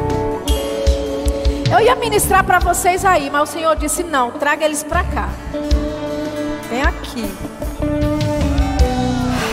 Eu 1.71 1.81
ia 1.81 1.95
ministrar 1.95 2.43
para 2.45 2.59
vocês 2.59 3.05
aí, 3.05 3.31
mas 3.31 3.49
o 3.49 3.53
Senhor 3.53 3.77
disse: 3.77 4.03
não, 4.03 4.33
traga 4.33 4.65
eles 4.65 4.83
para 4.83 5.05
cá. 5.05 5.29
Vem 6.69 6.83
aqui. 6.83 7.33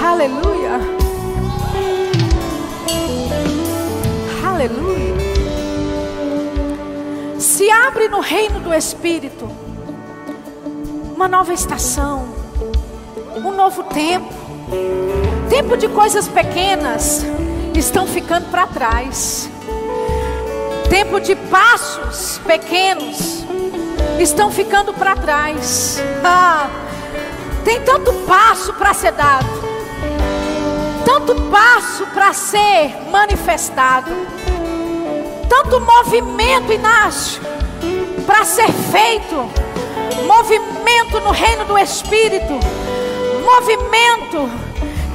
Aleluia. 0.03 0.79
Aleluia. 4.43 5.16
Se 7.57 7.71
abre 7.71 8.07
no 8.07 8.19
reino 8.19 8.59
do 8.59 8.71
Espírito 8.71 9.49
uma 11.15 11.27
nova 11.27 11.51
estação, 11.51 12.27
um 13.35 13.49
novo 13.49 13.81
tempo, 13.85 14.31
tempo 15.49 15.75
de 15.75 15.87
coisas 15.87 16.27
pequenas 16.27 17.25
estão 17.73 18.05
ficando 18.05 18.51
para 18.51 18.67
trás. 18.67 19.49
Tempo 20.87 21.19
de 21.19 21.35
passos 21.35 22.39
pequenos 22.45 23.43
estão 24.19 24.51
ficando 24.51 24.93
para 24.93 25.15
trás. 25.15 25.99
Ah, 26.23 26.69
tem 27.65 27.81
tanto 27.81 28.13
passo 28.27 28.71
para 28.75 28.93
ser 28.93 29.13
dado, 29.13 29.49
tanto 31.03 31.33
passo 31.49 32.05
para 32.13 32.33
ser 32.33 32.95
manifestado, 33.09 34.11
tanto 35.49 35.81
movimento 35.81 36.71
Inácio 36.71 37.46
para 38.27 38.43
ser 38.43 38.67
feito, 38.91 39.49
movimento 40.25 41.19
no 41.21 41.31
reino 41.31 41.63
do 41.63 41.77
Espírito, 41.79 42.59
movimento 43.43 44.51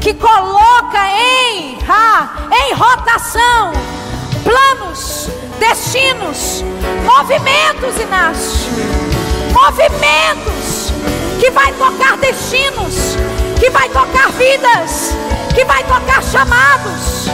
que 0.01 0.15
coloca 0.15 0.99
em, 1.11 1.79
ah, 1.87 2.49
em 2.51 2.73
rotação 2.73 3.73
planos, 4.43 5.29
destinos, 5.59 6.65
movimentos, 7.05 8.01
Inácio. 8.01 8.73
Movimentos 9.53 10.91
que 11.39 11.51
vai 11.51 11.73
tocar 11.75 12.17
destinos, 12.17 13.17
que 13.61 13.69
vai 13.71 13.89
tocar 13.91 14.31
vidas, 14.33 15.15
que 15.55 15.65
vai 15.65 15.85
tocar 15.85 16.23
chamados. 16.23 17.29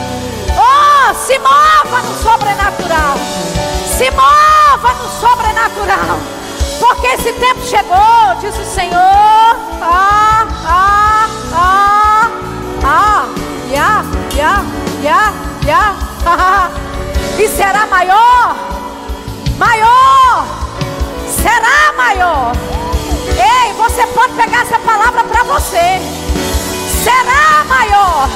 Oh, 0.50 1.14
se 1.14 1.38
mova 1.38 2.02
no 2.02 2.22
sobrenatural. 2.22 3.57
Se 3.98 4.10
mova 4.12 4.94
no 4.94 5.08
sobrenatural. 5.20 6.18
Porque 6.80 7.08
esse 7.08 7.32
tempo 7.32 7.60
chegou, 7.66 8.34
diz 8.40 8.56
o 8.56 8.64
Senhor. 8.64 9.56
Ah, 9.82 10.46
ah, 10.64 11.28
ah. 11.52 12.30
Ah, 12.84 13.26
ya, 13.68 14.04
ya, 14.34 14.62
ya, 15.02 15.32
ya. 15.66 15.94
e 17.38 17.48
será 17.48 17.86
maior, 17.86 18.56
maior, 19.58 20.46
será 21.42 21.92
maior. 21.96 22.52
Ei, 23.36 23.72
você 23.74 24.06
pode 24.08 24.34
pegar 24.34 24.62
essa 24.62 24.78
palavra 24.78 25.24
para 25.24 25.42
você. 25.44 26.00
Será 27.02 27.64
maior, 27.64 28.28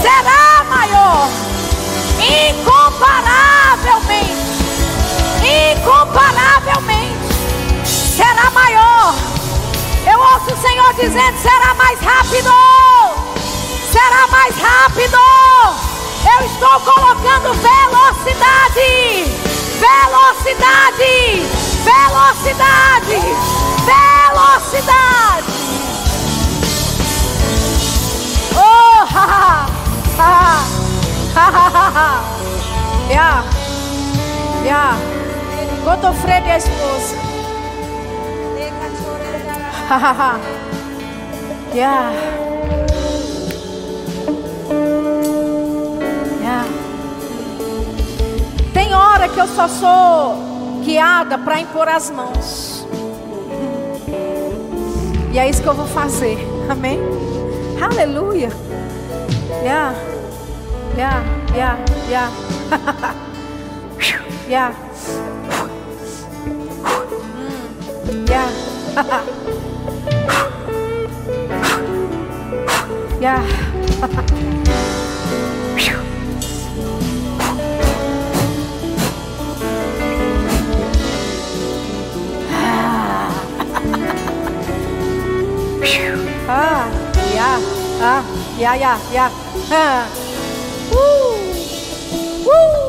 será 0.00 0.64
maior, 0.64 1.28
incomparavelmente, 2.20 4.45
incomparavelmente, 5.46 7.34
será 7.84 8.50
maior. 8.50 9.14
Eu 10.10 10.18
ouço 10.18 10.54
o 10.54 10.60
Senhor 10.60 10.94
dizendo: 10.94 11.38
será 11.38 11.74
mais 11.74 12.00
rápido 12.00 12.50
será 13.96 14.26
mais 14.28 14.54
rápido. 14.58 15.16
Eu 16.38 16.46
estou 16.46 16.80
colocando 16.80 17.54
velocidade, 17.54 18.90
velocidade, 19.80 21.46
velocidade, 21.82 23.20
velocidade. 23.86 25.46
Oh, 28.54 29.06
ha, 29.14 29.66
ha, 30.18 30.64
ha, 31.34 31.48
ha, 31.48 31.68
ha, 31.68 31.86
ha. 31.94 32.22
Yeah, 33.08 33.44
yeah. 34.64 35.25
Godofredo 35.86 36.48
e 36.48 36.50
a 36.50 36.58
esposa. 36.58 37.16
Yeah. 41.72 42.10
Yeah. 46.40 46.64
é 49.22 49.28
que 49.28 49.38
eu 49.38 49.46
só 49.46 49.68
sou 49.68 50.82
guiada 50.82 51.36
para 51.38 51.60
impor 51.60 51.86
as 51.86 52.10
mãos. 52.10 52.86
E 55.32 55.38
é 55.38 55.50
isso 55.50 55.62
que 55.62 55.68
eu 55.68 55.74
vou 55.74 55.86
fazer. 55.86 56.38
Amém? 56.68 56.98
Aleluia. 57.80 58.50
Yeah. 59.62 59.94
Yeah, 60.96 61.22
yeah, 61.54 61.78
yeah. 62.08 62.30
yeah. 64.48 64.74
Yeah. 68.28 68.50
yeah. 73.20 73.42
Ah, 86.48 86.86
yeah, 87.34 87.58
ah, 88.00 88.22
yeah, 88.58 88.74
yeah, 88.74 88.98
yeah. 89.12 89.30
Ah. 89.70 90.06
Woo, 90.90 91.34
woo, 92.46 92.85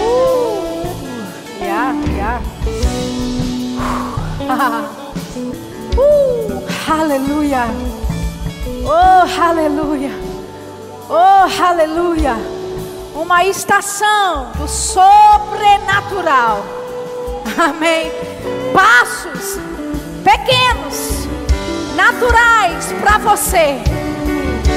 woo. 0.00 0.82
yeah, 1.60 1.92
yeah. 2.16 2.38
Woo, 5.96 6.66
hallelujah. 6.86 7.68
Oh, 8.88 9.26
hallelujah. 9.26 10.14
Oh, 11.08 11.46
hallelujah 11.48 12.56
uma 13.16 13.44
estação 13.44 14.52
do 14.56 14.68
sobrenatural. 14.68 16.64
Amém. 17.58 18.12
Passos 18.72 19.58
pequenos, 20.22 21.26
naturais 21.96 22.92
para 23.00 23.18
você, 23.18 23.80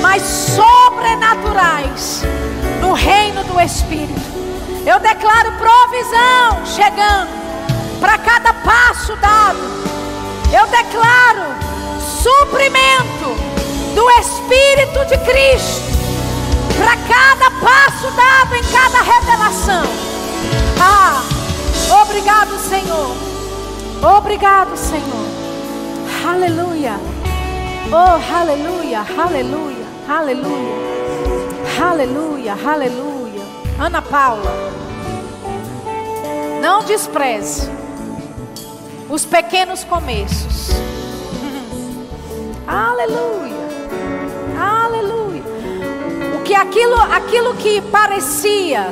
mas 0.10 0.24
sobrenaturais 0.24 2.24
no 2.82 2.93
reino 2.93 3.43
do 3.43 3.62
Espírito. 3.62 4.20
Eu 4.84 4.99
declaro 4.99 5.51
provisão 5.51 6.66
chegando 6.66 7.30
para 7.99 8.18
cada 8.18 8.51
passo 8.55 9.16
dado. 9.18 9.60
Eu 10.51 10.66
declaro 10.66 11.53
suprimento 12.24 13.36
do 13.93 14.10
Espírito 14.20 15.05
de 15.05 15.16
Cristo 15.32 15.84
para 16.76 16.97
cada 16.97 17.51
passo 17.62 18.10
dado 18.16 18.55
em 18.55 18.64
cada 18.64 19.03
revelação. 19.03 19.84
Ah, 20.82 21.22
obrigado, 22.01 22.57
Senhor. 22.68 23.16
Obrigado, 24.18 24.76
Senhor. 24.76 25.28
Aleluia. 26.28 26.99
Oh, 27.91 28.36
aleluia, 28.36 29.03
aleluia, 29.18 29.89
aleluia. 30.10 30.80
Aleluia, 31.82 32.57
aleluia. 32.66 33.43
Ana 33.80 34.01
Paula, 34.01 34.51
não 36.62 36.84
despreze 36.84 37.70
os 39.10 39.26
pequenos 39.26 39.84
começos. 39.84 40.70
aleluia. 42.68 43.60
Aleluia 44.60 45.20
que 46.49 46.55
aquilo, 46.55 46.99
aquilo 46.99 47.53
que 47.53 47.80
parecia 47.80 48.91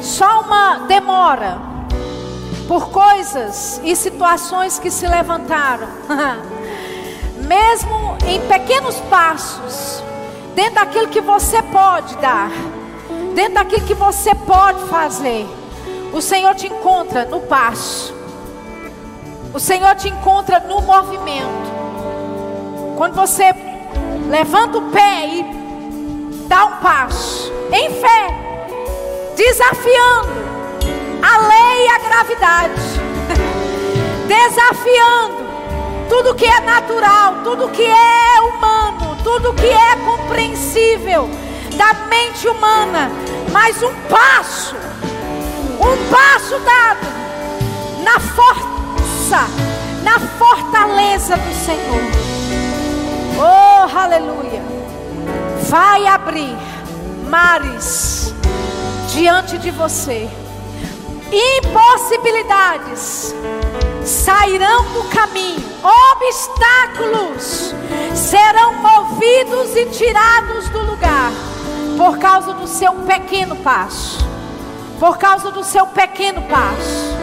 só 0.00 0.42
uma 0.42 0.86
demora 0.86 1.58
por 2.68 2.90
coisas 2.90 3.80
e 3.82 3.96
situações 3.96 4.78
que 4.78 4.88
se 4.88 5.08
levantaram, 5.08 5.88
mesmo 7.50 8.16
em 8.28 8.40
pequenos 8.46 8.94
passos, 9.10 10.04
dentro 10.54 10.74
daquilo 10.76 11.08
que 11.08 11.20
você 11.20 11.60
pode 11.60 12.16
dar, 12.18 12.48
dentro 13.34 13.54
daquilo 13.54 13.84
que 13.84 13.94
você 13.94 14.32
pode 14.36 14.88
fazer, 14.88 15.48
o 16.12 16.22
Senhor 16.22 16.54
te 16.54 16.68
encontra 16.68 17.24
no 17.24 17.40
passo, 17.40 18.14
o 19.52 19.58
Senhor 19.58 19.96
te 19.96 20.08
encontra 20.08 20.60
no 20.60 20.80
movimento. 20.80 21.70
Quando 22.96 23.16
você 23.16 23.52
levanta 24.28 24.78
o 24.78 24.92
pé 24.92 25.26
e 25.26 25.42
dá 26.46 26.66
um 26.66 26.76
passo 26.76 27.52
em 27.72 27.90
fé, 27.94 28.28
desafiando 29.34 30.30
a 31.20 31.38
lei 31.48 31.84
e 31.84 31.88
a 31.88 31.98
gravidade, 31.98 32.80
desafiando 34.28 35.39
tudo 36.10 36.34
que 36.34 36.44
é 36.44 36.60
natural, 36.60 37.36
tudo 37.44 37.68
que 37.68 37.84
é 37.84 38.40
humano, 38.40 39.16
tudo 39.22 39.54
que 39.54 39.68
é 39.68 39.94
compreensível 40.04 41.30
da 41.76 41.94
mente 42.08 42.48
humana, 42.48 43.08
mas 43.52 43.80
um 43.80 43.94
passo, 44.08 44.74
um 44.74 46.10
passo 46.10 46.58
dado 46.58 47.06
na 48.02 48.18
força, 48.18 49.46
na 50.02 50.18
fortaleza 50.18 51.36
do 51.36 51.54
Senhor. 51.64 52.02
Oh, 53.38 53.86
aleluia. 53.96 54.64
Vai 55.68 56.08
abrir 56.08 56.56
mares 57.28 58.34
diante 59.12 59.58
de 59.58 59.70
você. 59.70 60.28
Impossibilidades 61.32 63.32
sairão 64.04 64.82
do 64.92 65.04
caminho, 65.04 65.69
obstáculos 65.82 67.74
serão 68.14 68.74
movidos 68.74 69.76
e 69.76 69.86
tirados 69.86 70.68
do 70.70 70.80
lugar 70.80 71.32
por 71.96 72.18
causa 72.18 72.52
do 72.54 72.66
seu 72.66 72.92
pequeno 72.94 73.56
passo. 73.56 74.18
Por 74.98 75.18
causa 75.18 75.50
do 75.50 75.64
seu 75.64 75.86
pequeno 75.86 76.42
passo. 76.42 77.16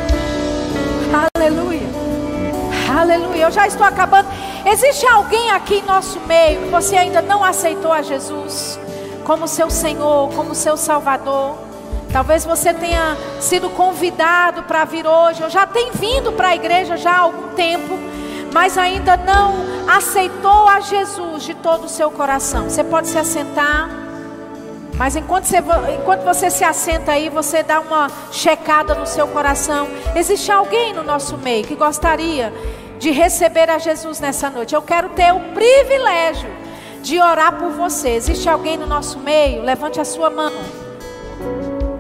Aleluia. 1.36 1.88
Aleluia. 3.00 3.44
Eu 3.44 3.52
já 3.52 3.68
estou 3.68 3.86
acabando. 3.86 4.28
Existe 4.66 5.06
alguém 5.08 5.52
aqui 5.52 5.76
em 5.76 5.84
nosso 5.84 6.20
meio 6.22 6.64
que 6.64 6.70
você 6.70 6.96
ainda 6.96 7.22
não 7.22 7.44
aceitou 7.44 7.94
a 7.94 8.02
Jesus 8.02 8.80
como 9.28 9.46
seu 9.46 9.70
Senhor, 9.70 10.30
como 10.34 10.56
seu 10.56 10.78
Salvador? 10.78 11.58
Talvez 12.14 12.46
você 12.46 12.74
tenha 12.74 13.18
sido 13.42 13.70
convidado 13.70 14.64
para 14.64 14.86
vir 14.86 15.06
hoje, 15.06 15.44
ou 15.44 15.50
já 15.50 15.68
tem 15.68 15.92
vindo 15.92 16.32
para 16.32 16.48
a 16.48 16.56
igreja 16.56 16.96
já 16.96 17.12
há 17.12 17.20
algum 17.20 17.50
tempo, 17.50 18.00
mas 18.54 18.78
ainda 18.78 19.18
não 19.18 19.54
aceitou 19.88 20.68
a 20.68 20.80
Jesus 20.80 21.44
de 21.44 21.54
todo 21.54 21.86
o 21.86 21.90
seu 21.90 22.12
coração. 22.12 22.70
Você 22.70 22.84
pode 22.84 23.08
se 23.08 23.18
assentar, 23.18 23.90
mas 24.96 25.16
enquanto 25.16 25.46
você, 25.46 25.58
enquanto 26.00 26.24
você 26.24 26.50
se 26.50 26.64
assenta 26.64 27.12
aí, 27.12 27.30
você 27.30 27.62
dá 27.62 27.80
uma 27.80 28.10
checada 28.32 28.96
no 28.96 29.06
seu 29.06 29.28
coração. 29.28 29.88
Existe 30.16 30.52
alguém 30.52 30.94
no 30.94 31.04
nosso 31.04 31.38
meio 31.38 31.66
que 31.66 31.76
gostaria 31.76 32.52
de 33.00 33.12
receber 33.12 33.70
a 33.70 33.78
Jesus 33.78 34.20
nessa 34.20 34.50
noite. 34.50 34.74
Eu 34.74 34.82
quero 34.82 35.10
ter 35.10 35.32
o 35.34 35.40
privilégio 35.54 36.50
de 37.04 37.22
orar 37.22 37.54
por 37.54 37.70
você. 37.72 38.10
Existe 38.10 38.50
alguém 38.50 38.76
no 38.76 38.88
nosso 38.88 39.20
meio? 39.20 39.62
Levante 39.62 40.02
a 40.02 40.06
sua 40.06 40.30
mão. 40.30 40.52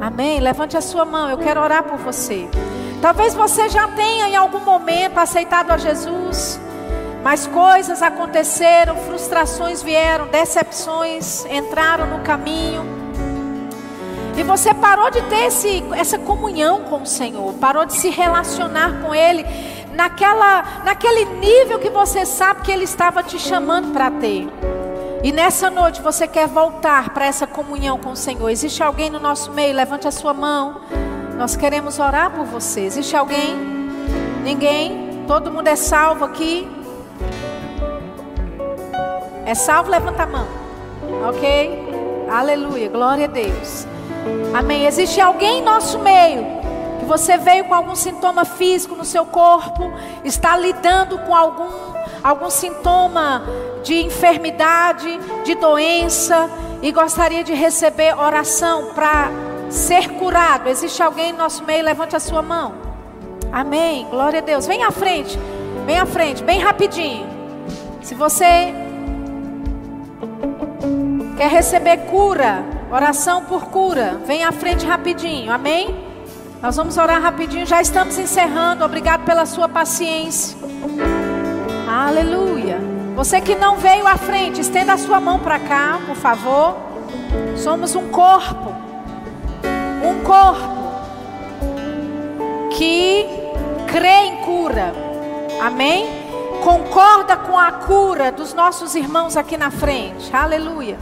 Amém? 0.01 0.39
Levante 0.39 0.75
a 0.75 0.81
sua 0.81 1.05
mão. 1.05 1.29
Eu 1.29 1.37
quero 1.37 1.61
orar 1.61 1.83
por 1.83 1.97
você. 1.97 2.47
Talvez 3.01 3.33
você 3.35 3.69
já 3.69 3.87
tenha 3.89 4.27
em 4.27 4.35
algum 4.35 4.59
momento 4.59 5.17
aceitado 5.19 5.71
a 5.71 5.77
Jesus, 5.77 6.59
mas 7.23 7.45
coisas 7.45 8.01
aconteceram, 8.01 8.95
frustrações 8.95 9.83
vieram, 9.83 10.27
decepções 10.27 11.45
entraram 11.45 12.07
no 12.07 12.19
caminho. 12.19 12.83
E 14.35 14.43
você 14.43 14.73
parou 14.73 15.09
de 15.09 15.21
ter 15.23 15.45
esse, 15.45 15.83
essa 15.95 16.17
comunhão 16.17 16.83
com 16.83 17.01
o 17.01 17.05
Senhor, 17.05 17.53
parou 17.55 17.85
de 17.85 17.93
se 17.93 18.09
relacionar 18.09 19.01
com 19.01 19.13
Ele 19.13 19.45
naquela, 19.93 20.81
naquele 20.83 21.25
nível 21.25 21.79
que 21.79 21.89
você 21.89 22.25
sabe 22.25 22.61
que 22.61 22.71
Ele 22.71 22.83
estava 22.83 23.23
te 23.23 23.37
chamando 23.39 23.91
para 23.93 24.09
ter. 24.11 24.47
E 25.23 25.31
nessa 25.31 25.69
noite 25.69 26.01
você 26.01 26.27
quer 26.27 26.47
voltar 26.47 27.09
para 27.09 27.25
essa 27.25 27.47
comunhão 27.47 27.97
com 27.97 28.11
o 28.11 28.15
Senhor. 28.15 28.49
Existe 28.49 28.83
alguém 28.83 29.09
no 29.09 29.19
nosso 29.19 29.51
meio? 29.51 29.75
Levante 29.75 30.07
a 30.07 30.11
sua 30.11 30.33
mão. 30.33 30.81
Nós 31.37 31.55
queremos 31.55 31.99
orar 31.99 32.31
por 32.31 32.45
você. 32.45 32.81
Existe 32.81 33.15
alguém? 33.15 33.55
Ninguém? 34.43 35.23
Todo 35.27 35.51
mundo 35.51 35.67
é 35.67 35.75
salvo 35.75 36.25
aqui? 36.25 36.67
É 39.45 39.53
salvo? 39.53 39.91
Levanta 39.91 40.23
a 40.23 40.25
mão. 40.25 40.47
Ok? 41.29 42.25
Aleluia. 42.27 42.89
Glória 42.89 43.25
a 43.25 43.27
Deus. 43.27 43.85
Amém. 44.51 44.87
Existe 44.87 45.21
alguém 45.21 45.59
em 45.59 45.63
nosso 45.63 45.99
meio 45.99 46.43
que 46.99 47.05
você 47.05 47.37
veio 47.37 47.65
com 47.65 47.75
algum 47.75 47.95
sintoma 47.95 48.43
físico 48.43 48.95
no 48.95 49.05
seu 49.05 49.23
corpo, 49.23 49.93
está 50.25 50.57
lidando 50.57 51.19
com 51.19 51.35
algum, 51.35 51.93
algum 52.23 52.49
sintoma 52.49 53.43
de 53.83 53.93
enfermidade, 54.03 55.19
de 55.45 55.53
doença, 55.53 56.49
e 56.81 56.91
gostaria 56.91 57.43
de 57.43 57.53
receber 57.53 58.17
oração 58.17 58.93
para 58.95 59.29
ser 59.69 60.09
curado. 60.13 60.69
Existe 60.69 61.01
alguém 61.01 61.31
no 61.31 61.39
nosso 61.39 61.63
meio? 61.63 61.83
Levante 61.83 62.15
a 62.15 62.19
sua 62.19 62.41
mão. 62.41 62.73
Amém. 63.51 64.07
Glória 64.09 64.39
a 64.39 64.43
Deus. 64.43 64.65
Vem 64.67 64.83
à 64.83 64.91
frente. 64.91 65.37
Vem 65.87 65.97
à 65.97 66.05
frente, 66.05 66.43
bem 66.43 66.59
rapidinho. 66.59 67.25
Se 68.01 68.13
você 68.13 68.73
quer 71.37 71.49
receber 71.49 71.97
cura, 72.09 72.61
oração 72.91 73.45
por 73.45 73.67
cura, 73.67 74.19
vem 74.25 74.43
à 74.43 74.51
frente 74.51 74.85
rapidinho. 74.85 75.49
Amém? 75.49 75.95
Nós 76.61 76.75
vamos 76.75 76.97
orar 76.97 77.21
rapidinho, 77.21 77.65
já 77.65 77.81
estamos 77.81 78.17
encerrando. 78.17 78.83
Obrigado 78.83 79.23
pela 79.23 79.45
sua 79.45 79.69
paciência. 79.69 80.57
Aleluia. 81.89 82.81
Você 83.15 83.39
que 83.39 83.55
não 83.55 83.77
veio 83.77 84.05
à 84.05 84.17
frente, 84.17 84.59
estenda 84.59 84.91
a 84.91 84.97
sua 84.97 85.21
mão 85.21 85.39
para 85.39 85.57
cá, 85.57 86.01
por 86.05 86.17
favor. 86.17 86.75
Somos 87.55 87.95
um 87.95 88.09
corpo. 88.09 88.75
Corpo 90.23 90.77
que 92.71 93.25
crê 93.87 94.25
em 94.25 94.37
cura. 94.37 94.93
Amém? 95.61 96.07
Concorda 96.63 97.35
com 97.37 97.57
a 97.57 97.71
cura 97.71 98.31
dos 98.31 98.53
nossos 98.53 98.95
irmãos 98.95 99.37
aqui 99.37 99.57
na 99.57 99.71
frente. 99.71 100.35
Aleluia. 100.35 100.97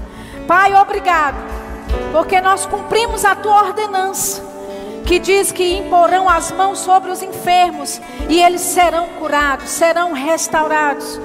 Pai, 0.48 0.74
obrigado. 0.76 1.38
Porque 2.12 2.40
nós 2.40 2.66
cumprimos 2.66 3.26
a 3.26 3.36
tua 3.36 3.64
ordenança 3.64 4.44
que 5.06 5.20
diz 5.20 5.52
que 5.52 5.78
imporão 5.78 6.28
as 6.28 6.52
mãos 6.52 6.80
sobre 6.80 7.12
os 7.12 7.22
enfermos 7.22 8.02
e 8.28 8.42
eles 8.42 8.62
serão 8.62 9.08
curados, 9.20 9.70
serão 9.70 10.14
restaurados. 10.14 11.20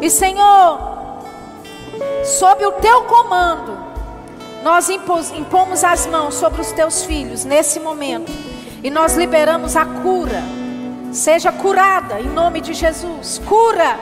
E 0.00 0.10
Senhor, 0.10 0.80
sob 2.24 2.66
o 2.66 2.72
teu 2.72 3.02
comando, 3.04 3.78
nós 4.62 4.88
impomos 4.88 5.84
as 5.84 6.06
mãos 6.06 6.34
sobre 6.34 6.60
os 6.60 6.72
teus 6.72 7.04
filhos 7.04 7.44
nesse 7.44 7.80
momento 7.80 8.30
e 8.82 8.90
nós 8.90 9.16
liberamos 9.16 9.76
a 9.76 9.84
cura. 9.84 10.42
Seja 11.12 11.50
curada 11.50 12.20
em 12.20 12.28
nome 12.28 12.60
de 12.60 12.72
Jesus. 12.72 13.40
Cura, 13.46 13.98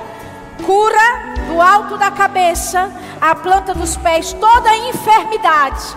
cura 0.64 1.35
do 1.47 1.60
alto 1.60 1.97
da 1.97 2.10
cabeça, 2.10 2.90
a 3.20 3.35
planta 3.35 3.74
dos 3.74 3.97
pés, 3.97 4.32
toda 4.35 4.76
enfermidade 4.76 5.97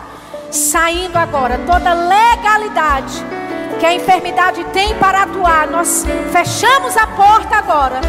saindo 0.51 1.17
agora 1.17 1.57
toda 1.65 1.93
legalidade 1.93 3.25
que 3.79 3.85
a 3.85 3.93
enfermidade 3.93 4.63
tem 4.65 4.95
para 4.97 5.23
atuar. 5.23 5.67
Nós 5.67 6.05
fechamos 6.31 6.95
a 6.97 7.07
porta 7.07 7.55
agora 7.55 8.01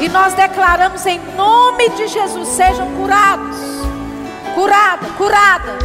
e 0.00 0.08
nós 0.08 0.32
declaramos 0.34 1.04
em 1.04 1.20
nome 1.36 1.90
de 1.90 2.06
Jesus: 2.06 2.48
sejam 2.48 2.86
curados, 2.92 3.56
curada, 4.58 5.06
curada, 5.16 5.78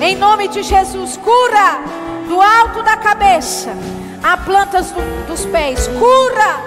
em 0.00 0.14
nome 0.14 0.46
de 0.46 0.62
Jesus, 0.62 1.16
cura 1.16 1.80
do 2.28 2.40
alto 2.40 2.80
da 2.80 2.96
cabeça 2.96 3.70
a 4.22 4.36
plantas 4.36 4.92
do, 4.92 5.26
dos 5.26 5.44
pés, 5.46 5.88
cura 5.98 6.62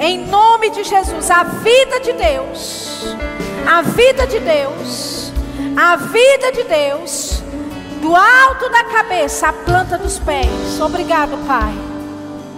em 0.00 0.24
nome 0.26 0.70
de 0.70 0.84
Jesus 0.84 1.30
a 1.30 1.42
vida 1.44 2.00
de 2.00 2.14
Deus, 2.14 3.14
a 3.70 3.82
vida 3.82 4.26
de 4.26 4.38
Deus, 4.38 5.30
a 5.76 5.96
vida 5.96 6.50
de 6.52 6.64
Deus 6.64 7.42
do 8.00 8.16
alto 8.16 8.70
da 8.70 8.84
cabeça 8.84 9.48
à 9.48 9.52
planta 9.52 9.98
dos 9.98 10.18
pés. 10.18 10.80
Obrigado, 10.80 11.36
Pai. 11.46 11.74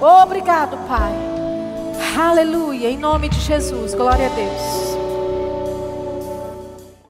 Obrigado, 0.01 0.77
Pai. 0.87 1.13
Aleluia. 2.17 2.89
Em 2.89 2.97
nome 2.97 3.29
de 3.29 3.41
Jesus. 3.41 3.95
Glória 3.95 4.27
a 4.27 4.29
Deus. 4.29 5.10